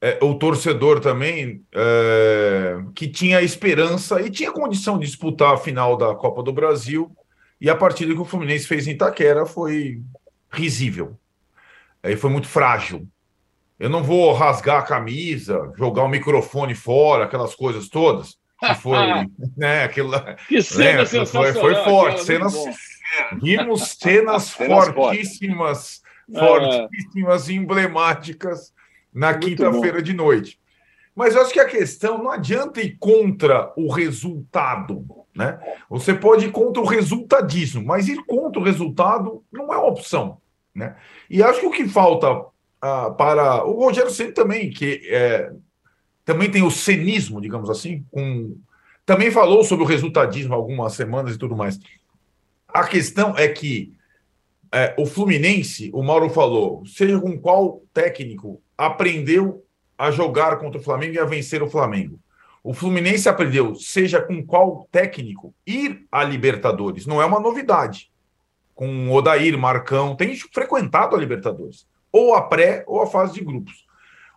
é, 0.00 0.18
o 0.20 0.34
torcedor 0.34 1.00
também 1.00 1.62
é, 1.72 2.78
que 2.94 3.08
tinha 3.08 3.40
esperança 3.40 4.20
e 4.20 4.28
tinha 4.28 4.50
condição 4.50 4.98
de 4.98 5.06
disputar 5.06 5.54
a 5.54 5.58
final 5.58 5.96
da 5.96 6.14
Copa 6.14 6.42
do 6.42 6.52
Brasil. 6.52 7.10
E 7.60 7.70
a 7.70 7.76
partida 7.76 8.12
que 8.12 8.20
o 8.20 8.24
Fluminense 8.24 8.66
fez 8.66 8.86
em 8.86 8.90
Itaquera 8.90 9.46
foi 9.46 10.02
risível. 10.50 11.18
Aí 12.02 12.16
foi 12.16 12.30
muito 12.30 12.48
frágil. 12.48 13.08
Eu 13.78 13.88
não 13.88 14.02
vou 14.02 14.32
rasgar 14.32 14.78
a 14.78 14.82
camisa, 14.82 15.72
jogar 15.76 16.02
o 16.02 16.08
microfone 16.08 16.74
fora, 16.74 17.24
aquelas 17.24 17.54
coisas 17.54 17.88
todas. 17.88 18.36
Que 18.58 18.74
foi, 18.74 18.98
né, 19.56 19.84
aquilo, 19.84 20.12
que 20.48 20.62
cena 20.62 21.02
né, 21.02 21.26
foi, 21.26 21.52
foi 21.52 21.74
forte. 21.84 22.24
Cenas, 22.24 22.54
vimos 23.40 23.96
cenas, 23.98 24.50
fortíssimas, 24.54 26.02
fortíssimas, 26.32 27.48
emblemáticas 27.48 28.72
na 29.12 29.34
quinta-feira 29.34 30.02
de 30.02 30.12
noite. 30.12 30.58
Mas 31.14 31.34
eu 31.34 31.40
acho 31.40 31.52
que 31.52 31.60
a 31.60 31.68
questão 31.68 32.18
não 32.18 32.30
adianta 32.30 32.82
ir 32.82 32.96
contra 32.98 33.72
o 33.74 33.90
resultado, 33.90 35.06
né? 35.34 35.58
Você 35.88 36.12
pode 36.12 36.46
ir 36.46 36.52
contra 36.52 36.82
o 36.82 36.86
resultadismo, 36.86 37.82
mas 37.82 38.06
ir 38.06 38.22
contra 38.26 38.60
o 38.60 38.64
resultado 38.64 39.42
não 39.50 39.72
é 39.72 39.78
uma 39.78 39.88
opção, 39.88 40.38
né? 40.74 40.96
E 41.30 41.42
acho 41.42 41.60
que 41.60 41.66
o 41.66 41.70
que 41.70 41.88
falta 41.88 42.26
ah, 42.82 43.10
para 43.10 43.64
o 43.64 43.84
Rogério 43.84 44.10
Ceni 44.10 44.32
também, 44.32 44.68
que 44.68 45.00
é, 45.10 45.50
também 46.24 46.50
tem 46.50 46.62
o 46.62 46.70
cenismo, 46.70 47.40
digamos 47.40 47.70
assim, 47.70 48.04
com, 48.10 48.54
também 49.06 49.30
falou 49.30 49.64
sobre 49.64 49.84
o 49.84 49.88
resultadismo 49.88 50.54
algumas 50.54 50.92
semanas 50.92 51.34
e 51.34 51.38
tudo 51.38 51.56
mais. 51.56 51.78
A 52.76 52.86
questão 52.86 53.34
é 53.38 53.48
que 53.48 53.94
é, 54.70 54.94
o 54.98 55.06
Fluminense, 55.06 55.90
o 55.94 56.02
Mauro 56.02 56.28
falou, 56.28 56.84
seja 56.84 57.18
com 57.18 57.40
qual 57.40 57.82
técnico 57.94 58.60
aprendeu 58.76 59.64
a 59.96 60.10
jogar 60.10 60.58
contra 60.58 60.78
o 60.78 60.84
Flamengo 60.84 61.14
e 61.14 61.18
a 61.18 61.24
vencer 61.24 61.62
o 61.62 61.70
Flamengo. 61.70 62.20
O 62.62 62.74
Fluminense 62.74 63.30
aprendeu, 63.30 63.74
seja 63.76 64.20
com 64.20 64.44
qual 64.44 64.86
técnico, 64.92 65.54
ir 65.66 66.04
a 66.12 66.22
Libertadores. 66.22 67.06
Não 67.06 67.22
é 67.22 67.24
uma 67.24 67.40
novidade. 67.40 68.10
Com 68.74 69.10
Odair, 69.10 69.56
Marcão, 69.56 70.14
tem 70.14 70.36
frequentado 70.36 71.16
a 71.16 71.18
Libertadores. 71.18 71.88
Ou 72.12 72.34
a 72.34 72.42
pré 72.42 72.84
ou 72.86 73.00
a 73.00 73.06
fase 73.06 73.32
de 73.32 73.40
grupos. 73.42 73.86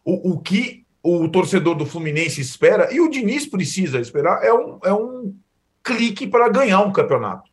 O, 0.06 0.32
o 0.32 0.40
que 0.40 0.86
o 1.04 1.28
torcedor 1.28 1.76
do 1.76 1.86
Fluminense 1.86 2.40
espera, 2.40 2.88
e 2.94 3.02
o 3.02 3.10
Diniz 3.10 3.46
precisa 3.46 4.00
esperar, 4.00 4.42
é 4.46 4.54
um, 4.54 4.80
é 4.86 4.94
um 4.94 5.36
clique 5.84 6.26
para 6.26 6.48
ganhar 6.48 6.80
um 6.80 6.94
campeonato. 6.94 7.49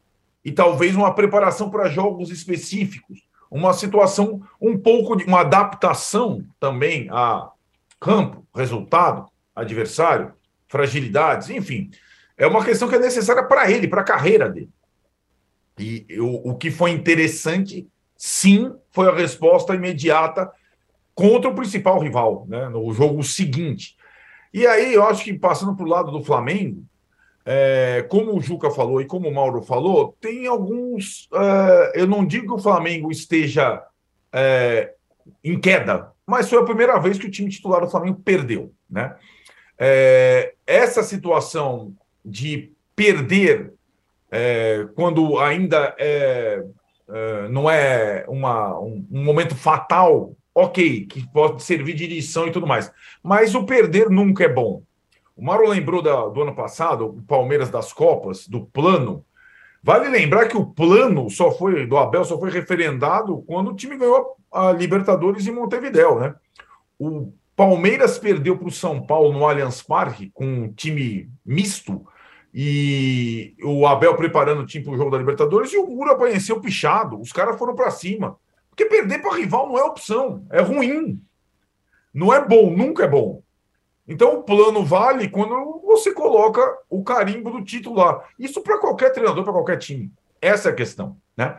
E 0.47 0.53
talvez 0.53 0.94
uma 0.94 1.12
preparação 1.12 1.68
para 1.68 1.88
jogos 1.88 2.30
específicos 2.30 3.26
uma 3.51 3.72
situação 3.72 4.40
um 4.61 4.78
pouco 4.78 5.16
de 5.16 5.24
uma 5.24 5.40
adaptação 5.40 6.44
também 6.61 7.09
a 7.11 7.51
campo, 7.99 8.47
resultado, 8.55 9.26
adversário, 9.55 10.32
fragilidades, 10.68 11.51
enfim. 11.51 11.90
É 12.36 12.47
uma 12.47 12.64
questão 12.64 12.88
que 12.88 12.94
é 12.94 12.99
necessária 13.01 13.42
para 13.42 13.68
ele, 13.68 13.88
para 13.88 14.03
a 14.03 14.05
carreira 14.05 14.49
dele. 14.49 14.70
E 15.76 16.07
o, 16.20 16.51
o 16.51 16.57
que 16.57 16.70
foi 16.70 16.92
interessante, 16.92 17.84
sim, 18.16 18.72
foi 18.92 19.09
a 19.09 19.14
resposta 19.14 19.74
imediata 19.74 20.49
contra 21.12 21.51
o 21.51 21.55
principal 21.57 21.99
rival, 21.99 22.47
né, 22.49 22.68
no 22.68 22.92
jogo 22.92 23.20
seguinte. 23.24 23.97
E 24.55 24.64
aí, 24.64 24.94
eu 24.94 25.05
acho 25.05 25.24
que 25.24 25.34
passando 25.34 25.74
para 25.74 25.84
o 25.84 25.88
lado 25.88 26.12
do 26.12 26.22
Flamengo, 26.22 26.84
é, 27.49 28.05
como 28.09 28.36
o 28.36 28.40
Juca 28.40 28.72
falou 28.72 29.01
e 29.01 29.07
como 29.07 29.28
o 29.28 29.34
Mauro 29.34 29.62
falou, 29.62 30.16
tem 30.20 30.49
alguns. 30.49 31.28
É, 31.32 32.03
eu 32.03 32.07
não 32.07 32.26
digo 32.26 32.49
que 32.49 32.61
o 32.61 32.62
Flamengo 32.62 33.12
esteja 33.12 33.84
é, 34.32 34.92
em 35.44 35.57
queda, 35.59 36.11
mas 36.26 36.51
foi 36.51 36.59
a 36.59 36.64
primeira 36.64 36.99
vez 36.99 37.16
que 37.18 37.26
o 37.26 37.30
time 37.30 37.49
titular 37.49 37.80
do 37.80 37.88
Flamengo 37.88 38.20
perdeu. 38.24 38.72
Né? 38.90 39.14
É, 39.78 40.55
essa 40.66 41.05
situação 41.05 41.94
de 42.24 42.72
perder 42.97 43.72
é, 44.28 44.88
quando 44.97 45.38
ainda 45.38 45.94
é, 46.01 46.64
não 47.49 47.70
é 47.70 48.24
uma, 48.26 48.76
um, 48.80 49.07
um 49.09 49.22
momento 49.22 49.55
fatal, 49.55 50.34
ok, 50.53 51.07
que 51.07 51.24
pode 51.28 51.62
servir 51.62 51.94
de 51.94 52.09
lição 52.09 52.49
e 52.49 52.51
tudo 52.51 52.66
mais, 52.66 52.90
mas 53.22 53.55
o 53.55 53.64
perder 53.64 54.11
nunca 54.11 54.42
é 54.42 54.49
bom. 54.49 54.82
O 55.37 55.45
Mauro 55.45 55.68
lembrou 55.68 56.01
da, 56.01 56.28
do 56.28 56.43
ano 56.43 56.55
passado, 56.55 57.07
o 57.07 57.22
Palmeiras 57.22 57.68
das 57.68 57.93
Copas, 57.93 58.49
do 58.49 58.64
plano. 58.64 59.24
Vale 59.82 60.09
lembrar 60.09 60.49
que 60.49 60.57
o 60.57 60.66
plano 60.66 61.28
só 61.28 61.53
foi 61.53 61.87
do 61.87 61.97
Abel 61.97 62.24
só 62.24 62.39
foi 62.39 62.51
referendado 62.51 63.43
quando 63.47 63.70
o 63.70 63.76
time 63.76 63.97
ganhou 63.97 64.37
a 64.51 64.72
Libertadores 64.72 65.47
em 65.47 65.53
Montevidéu, 65.53 66.18
né? 66.18 66.34
O 66.99 67.32
Palmeiras 67.55 68.18
perdeu 68.18 68.57
para 68.57 68.68
o 68.68 68.72
São 68.72 69.07
Paulo 69.07 69.32
no 69.32 69.47
Allianz 69.47 69.82
Parque 69.82 70.30
com 70.32 70.47
um 70.47 70.72
time 70.72 71.30
misto 71.45 72.07
e 72.53 73.55
o 73.62 73.87
Abel 73.87 74.16
preparando 74.16 74.62
o 74.62 74.66
time 74.66 74.82
para 74.82 74.95
o 74.95 74.97
jogo 74.97 75.11
da 75.11 75.18
Libertadores 75.18 75.70
e 75.72 75.76
o 75.76 75.87
Muro 75.87 76.12
apareceu 76.12 76.59
pichado. 76.59 77.20
Os 77.20 77.30
caras 77.30 77.59
foram 77.59 77.74
para 77.74 77.91
cima. 77.91 78.39
Porque 78.70 78.87
perder 78.87 79.20
para 79.20 79.37
rival 79.37 79.68
não 79.68 79.78
é 79.78 79.84
opção, 79.84 80.47
é 80.51 80.62
ruim. 80.62 81.22
Não 82.12 82.32
é 82.32 82.43
bom, 82.43 82.74
nunca 82.74 83.05
é 83.05 83.09
bom. 83.09 83.43
Então 84.09 84.38
o 84.38 84.42
plano 84.42 84.84
vale 84.84 85.28
quando 85.28 85.80
você 85.84 86.12
coloca 86.12 86.62
o 86.88 87.02
carimbo 87.02 87.50
do 87.50 87.64
título 87.64 87.96
lá. 87.96 88.22
Isso 88.38 88.62
para 88.62 88.78
qualquer 88.78 89.11
treinador, 89.11 89.42
para 89.42 89.52
qualquer 89.52 89.78
time. 89.78 90.12
Essa 90.40 90.68
é 90.68 90.72
a 90.72 90.74
questão, 90.74 91.16
né? 91.36 91.59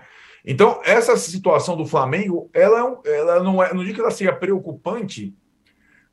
Então, 0.49 0.79
essa 0.85 1.17
situação 1.17 1.75
do 1.75 1.85
Flamengo, 1.85 2.49
ela, 2.53 3.01
é 3.05 3.17
ela 3.17 3.43
não 3.43 3.61
é, 3.61 3.73
não 3.73 3.83
digo 3.83 3.95
que 3.95 3.99
ela 3.99 4.11
seja 4.11 4.31
preocupante, 4.31 5.35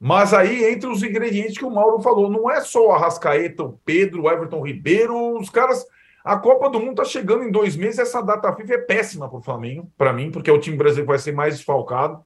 mas 0.01 0.35
aí 0.35 0.65
entre 0.65 0.89
os 0.89 1.05
ingredientes 1.05 1.57
que 1.57 1.65
o 1.65 1.71
Mauro 1.71 2.03
falou, 2.03 2.29
não 2.29 2.51
é 2.51 2.61
só 2.61 2.89
o 2.89 2.91
Arrascaeta, 2.91 3.63
o 3.63 3.79
Pedro, 3.85 4.25
o 4.25 4.31
Everton 4.31 4.61
Ribeiro, 4.61 5.39
os 5.39 5.49
caras. 5.49 5.87
A 6.25 6.37
Copa 6.37 6.69
do 6.71 6.81
Mundo 6.81 6.93
está 6.93 7.05
chegando 7.05 7.45
em 7.45 7.51
dois 7.51 7.77
meses, 7.77 7.99
essa 7.99 8.23
data 8.23 8.53
FIFA 8.53 8.75
é 8.75 8.79
péssima 8.79 9.29
para 9.29 9.39
o 9.39 9.43
Flamengo, 9.43 9.89
para 9.97 10.13
mim, 10.13 10.31
porque 10.31 10.51
o 10.51 10.59
time 10.59 10.77
brasileiro 10.77 11.07
vai 11.07 11.19
ser 11.19 11.33
mais 11.33 11.55
desfalcado. 11.57 12.25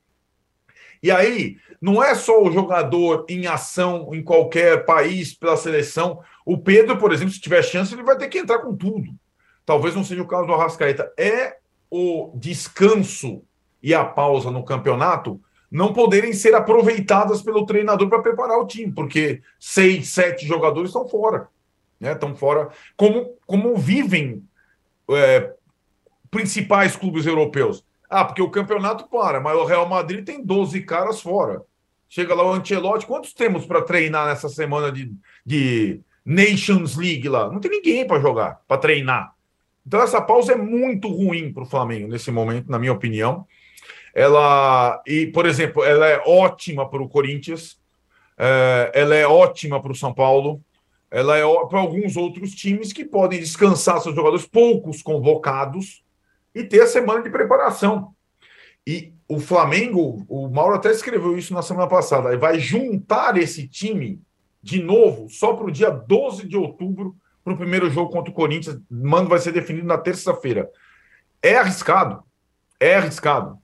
E 1.02 1.10
aí, 1.10 1.56
não 1.80 2.02
é 2.02 2.14
só 2.14 2.42
o 2.42 2.50
jogador 2.50 3.24
em 3.28 3.46
ação 3.46 4.10
em 4.12 4.22
qualquer 4.22 4.84
país 4.84 5.32
pela 5.32 5.56
seleção. 5.56 6.20
O 6.44 6.58
Pedro, 6.58 6.96
por 6.98 7.12
exemplo, 7.12 7.32
se 7.32 7.40
tiver 7.40 7.62
chance, 7.62 7.94
ele 7.94 8.02
vai 8.02 8.16
ter 8.16 8.28
que 8.28 8.38
entrar 8.38 8.58
com 8.58 8.74
tudo. 8.74 9.12
Talvez 9.64 9.94
não 9.94 10.04
seja 10.04 10.22
o 10.22 10.26
caso 10.26 10.46
do 10.46 10.54
Arrascaeta. 10.54 11.12
É 11.16 11.58
o 11.90 12.32
descanso 12.34 13.42
e 13.82 13.94
a 13.94 14.04
pausa 14.04 14.50
no 14.50 14.64
campeonato 14.64 15.40
não 15.70 15.92
poderem 15.92 16.32
ser 16.32 16.54
aproveitadas 16.54 17.42
pelo 17.42 17.66
treinador 17.66 18.08
para 18.08 18.22
preparar 18.22 18.58
o 18.58 18.66
time, 18.66 18.90
porque 18.90 19.42
seis, 19.60 20.08
sete 20.08 20.46
jogadores 20.46 20.90
estão 20.90 21.06
fora. 21.06 21.48
Né? 22.00 22.12
Estão 22.12 22.34
fora. 22.34 22.70
Como, 22.96 23.34
como 23.46 23.76
vivem 23.76 24.42
é, 25.10 25.52
principais 26.30 26.96
clubes 26.96 27.26
europeus. 27.26 27.84
Ah, 28.08 28.24
porque 28.24 28.40
o 28.40 28.50
campeonato 28.50 29.08
para, 29.08 29.40
mas 29.40 29.56
o 29.56 29.64
Real 29.64 29.88
Madrid 29.88 30.24
tem 30.24 30.42
12 30.42 30.80
caras 30.82 31.20
fora. 31.20 31.62
Chega 32.08 32.34
lá 32.34 32.42
o 32.42 32.52
Ancelotti, 32.52 33.06
quantos 33.06 33.34
temos 33.34 33.66
para 33.66 33.82
treinar 33.82 34.26
nessa 34.26 34.48
semana 34.48 34.90
de, 34.90 35.12
de 35.44 36.00
Nations 36.24 36.96
League 36.96 37.28
lá? 37.28 37.50
Não 37.52 37.60
tem 37.60 37.70
ninguém 37.70 38.06
para 38.06 38.20
jogar, 38.20 38.62
para 38.66 38.78
treinar. 38.78 39.34
Então 39.86 40.00
essa 40.00 40.20
pausa 40.20 40.52
é 40.52 40.56
muito 40.56 41.08
ruim 41.08 41.52
para 41.52 41.64
o 41.64 41.66
Flamengo 41.66 42.08
nesse 42.08 42.30
momento, 42.30 42.70
na 42.70 42.78
minha 42.78 42.92
opinião. 42.92 43.46
Ela, 44.14 45.02
e 45.06 45.26
por 45.26 45.44
exemplo, 45.44 45.84
ela 45.84 46.06
é 46.06 46.22
ótima 46.26 46.88
para 46.88 47.02
o 47.02 47.08
Corinthians, 47.08 47.78
é, 48.38 48.90
ela 48.94 49.14
é 49.14 49.26
ótima 49.26 49.80
para 49.82 49.92
o 49.92 49.94
São 49.94 50.14
Paulo, 50.14 50.62
ela 51.10 51.36
é 51.36 51.42
para 51.68 51.78
alguns 51.78 52.16
outros 52.16 52.54
times 52.54 52.92
que 52.92 53.04
podem 53.04 53.38
descansar 53.38 54.00
seus 54.00 54.14
jogadores, 54.14 54.46
poucos 54.46 55.02
convocados, 55.02 56.02
e 56.58 56.64
ter 56.64 56.82
a 56.82 56.86
semana 56.86 57.22
de 57.22 57.30
preparação. 57.30 58.12
E 58.86 59.12
o 59.28 59.38
Flamengo, 59.38 60.24
o 60.28 60.48
Mauro 60.48 60.74
até 60.74 60.90
escreveu 60.90 61.38
isso 61.38 61.54
na 61.54 61.62
semana 61.62 61.86
passada, 61.86 62.36
vai 62.36 62.58
juntar 62.58 63.36
esse 63.36 63.68
time 63.68 64.20
de 64.62 64.82
novo 64.82 65.28
só 65.28 65.52
para 65.52 65.66
o 65.66 65.70
dia 65.70 65.90
12 65.90 66.48
de 66.48 66.56
outubro, 66.56 67.14
para 67.44 67.52
o 67.52 67.56
primeiro 67.56 67.88
jogo 67.90 68.10
contra 68.10 68.30
o 68.30 68.34
Corinthians. 68.34 68.76
O 68.76 68.82
mando 68.90 69.28
vai 69.28 69.38
ser 69.38 69.52
definido 69.52 69.86
na 69.86 69.98
terça-feira. 69.98 70.68
É 71.42 71.56
arriscado, 71.56 72.22
é 72.80 72.96
arriscado 72.96 73.58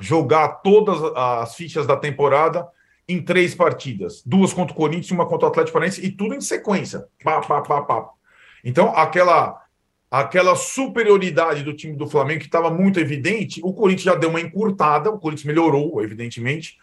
jogar 0.00 0.48
todas 0.62 0.98
as 1.14 1.54
fichas 1.54 1.86
da 1.86 1.96
temporada 1.96 2.66
em 3.08 3.22
três 3.22 3.54
partidas, 3.54 4.22
duas 4.24 4.52
contra 4.52 4.72
o 4.72 4.76
Corinthians 4.76 5.10
uma 5.10 5.26
contra 5.26 5.46
o 5.46 5.50
Atlético 5.50 5.74
Paranaense, 5.74 6.04
e 6.04 6.10
tudo 6.10 6.34
em 6.34 6.40
sequência. 6.40 7.06
Pá, 7.22 7.40
pá, 7.40 7.60
pá, 7.60 7.82
pá. 7.82 8.08
Então, 8.64 8.94
aquela 8.96 9.60
aquela 10.10 10.56
superioridade 10.56 11.62
do 11.62 11.72
time 11.72 11.96
do 11.96 12.08
Flamengo 12.08 12.40
que 12.40 12.46
estava 12.46 12.70
muito 12.70 12.98
evidente, 12.98 13.60
o 13.62 13.72
Corinthians 13.72 14.02
já 14.02 14.14
deu 14.16 14.30
uma 14.30 14.40
encurtada, 14.40 15.10
o 15.10 15.18
Corinthians 15.18 15.46
melhorou, 15.46 16.02
evidentemente. 16.02 16.78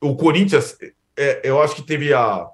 O 0.00 0.14
Corinthians, 0.14 0.78
é, 1.16 1.40
eu 1.42 1.60
acho 1.60 1.74
que 1.74 1.82
teve 1.82 2.14
a, 2.14 2.46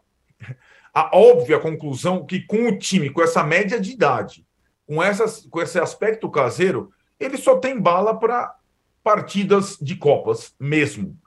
a 0.94 1.11
óbvia 1.16 1.59
conclusão 1.59 2.24
que 2.24 2.40
com 2.40 2.68
o 2.68 2.78
time, 2.78 3.11
com 3.11 3.22
essa 3.22 3.44
média 3.44 3.78
de 3.78 3.92
idade, 3.92 4.46
com, 4.86 5.02
essas, 5.02 5.46
com 5.50 5.61
esse 5.61 5.78
aspecto 5.78 6.30
caseiro, 6.30 6.90
ele 7.20 7.36
só 7.36 7.59
tem 7.59 7.78
bala 7.78 8.18
para 8.18 8.54
partidas 9.04 9.76
de 9.80 9.94
Copas 9.96 10.54
mesmo. 10.59 11.18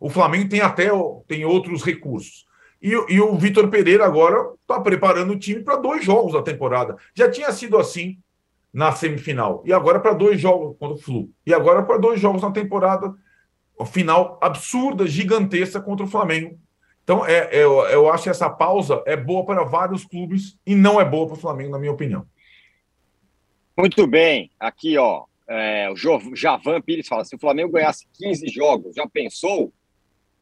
O 0.00 0.08
Flamengo 0.08 0.48
tem 0.48 0.60
até 0.60 0.90
tem 1.26 1.44
outros 1.44 1.82
recursos. 1.82 2.46
E, 2.80 2.90
e 2.90 3.20
o 3.20 3.36
Vitor 3.36 3.68
Pereira 3.68 4.04
agora 4.04 4.52
está 4.62 4.80
preparando 4.80 5.32
o 5.32 5.38
time 5.38 5.60
para 5.60 5.76
dois 5.76 6.04
jogos 6.04 6.34
da 6.34 6.42
temporada. 6.42 6.96
Já 7.12 7.28
tinha 7.28 7.50
sido 7.50 7.76
assim 7.76 8.18
na 8.72 8.92
semifinal. 8.92 9.62
E 9.64 9.72
agora 9.72 10.00
para 10.00 10.12
dois 10.12 10.40
jogos 10.40 10.76
contra 10.78 10.96
o 10.96 11.00
Flu. 11.00 11.30
E 11.46 11.54
agora 11.54 11.82
para 11.82 11.98
dois 11.98 12.20
jogos 12.20 12.42
na 12.42 12.50
temporada 12.50 13.14
final 13.86 14.38
absurda, 14.42 15.06
gigantesca 15.06 15.80
contra 15.80 16.04
o 16.04 16.08
Flamengo. 16.08 16.58
Então, 17.02 17.24
é, 17.24 17.48
é, 17.52 17.64
eu, 17.64 18.10
acho 18.10 18.24
que 18.24 18.28
essa 18.28 18.50
pausa 18.50 19.02
é 19.06 19.16
boa 19.16 19.44
para 19.44 19.64
vários 19.64 20.04
clubes 20.04 20.58
e 20.66 20.74
não 20.74 21.00
é 21.00 21.04
boa 21.04 21.26
para 21.26 21.36
o 21.36 21.40
Flamengo, 21.40 21.70
na 21.70 21.78
minha 21.78 21.92
opinião. 21.92 22.26
Muito 23.76 24.06
bem. 24.06 24.50
Aqui, 24.60 24.98
ó, 24.98 25.24
é, 25.48 25.88
o 25.90 25.96
Javan 25.96 26.82
Pires 26.82 27.08
fala: 27.08 27.24
se 27.24 27.34
o 27.34 27.38
Flamengo 27.38 27.72
ganhasse 27.72 28.06
15 28.12 28.48
jogos, 28.48 28.94
já 28.94 29.08
pensou? 29.08 29.72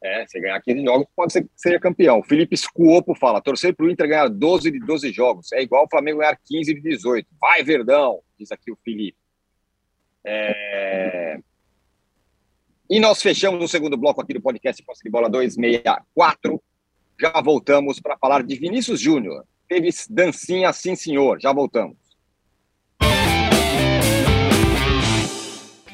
É, 0.03 0.27
se 0.27 0.39
ganhar 0.41 0.61
15 0.61 0.85
jogos, 0.85 1.07
pode 1.17 1.33
ser 1.33 1.43
que 1.43 1.51
seja 1.57 1.81
campeão. 1.81 2.23
Felipe 2.23 2.57
Scuopo 2.57 3.15
fala: 3.15 3.41
torcer 3.41 3.75
para 3.75 3.87
o 3.87 3.91
Inter 3.91 4.09
ganhar 4.09 4.29
12 4.29 4.71
de 4.71 4.79
12 4.79 5.13
jogos. 5.13 5.53
É 5.53 5.63
igual 5.63 5.85
o 5.85 5.89
Flamengo 5.89 6.19
ganhar 6.19 6.39
15 6.45 6.75
de 6.75 6.81
18. 6.81 7.27
Vai, 7.41 7.63
Verdão, 7.63 8.21
diz 8.39 8.53
aqui 8.53 8.71
o 8.71 8.79
Felipe. 8.85 9.17
É... 10.25 11.39
E 12.89 13.01
nós 13.01 13.21
fechamos 13.21 13.63
o 13.65 13.69
segundo 13.69 13.97
bloco 13.97 14.21
aqui 14.21 14.35
do 14.35 14.41
podcast 14.41 14.83
Posse 14.85 15.03
de 15.03 15.11
Bola 15.11 15.29
264. 15.29 16.63
Já 17.21 17.41
voltamos 17.41 17.99
para 17.99 18.17
falar 18.19 18.43
de 18.43 18.55
Vinícius 18.55 19.01
Júnior. 19.01 19.45
Teve 19.69 19.89
dancinha, 20.11 20.73
sim, 20.73 20.95
senhor. 20.95 21.41
Já 21.41 21.53
voltamos. 21.53 21.97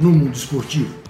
no 0.00 0.10
mundo 0.10 0.36
esportivo. 0.36 1.03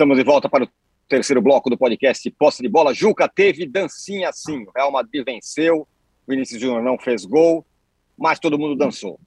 Estamos 0.00 0.16
de 0.16 0.24
volta 0.24 0.48
para 0.48 0.64
o 0.64 0.68
terceiro 1.06 1.42
bloco 1.42 1.68
do 1.68 1.76
podcast 1.76 2.30
Posse 2.30 2.62
de 2.62 2.70
Bola. 2.70 2.94
Juca 2.94 3.28
teve 3.28 3.68
dancinha 3.68 4.30
sim. 4.32 4.62
O 4.62 4.70
Real 4.74 4.90
Madrid 4.90 5.22
venceu, 5.22 5.86
Vinícius 6.26 6.58
Júnior 6.58 6.82
não 6.82 6.98
fez 6.98 7.26
gol, 7.26 7.66
mas 8.16 8.38
todo 8.38 8.58
mundo 8.58 8.74
dançou. 8.74 9.20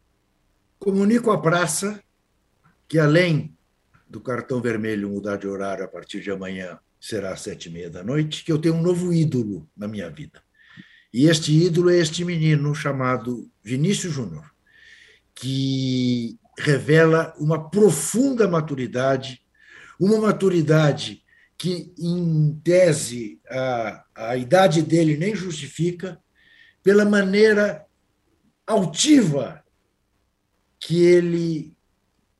Comunico 0.79 1.29
à 1.29 1.39
praça 1.39 2.03
que, 2.87 2.97
além 2.97 3.55
do 4.09 4.19
cartão 4.19 4.59
vermelho 4.59 5.11
mudar 5.11 5.37
de 5.37 5.47
horário 5.47 5.85
a 5.85 5.87
partir 5.87 6.21
de 6.21 6.31
amanhã, 6.31 6.79
será 6.99 7.33
às 7.33 7.41
sete 7.41 7.69
e 7.69 7.71
meia 7.71 7.91
da 7.91 8.03
noite, 8.03 8.43
que 8.43 8.51
eu 8.51 8.57
tenho 8.57 8.73
um 8.73 8.81
novo 8.81 9.13
ídolo 9.13 9.69
na 9.77 9.87
minha 9.87 10.09
vida. 10.09 10.41
E 11.13 11.27
este 11.27 11.51
ídolo 11.51 11.91
é 11.91 11.97
este 11.97 12.25
menino 12.25 12.73
chamado 12.73 13.47
Vinícius 13.61 14.11
Júnior, 14.11 14.51
que 15.35 16.39
revela 16.57 17.31
uma 17.37 17.69
profunda 17.69 18.47
maturidade 18.47 19.42
uma 20.03 20.19
maturidade 20.19 21.23
que, 21.57 21.93
em 21.97 22.59
tese, 22.61 23.39
a, 23.49 24.03
a 24.13 24.37
idade 24.37 24.81
dele 24.81 25.15
nem 25.15 25.33
justifica, 25.33 26.19
pela 26.83 27.05
maneira 27.05 27.85
altiva 28.67 29.63
que 30.77 31.01
ele 31.01 31.73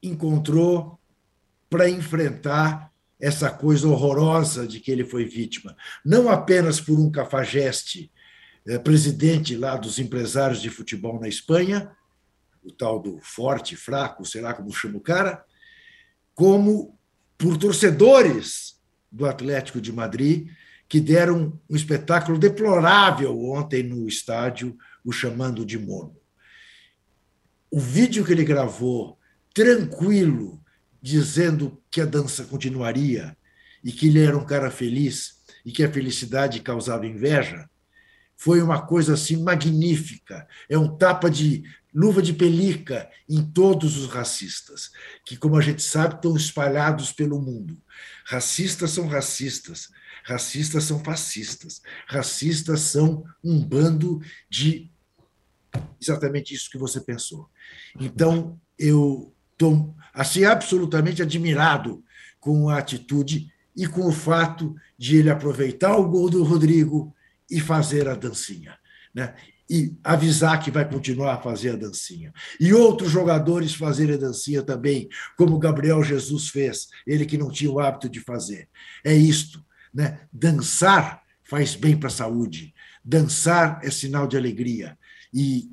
encontrou 0.02 1.00
para 1.70 1.90
enfrentar 1.90 2.92
essa 3.18 3.50
coisa 3.50 3.88
horrorosa 3.88 4.68
de 4.68 4.82
que 4.82 4.92
ele 4.92 5.06
foi 5.06 5.24
vítima, 5.24 5.78
não 6.04 6.30
apenas 6.30 6.82
por 6.82 7.00
um 7.00 7.10
cafajeste 7.10 8.12
eh, 8.68 8.78
presidente 8.78 9.56
lá 9.56 9.78
dos 9.78 9.98
empresários 10.00 10.62
de 10.62 10.70
futebol 10.70 11.18
na 11.22 11.30
Espanha, 11.30 11.96
o 12.62 12.72
tal 12.72 13.00
do 13.00 13.20
forte, 13.22 13.78
fraco, 13.78 14.26
sei 14.26 14.42
lá 14.42 14.54
como 14.54 14.74
chama 14.74 14.98
o 14.98 15.02
cara, 15.02 15.46
como 16.36 17.00
por 17.38 17.58
torcedores 17.58 18.76
do 19.12 19.26
Atlético 19.26 19.80
de 19.80 19.92
Madrid, 19.92 20.50
que 20.88 21.00
deram 21.00 21.60
um 21.70 21.76
espetáculo 21.76 22.38
deplorável 22.38 23.38
ontem 23.40 23.84
no 23.84 24.08
estádio, 24.08 24.78
o 25.04 25.12
chamando 25.12 25.66
de 25.66 25.78
mono. 25.78 26.16
O 27.70 27.80
vídeo 27.80 28.24
que 28.24 28.32
ele 28.32 28.44
gravou, 28.44 29.18
tranquilo, 29.54 30.64
dizendo 31.02 31.82
que 31.92 32.00
a 32.00 32.06
dança 32.06 32.46
continuaria 32.46 33.36
e 33.84 33.92
que 33.92 34.08
ele 34.08 34.24
era 34.24 34.38
um 34.38 34.46
cara 34.46 34.72
feliz 34.72 35.42
e 35.66 35.72
que 35.72 35.84
a 35.84 35.92
felicidade 35.92 36.62
causava 36.62 37.06
inveja, 37.06 37.70
foi 38.36 38.62
uma 38.62 38.82
coisa 38.82 39.14
assim 39.14 39.42
magnífica. 39.42 40.48
É 40.70 40.78
um 40.78 40.98
tapa 40.98 41.30
de 41.30 41.64
luva 41.94 42.22
de 42.22 42.34
pelica 42.34 43.10
em 43.30 43.44
todos 43.44 43.98
os 43.98 44.10
racistas, 44.10 44.90
que, 45.26 45.38
como 45.38 45.58
a 45.58 45.62
gente 45.62 45.82
sabe, 45.82 46.16
estão 46.16 46.36
espalhados 46.36 47.12
pelo 47.12 47.40
mundo. 47.40 47.78
Racistas 48.26 48.92
são 48.92 49.08
racistas, 49.08 49.90
racistas 50.24 50.84
são 50.86 51.04
fascistas, 51.04 51.82
racistas 52.08 52.82
são 52.82 53.24
um 53.44 53.64
bando 53.64 54.22
de. 54.50 54.92
Exatamente 56.02 56.54
isso 56.54 56.70
que 56.70 56.78
você 56.78 57.00
pensou. 57.00 57.50
Então, 58.00 58.60
eu 58.78 59.34
estou 59.52 59.96
assim, 60.14 60.44
absolutamente 60.44 61.22
admirado 61.22 62.04
com 62.40 62.70
a 62.70 62.78
atitude 62.78 63.52
e 63.76 63.88
com 63.88 64.08
o 64.08 64.12
fato 64.12 64.76
de 64.98 65.18
ele 65.18 65.30
aproveitar 65.30 65.96
o 65.96 66.08
gol 66.08 66.30
do 66.30 66.44
Rodrigo 66.44 67.16
e 67.56 67.60
fazer 67.60 68.08
a 68.08 68.16
dancinha. 68.16 68.78
Né? 69.14 69.34
e 69.70 69.96
avisar 70.04 70.62
que 70.62 70.70
vai 70.70 70.88
continuar 70.88 71.36
a 71.36 71.42
fazer 71.42 71.72
a 71.72 71.76
dancinha. 71.76 72.34
E 72.60 72.74
outros 72.74 73.10
jogadores 73.10 73.74
fazerem 73.74 74.16
a 74.16 74.20
dancinha 74.20 74.62
também, 74.62 75.08
como 75.38 75.58
Gabriel 75.58 76.04
Jesus 76.04 76.50
fez, 76.50 76.90
ele 77.08 77.26
que 77.26 77.38
não 77.38 77.50
tinha 77.50 77.72
o 77.72 77.80
hábito 77.80 78.10
de 78.10 78.20
fazer. 78.20 78.68
É 79.04 79.16
isto, 79.16 79.66
né? 79.94 80.28
Dançar 80.32 81.24
faz 81.44 81.76
bem 81.76 81.98
para 81.98 82.10
a 82.10 82.12
saúde. 82.12 82.74
Dançar 83.04 83.80
é 83.84 83.90
sinal 83.90 84.28
de 84.28 84.36
alegria. 84.36 84.98
E 85.34 85.72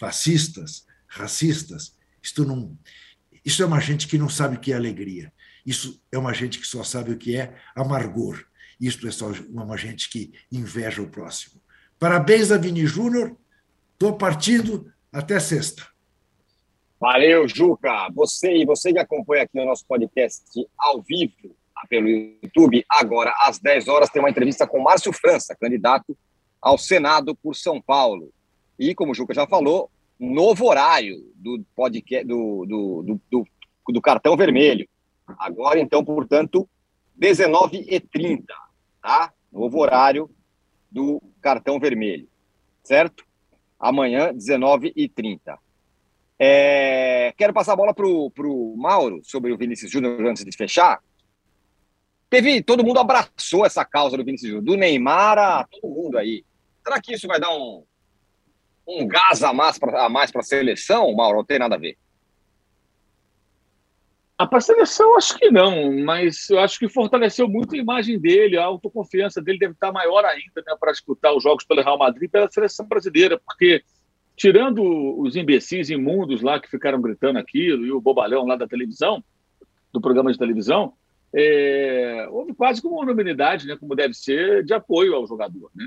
fascistas, 0.00 0.86
racistas, 1.06 1.94
isto 2.22 2.44
não 2.44 2.76
isso 3.44 3.62
é 3.62 3.66
uma 3.66 3.80
gente 3.80 4.06
que 4.06 4.18
não 4.18 4.28
sabe 4.28 4.56
o 4.56 4.60
que 4.60 4.72
é 4.72 4.76
alegria. 4.76 5.32
Isso 5.66 6.00
é 6.10 6.18
uma 6.18 6.32
gente 6.32 6.58
que 6.58 6.66
só 6.66 6.84
sabe 6.84 7.12
o 7.12 7.18
que 7.18 7.36
é 7.36 7.54
amargor. 7.74 8.44
Isto 8.82 9.06
é 9.06 9.12
só 9.12 9.30
uma 9.48 9.76
gente 9.76 10.10
que 10.10 10.32
inveja 10.50 11.00
o 11.00 11.08
próximo. 11.08 11.62
Parabéns 12.00 12.50
a 12.50 12.58
Vini 12.58 12.84
Júnior. 12.84 13.36
Estou 13.92 14.18
partindo 14.18 14.92
até 15.12 15.38
sexta. 15.38 15.86
Valeu, 16.98 17.46
Juca. 17.46 18.10
Você 18.12 18.56
e 18.56 18.66
você 18.66 18.92
que 18.92 18.98
acompanha 18.98 19.44
aqui 19.44 19.60
o 19.60 19.64
nosso 19.64 19.86
podcast 19.86 20.42
ao 20.76 21.00
vivo 21.00 21.54
pelo 21.88 22.08
YouTube, 22.08 22.84
agora 22.88 23.32
às 23.38 23.60
10 23.60 23.86
horas 23.86 24.10
tem 24.10 24.20
uma 24.20 24.30
entrevista 24.30 24.66
com 24.66 24.82
Márcio 24.82 25.12
França, 25.12 25.54
candidato 25.54 26.18
ao 26.60 26.76
Senado 26.76 27.36
por 27.36 27.54
São 27.54 27.80
Paulo. 27.80 28.32
E, 28.76 28.96
como 28.96 29.12
o 29.12 29.14
Juca 29.14 29.32
já 29.32 29.46
falou, 29.46 29.88
novo 30.18 30.66
horário 30.66 31.32
do 31.36 31.64
podcast 31.76 32.26
do, 32.26 32.66
do, 32.66 33.02
do, 33.02 33.20
do, 33.30 33.92
do 33.92 34.00
cartão 34.00 34.36
vermelho. 34.36 34.88
Agora, 35.38 35.78
então, 35.78 36.04
portanto, 36.04 36.68
19h30, 37.16 38.44
tá? 39.02 39.32
Novo 39.52 39.78
horário 39.78 40.30
do 40.90 41.20
cartão 41.40 41.78
vermelho, 41.78 42.28
certo? 42.82 43.24
Amanhã, 43.78 44.32
19h30. 44.32 45.58
É, 46.38 47.32
quero 47.36 47.52
passar 47.52 47.72
a 47.72 47.76
bola 47.76 47.92
para 47.92 48.06
o 48.06 48.74
Mauro 48.76 49.20
sobre 49.24 49.52
o 49.52 49.58
Vinícius 49.58 49.90
Júnior 49.90 50.24
antes 50.26 50.44
de 50.44 50.56
fechar. 50.56 51.00
Teve, 52.30 52.62
todo 52.62 52.84
mundo 52.84 52.98
abraçou 52.98 53.66
essa 53.66 53.84
causa 53.84 54.16
do 54.16 54.24
Vinícius 54.24 54.50
Júnior, 54.50 54.64
do 54.64 54.76
Neymar 54.76 55.38
a 55.38 55.64
todo 55.64 55.94
mundo 55.94 56.16
aí. 56.16 56.44
Será 56.82 57.00
que 57.00 57.12
isso 57.12 57.26
vai 57.26 57.38
dar 57.38 57.50
um, 57.50 57.84
um 58.88 59.06
gás 59.06 59.42
a 59.42 59.52
mais 59.52 59.78
para 59.78 60.08
a 60.08 60.42
seleção, 60.42 61.12
Mauro? 61.14 61.38
Não 61.38 61.44
tem 61.44 61.58
nada 61.58 61.74
a 61.74 61.78
ver. 61.78 61.98
Ah, 64.38 64.46
para 64.46 64.58
a 64.58 64.62
seleção, 64.62 65.16
acho 65.16 65.38
que 65.38 65.50
não, 65.50 65.92
mas 66.04 66.48
eu 66.50 66.58
acho 66.58 66.78
que 66.78 66.88
fortaleceu 66.88 67.46
muito 67.46 67.74
a 67.74 67.78
imagem 67.78 68.18
dele, 68.18 68.56
a 68.56 68.64
autoconfiança 68.64 69.40
dele 69.40 69.58
deve 69.58 69.74
estar 69.74 69.92
maior 69.92 70.24
ainda 70.24 70.62
né, 70.66 70.74
para 70.80 70.92
disputar 70.92 71.34
os 71.34 71.42
jogos 71.42 71.64
pelo 71.64 71.82
Real 71.82 71.98
Madrid 71.98 72.30
pela 72.30 72.50
seleção 72.50 72.86
brasileira, 72.86 73.38
porque 73.38 73.82
tirando 74.34 74.82
os 75.20 75.36
imbecis 75.36 75.90
imundos 75.90 76.42
lá 76.42 76.58
que 76.58 76.68
ficaram 76.68 77.00
gritando 77.00 77.38
aquilo 77.38 77.86
e 77.86 77.92
o 77.92 78.00
bobalhão 78.00 78.46
lá 78.46 78.56
da 78.56 78.66
televisão, 78.66 79.22
do 79.92 80.00
programa 80.00 80.32
de 80.32 80.38
televisão, 80.38 80.94
é, 81.34 82.26
houve 82.30 82.54
quase 82.54 82.82
como 82.82 82.96
uma 82.96 83.04
unanimidade, 83.04 83.66
né, 83.66 83.76
como 83.78 83.94
deve 83.94 84.14
ser, 84.14 84.64
de 84.64 84.74
apoio 84.74 85.14
ao 85.14 85.26
jogador. 85.26 85.70
Né? 85.74 85.86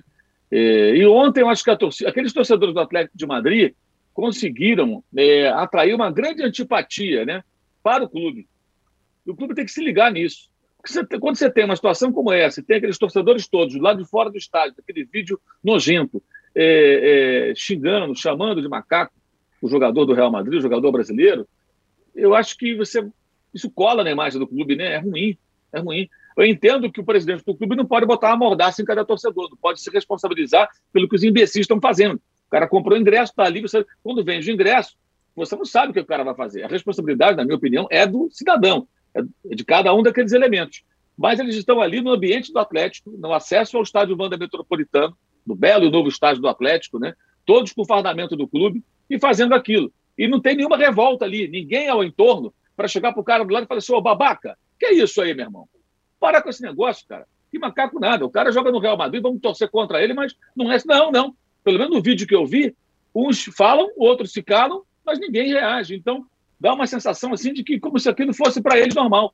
É, 0.51 0.95
e 0.95 1.05
ontem 1.05 1.41
eu 1.41 1.49
acho 1.49 1.63
que 1.63 1.75
torcida, 1.75 2.09
aqueles 2.09 2.31
torcedores 2.31 2.73
do 2.73 2.79
Atlético 2.79 3.17
de 3.17 3.25
Madrid 3.25 3.73
conseguiram 4.13 5.03
é, 5.15 5.49
atrair 5.49 5.93
uma 5.93 6.11
grande 6.11 6.41
antipatia 6.41 7.25
né, 7.25 7.43
para 7.85 8.03
o 8.03 8.09
clube. 8.09 8.47
E 9.27 9.29
o 9.29 9.35
clube 9.35 9.53
tem 9.53 9.63
que 9.63 9.71
se 9.71 9.83
ligar 9.83 10.11
nisso. 10.11 10.49
Você, 10.83 11.05
quando 11.19 11.35
você 11.35 11.51
tem 11.51 11.65
uma 11.65 11.75
situação 11.75 12.11
como 12.11 12.31
essa, 12.31 12.63
tem 12.63 12.77
aqueles 12.77 12.97
torcedores 12.97 13.47
todos 13.47 13.75
lá 13.75 13.93
de 13.93 14.03
fora 14.05 14.31
do 14.31 14.37
estádio, 14.39 14.73
aquele 14.79 15.05
vídeo 15.05 15.39
nojento, 15.63 16.21
é, 16.55 17.51
é, 17.51 17.55
xingando, 17.55 18.15
chamando 18.15 18.59
de 18.59 18.67
macaco 18.67 19.13
o 19.61 19.67
jogador 19.69 20.03
do 20.05 20.13
Real 20.13 20.31
Madrid, 20.31 20.57
o 20.57 20.61
jogador 20.61 20.91
brasileiro, 20.91 21.47
eu 22.15 22.33
acho 22.33 22.57
que 22.57 22.75
você 22.75 23.07
isso 23.53 23.69
cola 23.69 24.03
na 24.03 24.11
imagem 24.11 24.39
do 24.39 24.47
clube, 24.47 24.75
né? 24.75 24.93
É 24.93 24.97
ruim, 24.97 25.37
é 25.71 25.79
ruim. 25.79 26.09
Eu 26.35 26.43
entendo 26.43 26.91
que 26.91 26.99
o 26.99 27.05
presidente 27.05 27.45
do 27.45 27.55
clube 27.55 27.75
não 27.75 27.85
pode 27.85 28.05
botar 28.05 28.29
uma 28.29 28.37
mordaça 28.37 28.81
em 28.81 28.85
cada 28.85 29.05
torcedor, 29.05 29.49
não 29.49 29.57
pode 29.57 29.79
se 29.79 29.89
responsabilizar 29.91 30.67
pelo 30.91 31.07
que 31.07 31.15
os 31.15 31.23
imbecis 31.23 31.61
estão 31.61 31.79
fazendo. 31.79 32.15
O 32.15 32.49
cara 32.49 32.67
comprou 32.67 32.97
ingresso, 32.97 33.31
está 33.31 33.43
ali, 33.43 33.61
você, 33.61 33.85
quando 34.03 34.23
vende 34.23 34.49
o 34.49 34.53
ingresso, 34.53 34.95
você 35.35 35.55
não 35.55 35.65
sabe 35.65 35.91
o 35.91 35.93
que 35.93 35.99
o 35.99 36.05
cara 36.05 36.23
vai 36.23 36.35
fazer. 36.35 36.63
A 36.63 36.67
responsabilidade, 36.67 37.37
na 37.37 37.43
minha 37.43 37.57
opinião, 37.57 37.87
é 37.91 38.05
do 38.07 38.29
cidadão, 38.31 38.87
é 39.13 39.21
de 39.55 39.65
cada 39.65 39.93
um 39.93 40.01
daqueles 40.01 40.31
elementos. 40.31 40.83
Mas 41.17 41.39
eles 41.39 41.55
estão 41.55 41.81
ali 41.81 42.01
no 42.01 42.11
ambiente 42.11 42.51
do 42.51 42.59
Atlético, 42.59 43.11
no 43.11 43.33
acesso 43.33 43.77
ao 43.77 43.83
estádio 43.83 44.17
Wanda 44.19 44.37
Metropolitano, 44.37 45.17
no 45.45 45.55
belo 45.55 45.85
e 45.85 45.91
novo 45.91 46.09
estádio 46.09 46.41
do 46.41 46.47
Atlético, 46.47 46.99
né? 46.99 47.13
todos 47.45 47.71
com 47.71 47.83
o 47.83 47.85
fardamento 47.85 48.35
do 48.35 48.47
clube 48.47 48.83
e 49.09 49.19
fazendo 49.19 49.53
aquilo. 49.53 49.91
E 50.17 50.27
não 50.27 50.41
tem 50.41 50.55
nenhuma 50.55 50.77
revolta 50.77 51.25
ali, 51.25 51.47
ninguém 51.47 51.87
ao 51.87 52.03
entorno 52.03 52.53
para 52.75 52.87
chegar 52.87 53.13
para 53.13 53.21
o 53.21 53.23
cara 53.23 53.45
do 53.45 53.53
lado 53.53 53.65
e 53.65 53.67
falar 53.67 53.77
assim: 53.77 53.93
ô 53.93 54.01
babaca, 54.01 54.57
que 54.79 54.87
é 54.87 54.93
isso 54.93 55.21
aí, 55.21 55.33
meu 55.33 55.45
irmão? 55.45 55.69
Para 56.19 56.41
com 56.41 56.49
esse 56.49 56.61
negócio, 56.61 57.05
cara. 57.07 57.27
Que 57.51 57.59
macaco 57.59 57.99
nada. 57.99 58.25
O 58.25 58.29
cara 58.29 58.51
joga 58.51 58.71
no 58.71 58.79
Real 58.79 58.97
Madrid, 58.97 59.21
vamos 59.21 59.39
torcer 59.39 59.69
contra 59.69 60.01
ele, 60.01 60.13
mas 60.13 60.35
não 60.55 60.71
é. 60.71 60.77
Não, 60.85 61.11
não. 61.11 61.35
Pelo 61.63 61.77
menos 61.77 61.95
no 61.95 62.01
vídeo 62.01 62.27
que 62.27 62.35
eu 62.35 62.45
vi, 62.45 62.75
uns 63.13 63.43
falam, 63.55 63.89
outros 63.97 64.31
se 64.31 64.41
calam, 64.41 64.81
mas 65.05 65.19
ninguém 65.19 65.49
reage. 65.49 65.95
Então, 65.95 66.25
dá 66.59 66.73
uma 66.73 66.87
sensação 66.87 67.33
assim 67.33 67.53
de 67.53 67.63
que 67.63 67.79
como 67.79 67.99
se 67.99 68.09
aquilo 68.09 68.33
fosse 68.33 68.61
para 68.61 68.77
eles 68.79 68.95
normal. 68.95 69.33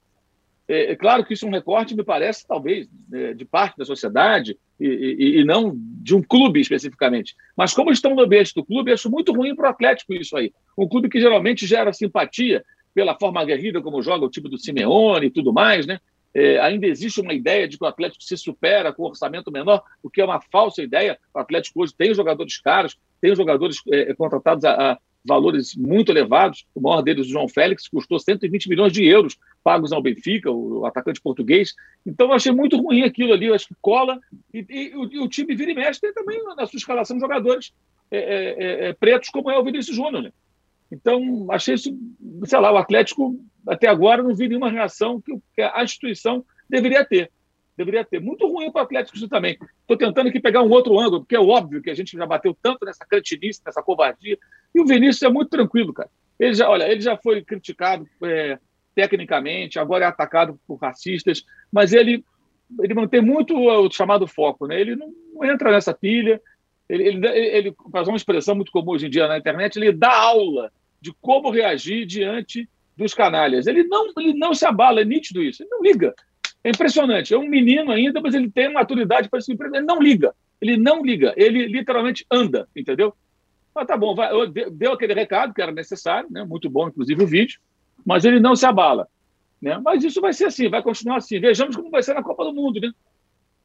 É, 0.67 0.91
é, 0.91 0.95
claro 0.95 1.25
que 1.25 1.33
isso 1.33 1.45
é 1.45 1.49
um 1.49 1.51
recorte, 1.51 1.95
me 1.95 2.03
parece, 2.03 2.47
talvez, 2.47 2.87
é, 3.13 3.33
de 3.33 3.43
parte 3.43 3.77
da 3.77 3.83
sociedade 3.83 4.57
e, 4.79 4.87
e, 4.87 5.39
e, 5.39 5.43
não 5.43 5.73
de 5.75 6.15
um 6.15 6.21
clube 6.21 6.61
especificamente. 6.61 7.35
Mas 7.57 7.73
como 7.73 7.91
estão 7.91 8.15
no 8.15 8.21
ambiente 8.21 8.53
do 8.53 8.63
clube, 8.63 8.93
acho 8.93 9.09
muito 9.09 9.33
ruim 9.33 9.55
para 9.55 9.67
o 9.67 9.71
Atlético 9.71 10.13
isso 10.13 10.37
aí. 10.37 10.53
Um 10.77 10.87
clube 10.87 11.09
que 11.09 11.19
geralmente 11.19 11.65
gera 11.65 11.91
simpatia 11.91 12.63
pela 12.93 13.17
forma 13.17 13.41
aguerrida 13.41 13.81
como 13.81 14.01
joga 14.01 14.25
o 14.25 14.29
time 14.29 14.49
do 14.49 14.57
Simeone 14.57 15.27
e 15.27 15.31
tudo 15.31 15.51
mais, 15.51 15.85
né? 15.85 15.99
É, 16.33 16.59
ainda 16.59 16.87
existe 16.87 17.19
uma 17.19 17.33
ideia 17.33 17.67
de 17.67 17.77
que 17.77 17.83
o 17.83 17.87
Atlético 17.87 18.23
se 18.23 18.37
supera 18.37 18.93
com 18.93 19.03
orçamento 19.03 19.51
menor, 19.51 19.83
o 20.01 20.09
que 20.09 20.21
é 20.21 20.25
uma 20.25 20.39
falsa 20.39 20.81
ideia. 20.81 21.19
O 21.33 21.39
Atlético 21.39 21.83
hoje 21.83 21.93
tem 21.93 22.13
jogadores 22.13 22.57
caros, 22.57 22.97
tem 23.19 23.35
jogadores 23.35 23.81
é, 23.91 24.13
contratados 24.13 24.63
a, 24.63 24.93
a, 24.93 24.97
valores 25.23 25.75
muito 25.75 26.11
elevados. 26.11 26.65
O 26.73 26.81
maior 26.81 27.01
deles, 27.01 27.27
o 27.27 27.29
João 27.29 27.47
Félix, 27.47 27.87
custou 27.87 28.19
120 28.19 28.69
milhões 28.69 28.91
de 28.91 29.05
euros 29.05 29.37
pagos 29.63 29.91
ao 29.91 30.01
Benfica, 30.01 30.51
o, 30.51 30.85
atacante 30.85 31.21
português. 31.21 31.73
Então, 32.05 32.27
eu 32.27 32.33
achei 32.33 32.51
muito 32.51 32.77
ruim 32.77 33.03
aquilo 33.03 33.33
ali. 33.33 33.47
Eu 33.47 33.55
acho 33.55 33.67
que 33.67 33.75
cola. 33.81 34.19
E, 34.53 34.65
e, 34.69 34.95
o, 34.95 35.13
e 35.13 35.19
o, 35.19 35.27
time 35.27 35.55
vira 35.55 35.71
e 35.71 35.75
mexe 35.75 36.01
tem 36.01 36.13
também 36.13 36.43
na 36.55 36.65
sua 36.65 36.77
escalação 36.77 37.19
jogadores 37.19 37.73
é, 38.09 38.17
é, 38.17 38.87
é, 38.87 38.93
pretos, 38.93 39.29
como 39.29 39.51
é 39.51 39.57
o 39.57 39.63
Vinícius 39.63 39.95
Júnior. 39.95 40.23
Né? 40.23 40.33
Então, 40.91 41.47
achei 41.49 41.75
isso, 41.75 41.97
sei 42.45 42.59
lá, 42.59 42.71
o 42.71 42.77
Atlético 42.77 43.39
até 43.67 43.87
agora 43.87 44.23
não 44.23 44.35
vi 44.35 44.47
nenhuma 44.47 44.69
reação 44.69 45.21
que 45.21 45.61
a 45.61 45.83
instituição 45.83 46.43
deveria 46.69 47.05
ter. 47.05 47.31
Deveria 47.77 48.03
ter. 48.03 48.19
Muito 48.19 48.45
ruim 48.47 48.71
para 48.71 48.81
o 48.81 48.83
Atlético 48.83 49.17
isso 49.17 49.29
também. 49.29 49.57
Estou 49.81 49.97
tentando 49.97 50.27
aqui 50.27 50.39
pegar 50.39 50.61
um 50.61 50.69
outro 50.69 50.99
ângulo, 50.99 51.21
porque 51.21 51.35
é 51.35 51.39
óbvio 51.39 51.81
que 51.81 51.89
a 51.89 51.93
gente 51.93 52.17
já 52.17 52.25
bateu 52.25 52.55
tanto 52.61 52.85
nessa 52.85 53.05
cretinice, 53.05 53.61
nessa 53.65 53.81
covardia. 53.81 54.37
E 54.73 54.81
o 54.81 54.85
Vinícius 54.85 55.23
é 55.23 55.29
muito 55.29 55.49
tranquilo, 55.49 55.93
cara. 55.93 56.09
Ele 56.39 56.53
já, 56.53 56.69
olha, 56.69 56.89
ele 56.89 57.01
já 57.01 57.17
foi 57.17 57.43
criticado 57.43 58.07
é, 58.23 58.57
tecnicamente, 58.95 59.79
agora 59.79 60.05
é 60.05 60.07
atacado 60.07 60.59
por 60.67 60.75
racistas, 60.75 61.43
mas 61.71 61.93
ele, 61.93 62.23
ele 62.79 62.93
mantém 62.93 63.21
muito 63.21 63.55
o 63.55 63.91
chamado 63.91 64.27
foco, 64.27 64.67
né? 64.67 64.79
Ele 64.79 64.95
não, 64.95 65.13
não 65.33 65.45
entra 65.45 65.71
nessa 65.71 65.93
pilha. 65.93 66.41
Ele, 66.89 67.03
ele, 67.03 67.27
ele, 67.27 67.75
faz 67.91 68.07
uma 68.07 68.17
expressão 68.17 68.55
muito 68.55 68.71
comum 68.71 68.91
hoje 68.91 69.07
em 69.07 69.09
dia 69.09 69.27
na 69.27 69.37
internet, 69.37 69.77
ele 69.77 69.91
dá 69.91 70.13
aula 70.13 70.71
de 70.99 71.13
como 71.21 71.49
reagir 71.49 72.05
diante 72.05 72.67
dos 72.97 73.13
canalhas. 73.13 73.67
Ele 73.67 73.83
não, 73.83 74.11
ele 74.17 74.33
não 74.33 74.53
se 74.53 74.65
abala, 74.65 75.01
é 75.01 75.05
nítido 75.05 75.41
isso. 75.41 75.63
Ele 75.63 75.69
não 75.69 75.81
liga. 75.81 76.13
É 76.63 76.69
impressionante. 76.69 77.33
É 77.33 77.37
um 77.37 77.47
menino 77.47 77.91
ainda, 77.91 78.21
mas 78.21 78.35
ele 78.35 78.49
tem 78.49 78.71
maturidade 78.71 79.29
para 79.29 79.41
se 79.41 79.51
Ele 79.51 79.81
não 79.81 80.01
liga. 80.01 80.33
Ele 80.61 80.77
não 80.77 81.03
liga. 81.03 81.33
Ele 81.35 81.65
literalmente 81.67 82.25
anda, 82.29 82.67
entendeu? 82.75 83.15
Mas 83.73 83.87
tá 83.87 83.95
bom, 83.95 84.13
vai, 84.13 84.29
deu 84.71 84.93
aquele 84.93 85.13
recado 85.13 85.53
que 85.53 85.61
era 85.61 85.71
necessário, 85.71 86.29
né? 86.29 86.43
muito 86.43 86.69
bom, 86.69 86.87
inclusive, 86.87 87.23
o 87.23 87.27
vídeo, 87.27 87.59
mas 88.05 88.25
ele 88.25 88.39
não 88.39 88.55
se 88.55 88.65
abala. 88.65 89.07
Né? 89.61 89.77
Mas 89.77 90.03
isso 90.03 90.19
vai 90.19 90.33
ser 90.33 90.45
assim, 90.45 90.69
vai 90.69 90.81
continuar 90.81 91.17
assim. 91.17 91.39
Vejamos 91.39 91.75
como 91.75 91.89
vai 91.89 92.03
ser 92.03 92.13
na 92.13 92.23
Copa 92.23 92.43
do 92.43 92.53
Mundo. 92.53 92.79
Né? 92.81 92.91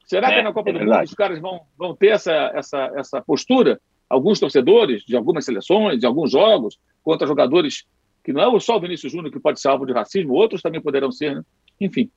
Será 0.05 0.31
é, 0.31 0.35
que 0.35 0.41
na 0.43 0.53
Copa 0.53 0.69
é 0.69 0.73
do 0.73 0.79
verdade. 0.79 0.99
Mundo 0.99 1.09
os 1.09 1.15
caras 1.15 1.39
vão, 1.39 1.61
vão 1.77 1.95
ter 1.95 2.07
essa, 2.07 2.51
essa, 2.53 2.91
essa 2.95 3.21
postura? 3.21 3.81
Alguns 4.09 4.39
torcedores 4.39 5.03
de 5.03 5.17
algumas 5.17 5.43
seleções, 5.43 5.99
de 5.99 6.05
alguns 6.05 6.31
jogos, 6.31 6.79
contra 7.03 7.27
jogadores 7.27 7.85
que 8.23 8.31
não 8.31 8.55
é 8.55 8.59
só 8.59 8.77
o 8.77 8.79
Vinícius 8.79 9.11
Júnior 9.11 9.31
que 9.31 9.39
pode 9.39 9.59
ser 9.59 9.69
alvo 9.69 9.85
de 9.85 9.93
racismo, 9.93 10.33
outros 10.33 10.61
também 10.61 10.81
poderão 10.81 11.11
ser, 11.11 11.35
né? 11.35 11.43
Enfim. 11.79 12.09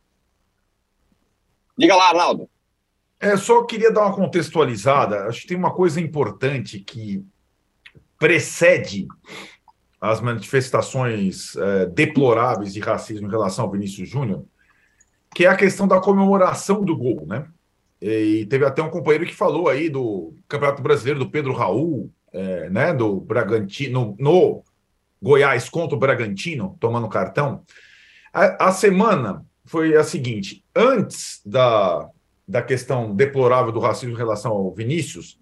Diga 1.76 1.96
lá, 1.96 2.08
Arnaldo. 2.08 2.48
É, 3.18 3.36
só 3.36 3.62
queria 3.64 3.92
dar 3.92 4.06
uma 4.06 4.14
contextualizada. 4.14 5.26
Acho 5.26 5.42
que 5.42 5.48
tem 5.48 5.56
uma 5.56 5.72
coisa 5.72 6.00
importante 6.00 6.80
que 6.80 7.24
precede 8.20 9.08
as 9.98 10.20
manifestações 10.20 11.56
é, 11.56 11.86
deploráveis 11.86 12.72
de 12.72 12.80
racismo 12.80 13.26
em 13.26 13.30
relação 13.30 13.64
ao 13.64 13.70
Vinícius 13.70 14.08
Júnior, 14.08 14.44
que 15.34 15.46
é 15.46 15.48
a 15.48 15.56
questão 15.56 15.88
da 15.88 15.98
comemoração 15.98 16.84
do 16.84 16.96
gol, 16.96 17.26
né? 17.26 17.46
E 18.00 18.46
teve 18.46 18.64
até 18.64 18.82
um 18.82 18.90
companheiro 18.90 19.26
que 19.26 19.34
falou 19.34 19.68
aí 19.68 19.88
do 19.88 20.34
Campeonato 20.46 20.82
Brasileiro 20.82 21.18
do 21.18 21.30
Pedro 21.30 21.52
Raul, 21.52 22.10
é, 22.32 22.68
né? 22.68 22.92
Do 22.92 23.20
Bragantino, 23.20 24.14
no 24.18 24.62
Goiás 25.20 25.68
contra 25.68 25.96
o 25.96 25.98
Bragantino, 25.98 26.76
tomando 26.78 27.08
cartão. 27.08 27.62
A, 28.32 28.68
a, 28.68 28.72
semana 28.72 29.46
foi 29.64 29.96
a 29.96 30.04
seguinte: 30.04 30.62
antes 30.76 31.40
da, 31.44 32.06
da 32.46 32.60
questão 32.60 33.14
deplorável 33.14 33.72
do 33.72 33.80
racismo 33.80 34.14
em 34.14 34.18
relação 34.18 34.52
ao 34.52 34.74
Vinícius, 34.74 35.39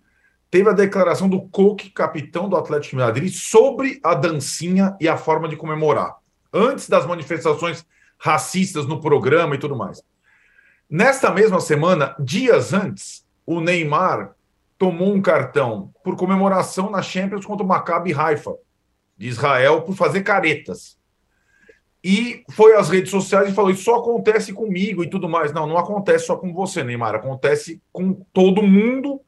teve 0.50 0.68
a 0.68 0.72
declaração 0.72 1.28
do 1.28 1.42
Coque, 1.42 1.90
capitão 1.90 2.48
do 2.48 2.56
Atlético 2.56 2.96
de 2.96 3.02
Madrid, 3.02 3.32
sobre 3.32 4.00
a 4.02 4.14
dancinha 4.14 4.96
e 5.00 5.08
a 5.08 5.16
forma 5.16 5.48
de 5.48 5.56
comemorar. 5.56 6.16
Antes 6.52 6.88
das 6.88 7.06
manifestações 7.06 7.84
racistas 8.18 8.86
no 8.86 9.00
programa 9.00 9.54
e 9.54 9.58
tudo 9.58 9.76
mais. 9.76 10.02
Nesta 10.90 11.30
mesma 11.30 11.60
semana, 11.60 12.16
dias 12.18 12.72
antes, 12.72 13.24
o 13.44 13.60
Neymar 13.60 14.34
tomou 14.78 15.12
um 15.12 15.20
cartão 15.20 15.92
por 16.02 16.16
comemoração 16.16 16.90
na 16.90 17.02
Champions 17.02 17.44
contra 17.44 17.64
o 17.64 17.68
Maccabi 17.68 18.14
Haifa 18.14 18.54
de 19.16 19.28
Israel 19.28 19.82
por 19.82 19.94
fazer 19.94 20.22
caretas. 20.22 20.96
E 22.02 22.44
foi 22.50 22.76
às 22.76 22.88
redes 22.88 23.10
sociais 23.10 23.48
e 23.48 23.54
falou: 23.54 23.70
Isso 23.70 23.82
só 23.82 23.96
acontece 23.96 24.52
comigo 24.52 25.02
e 25.02 25.10
tudo 25.10 25.28
mais. 25.28 25.52
Não, 25.52 25.66
não 25.66 25.76
acontece 25.76 26.26
só 26.26 26.36
com 26.36 26.54
você, 26.54 26.84
Neymar. 26.84 27.16
Acontece 27.16 27.82
com 27.92 28.14
todo 28.32 28.62
mundo, 28.62 29.20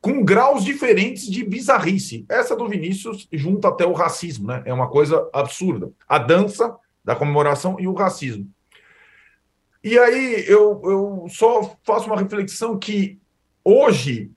com 0.00 0.24
graus 0.24 0.64
diferentes 0.64 1.26
de 1.30 1.44
bizarrice. 1.44 2.24
Essa 2.28 2.56
do 2.56 2.68
Vinícius 2.68 3.28
junta 3.32 3.68
até 3.68 3.84
o 3.84 3.92
racismo, 3.92 4.46
né? 4.46 4.62
É 4.64 4.72
uma 4.72 4.88
coisa 4.88 5.28
absurda. 5.32 5.92
A 6.08 6.18
dança 6.18 6.74
da 7.04 7.14
comemoração 7.14 7.76
e 7.78 7.86
o 7.86 7.92
racismo. 7.92 8.48
E 9.82 9.98
aí 9.98 10.44
eu, 10.46 10.80
eu 10.84 11.26
só 11.28 11.76
faço 11.82 12.06
uma 12.06 12.18
reflexão 12.18 12.78
que 12.78 13.18
hoje, 13.64 14.30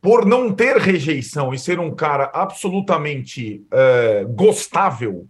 por 0.00 0.24
não 0.24 0.52
ter 0.52 0.76
rejeição 0.76 1.52
e 1.52 1.58
ser 1.58 1.78
um 1.78 1.94
cara 1.94 2.30
absolutamente 2.34 3.66
é, 3.70 4.24
gostável, 4.28 5.26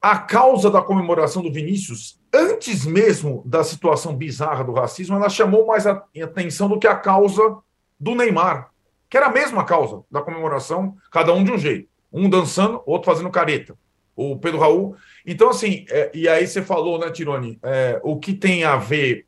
a 0.00 0.18
causa 0.18 0.70
da 0.70 0.82
comemoração 0.82 1.42
do 1.42 1.52
Vinícius, 1.52 2.20
antes 2.32 2.84
mesmo 2.84 3.42
da 3.46 3.64
situação 3.64 4.14
bizarra 4.14 4.62
do 4.62 4.72
racismo, 4.72 5.16
ela 5.16 5.28
chamou 5.28 5.66
mais 5.66 5.86
atenção 5.86 6.68
do 6.68 6.78
que 6.78 6.86
a 6.86 6.94
causa 6.94 7.56
do 7.98 8.14
Neymar, 8.14 8.70
que 9.08 9.16
era 9.16 9.26
a 9.26 9.32
mesma 9.32 9.64
causa 9.64 10.02
da 10.10 10.20
comemoração, 10.20 10.96
cada 11.12 11.32
um 11.32 11.44
de 11.44 11.52
um 11.52 11.58
jeito. 11.58 11.88
Um 12.12 12.28
dançando, 12.28 12.82
outro 12.86 13.10
fazendo 13.10 13.30
careta. 13.30 13.76
O 14.16 14.38
Pedro 14.38 14.60
Raul. 14.60 14.96
Então, 15.26 15.50
assim, 15.50 15.84
é, 15.90 16.10
e 16.14 16.28
aí 16.28 16.46
você 16.46 16.62
falou, 16.62 16.98
né, 16.98 17.10
Tirone, 17.10 17.58
é, 17.62 18.00
o 18.02 18.18
que 18.18 18.32
tem 18.32 18.62
a 18.62 18.76
ver 18.76 19.26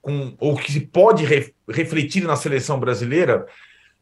com 0.00 0.34
o 0.38 0.56
que 0.56 0.80
pode 0.80 1.24
re, 1.24 1.52
refletir 1.68 2.22
na 2.24 2.36
seleção 2.36 2.78
brasileira. 2.78 3.46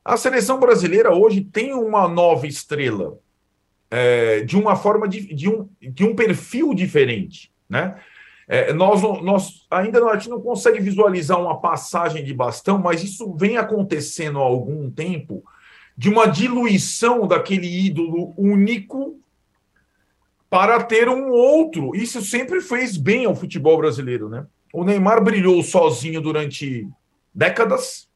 A 0.04 0.16
seleção 0.16 0.60
brasileira 0.60 1.14
hoje 1.14 1.40
tem 1.40 1.72
uma 1.72 2.06
nova 2.06 2.46
estrela 2.46 3.18
é, 3.90 4.40
de 4.40 4.56
uma 4.56 4.76
forma 4.76 5.08
de, 5.08 5.32
de, 5.34 5.48
um, 5.48 5.68
de 5.80 6.04
um 6.04 6.14
perfil 6.14 6.74
diferente, 6.74 7.50
né? 7.68 7.96
É, 8.46 8.72
nós, 8.72 9.02
nós 9.22 9.66
ainda 9.70 10.04
a 10.04 10.14
gente 10.16 10.28
não 10.28 10.40
consegue 10.40 10.80
visualizar 10.80 11.40
uma 11.40 11.60
passagem 11.60 12.22
de 12.22 12.34
bastão, 12.34 12.78
mas 12.78 13.02
isso 13.02 13.34
vem 13.34 13.56
acontecendo 13.56 14.38
há 14.38 14.42
algum 14.42 14.90
tempo 14.90 15.42
de 15.96 16.08
uma 16.08 16.26
diluição 16.26 17.26
daquele 17.26 17.66
ídolo 17.66 18.34
único 18.36 19.18
para 20.50 20.82
ter 20.82 21.08
um 21.08 21.30
outro. 21.30 21.94
Isso 21.94 22.20
sempre 22.20 22.60
fez 22.60 22.96
bem 22.96 23.24
ao 23.24 23.34
futebol 23.34 23.78
brasileiro, 23.78 24.28
né? 24.28 24.46
O 24.72 24.84
Neymar 24.84 25.22
brilhou 25.22 25.62
sozinho 25.62 26.20
durante 26.20 26.88
décadas, 27.32 28.08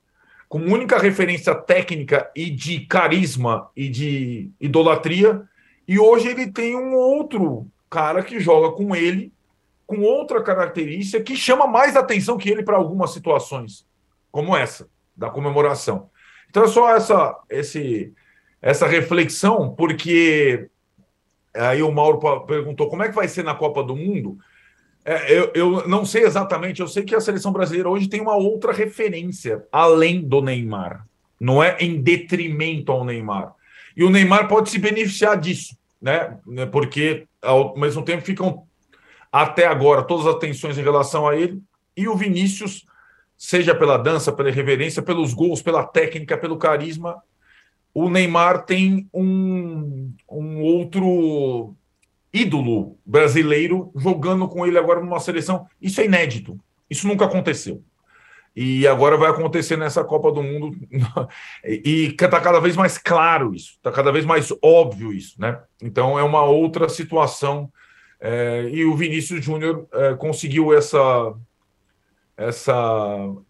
com 0.48 0.58
única 0.58 0.98
referência 0.98 1.54
técnica 1.54 2.30
e 2.34 2.50
de 2.50 2.80
carisma 2.80 3.68
e 3.76 3.88
de 3.88 4.50
idolatria, 4.60 5.42
e 5.86 5.98
hoje 5.98 6.28
ele 6.28 6.50
tem 6.50 6.76
um 6.76 6.94
outro 6.94 7.66
cara 7.88 8.22
que 8.22 8.40
joga 8.40 8.74
com 8.76 8.94
ele, 8.94 9.32
com 9.88 10.02
outra 10.02 10.42
característica 10.42 11.24
que 11.24 11.34
chama 11.34 11.66
mais 11.66 11.96
atenção 11.96 12.36
que 12.36 12.50
ele 12.50 12.62
para 12.62 12.76
algumas 12.76 13.10
situações, 13.10 13.86
como 14.30 14.54
essa, 14.54 14.86
da 15.16 15.30
comemoração. 15.30 16.10
Então 16.50 16.62
é 16.62 16.68
só 16.68 16.94
essa, 16.94 17.38
esse, 17.48 18.12
essa 18.60 18.86
reflexão, 18.86 19.74
porque 19.74 20.68
aí 21.54 21.82
o 21.82 21.90
Mauro 21.90 22.44
perguntou 22.44 22.90
como 22.90 23.02
é 23.02 23.08
que 23.08 23.14
vai 23.14 23.26
ser 23.28 23.42
na 23.42 23.54
Copa 23.54 23.82
do 23.82 23.96
Mundo. 23.96 24.36
É, 25.06 25.32
eu, 25.32 25.52
eu 25.54 25.88
não 25.88 26.04
sei 26.04 26.24
exatamente, 26.24 26.82
eu 26.82 26.86
sei 26.86 27.02
que 27.02 27.14
a 27.14 27.20
seleção 27.20 27.50
brasileira 27.50 27.88
hoje 27.88 28.10
tem 28.10 28.20
uma 28.20 28.36
outra 28.36 28.74
referência, 28.74 29.64
além 29.72 30.20
do 30.20 30.42
Neymar. 30.42 31.06
Não 31.40 31.62
é 31.62 31.78
em 31.80 32.02
detrimento 32.02 32.92
ao 32.92 33.06
Neymar. 33.06 33.54
E 33.96 34.04
o 34.04 34.10
Neymar 34.10 34.48
pode 34.48 34.68
se 34.68 34.78
beneficiar 34.78 35.40
disso, 35.40 35.74
né? 36.00 36.36
Porque 36.70 37.26
ao 37.40 37.74
mesmo 37.74 38.02
tempo 38.02 38.22
ficam 38.22 38.67
até 39.30 39.66
agora 39.66 40.02
todas 40.02 40.26
as 40.26 40.34
atenções 40.34 40.78
em 40.78 40.82
relação 40.82 41.26
a 41.26 41.36
ele 41.36 41.62
e 41.96 42.08
o 42.08 42.16
Vinícius, 42.16 42.84
seja 43.36 43.74
pela 43.74 43.96
dança, 43.96 44.32
pela 44.32 44.50
reverência, 44.50 45.02
pelos 45.02 45.34
gols, 45.34 45.62
pela 45.62 45.84
técnica, 45.84 46.38
pelo 46.38 46.56
carisma, 46.56 47.22
o 47.92 48.08
Neymar 48.08 48.64
tem 48.64 49.08
um, 49.12 50.12
um 50.30 50.60
outro 50.62 51.74
ídolo 52.32 52.96
brasileiro 53.04 53.90
jogando 53.96 54.46
com 54.46 54.66
ele 54.66 54.78
agora 54.78 55.00
numa 55.00 55.18
seleção. 55.18 55.66
Isso 55.80 56.00
é 56.00 56.04
inédito. 56.04 56.58
Isso 56.88 57.08
nunca 57.08 57.24
aconteceu. 57.24 57.82
E 58.54 58.86
agora 58.86 59.16
vai 59.16 59.30
acontecer 59.30 59.76
nessa 59.76 60.04
Copa 60.04 60.30
do 60.32 60.42
Mundo. 60.42 60.76
e 61.64 62.14
está 62.20 62.40
cada 62.40 62.60
vez 62.60 62.76
mais 62.76 62.98
claro 62.98 63.54
isso, 63.54 63.72
está 63.72 63.90
cada 63.90 64.10
vez 64.10 64.24
mais 64.24 64.52
óbvio 64.62 65.12
isso, 65.12 65.40
né? 65.40 65.60
Então 65.82 66.18
é 66.18 66.22
uma 66.22 66.44
outra 66.44 66.88
situação. 66.88 67.70
É, 68.20 68.68
e 68.72 68.84
o 68.84 68.96
Vinícius 68.96 69.44
Júnior 69.44 69.86
é, 69.92 70.14
conseguiu 70.14 70.76
essa, 70.76 71.34
essa, 72.36 72.74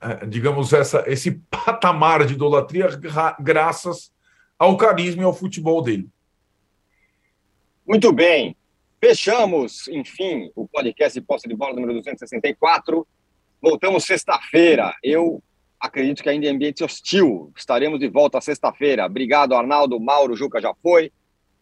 é, 0.01 0.27
digamos, 0.27 0.73
essa, 0.73 1.05
esse 1.07 1.33
patamar 1.51 2.27
de 2.27 2.35
idolatria 2.35 2.89
graças 3.39 4.13
ao 4.59 4.77
carisma 4.77 5.23
e 5.23 5.25
ao 5.25 5.35
futebol 5.35 5.81
dele. 5.81 6.09
Muito 7.87 8.13
bem. 8.13 8.55
Fechamos, 9.01 9.87
enfim, 9.89 10.51
o 10.55 10.67
podcast 10.67 11.21
Posse 11.21 11.49
de 11.49 11.55
Bola 11.55 11.75
número 11.75 11.95
264. 11.95 13.07
Voltamos 13.63 14.05
sexta-feira. 14.05 14.95
Eu 15.03 15.43
acredito 15.81 16.23
que 16.23 16.29
ainda 16.29 16.47
é 16.47 16.51
ambiente 16.51 16.83
hostil. 16.83 17.53
Estaremos 17.57 18.01
de 18.01 18.09
volta 18.09 18.41
sexta-feira. 18.41 19.07
Obrigado, 19.07 19.55
Arnaldo, 19.55 20.01
Mauro, 20.01 20.37
Juca 20.37 20.61
já 20.61 20.75
foi. 20.83 21.13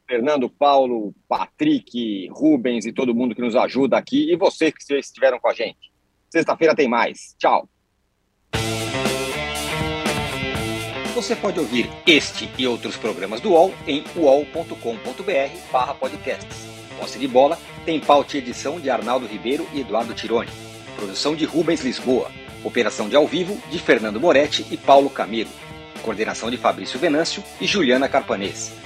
Fernando, 0.06 0.48
Paulo, 0.48 1.14
Patrick, 1.28 2.28
Rubens 2.30 2.86
e 2.86 2.92
todo 2.92 3.14
mundo 3.14 3.34
que 3.34 3.42
nos 3.42 3.56
ajuda 3.56 3.96
aqui. 3.96 4.30
E 4.32 4.36
vocês 4.36 4.72
que 4.72 4.94
estiveram 4.94 5.38
com 5.38 5.48
a 5.48 5.54
gente. 5.54 5.92
Sexta-feira 6.30 6.74
tem 6.74 6.88
mais. 6.88 7.34
Tchau. 7.38 7.68
Você 11.14 11.34
pode 11.34 11.58
ouvir 11.58 11.88
este 12.06 12.48
e 12.58 12.66
outros 12.66 12.96
programas 12.96 13.40
do 13.40 13.52
UOL 13.52 13.72
em 13.86 14.04
uol.com.br 14.14 15.94
podcasts. 15.98 16.66
Posse 16.98 17.18
de 17.18 17.26
bola 17.26 17.58
tem 17.84 17.98
pauta 17.98 18.36
e 18.36 18.40
edição 18.40 18.78
de 18.78 18.90
Arnaldo 18.90 19.26
Ribeiro 19.26 19.66
e 19.72 19.80
Eduardo 19.80 20.14
Tironi. 20.14 20.50
Produção 20.94 21.34
de 21.34 21.44
Rubens 21.44 21.82
Lisboa. 21.82 22.30
Operação 22.62 23.08
de 23.08 23.16
ao 23.16 23.26
vivo 23.26 23.58
de 23.70 23.78
Fernando 23.78 24.20
Moretti 24.20 24.66
e 24.70 24.76
Paulo 24.76 25.08
Camilo. 25.08 25.50
Coordenação 26.02 26.50
de 26.50 26.56
Fabrício 26.56 26.98
Venâncio 26.98 27.42
e 27.60 27.66
Juliana 27.66 28.08
Carpanês. 28.08 28.85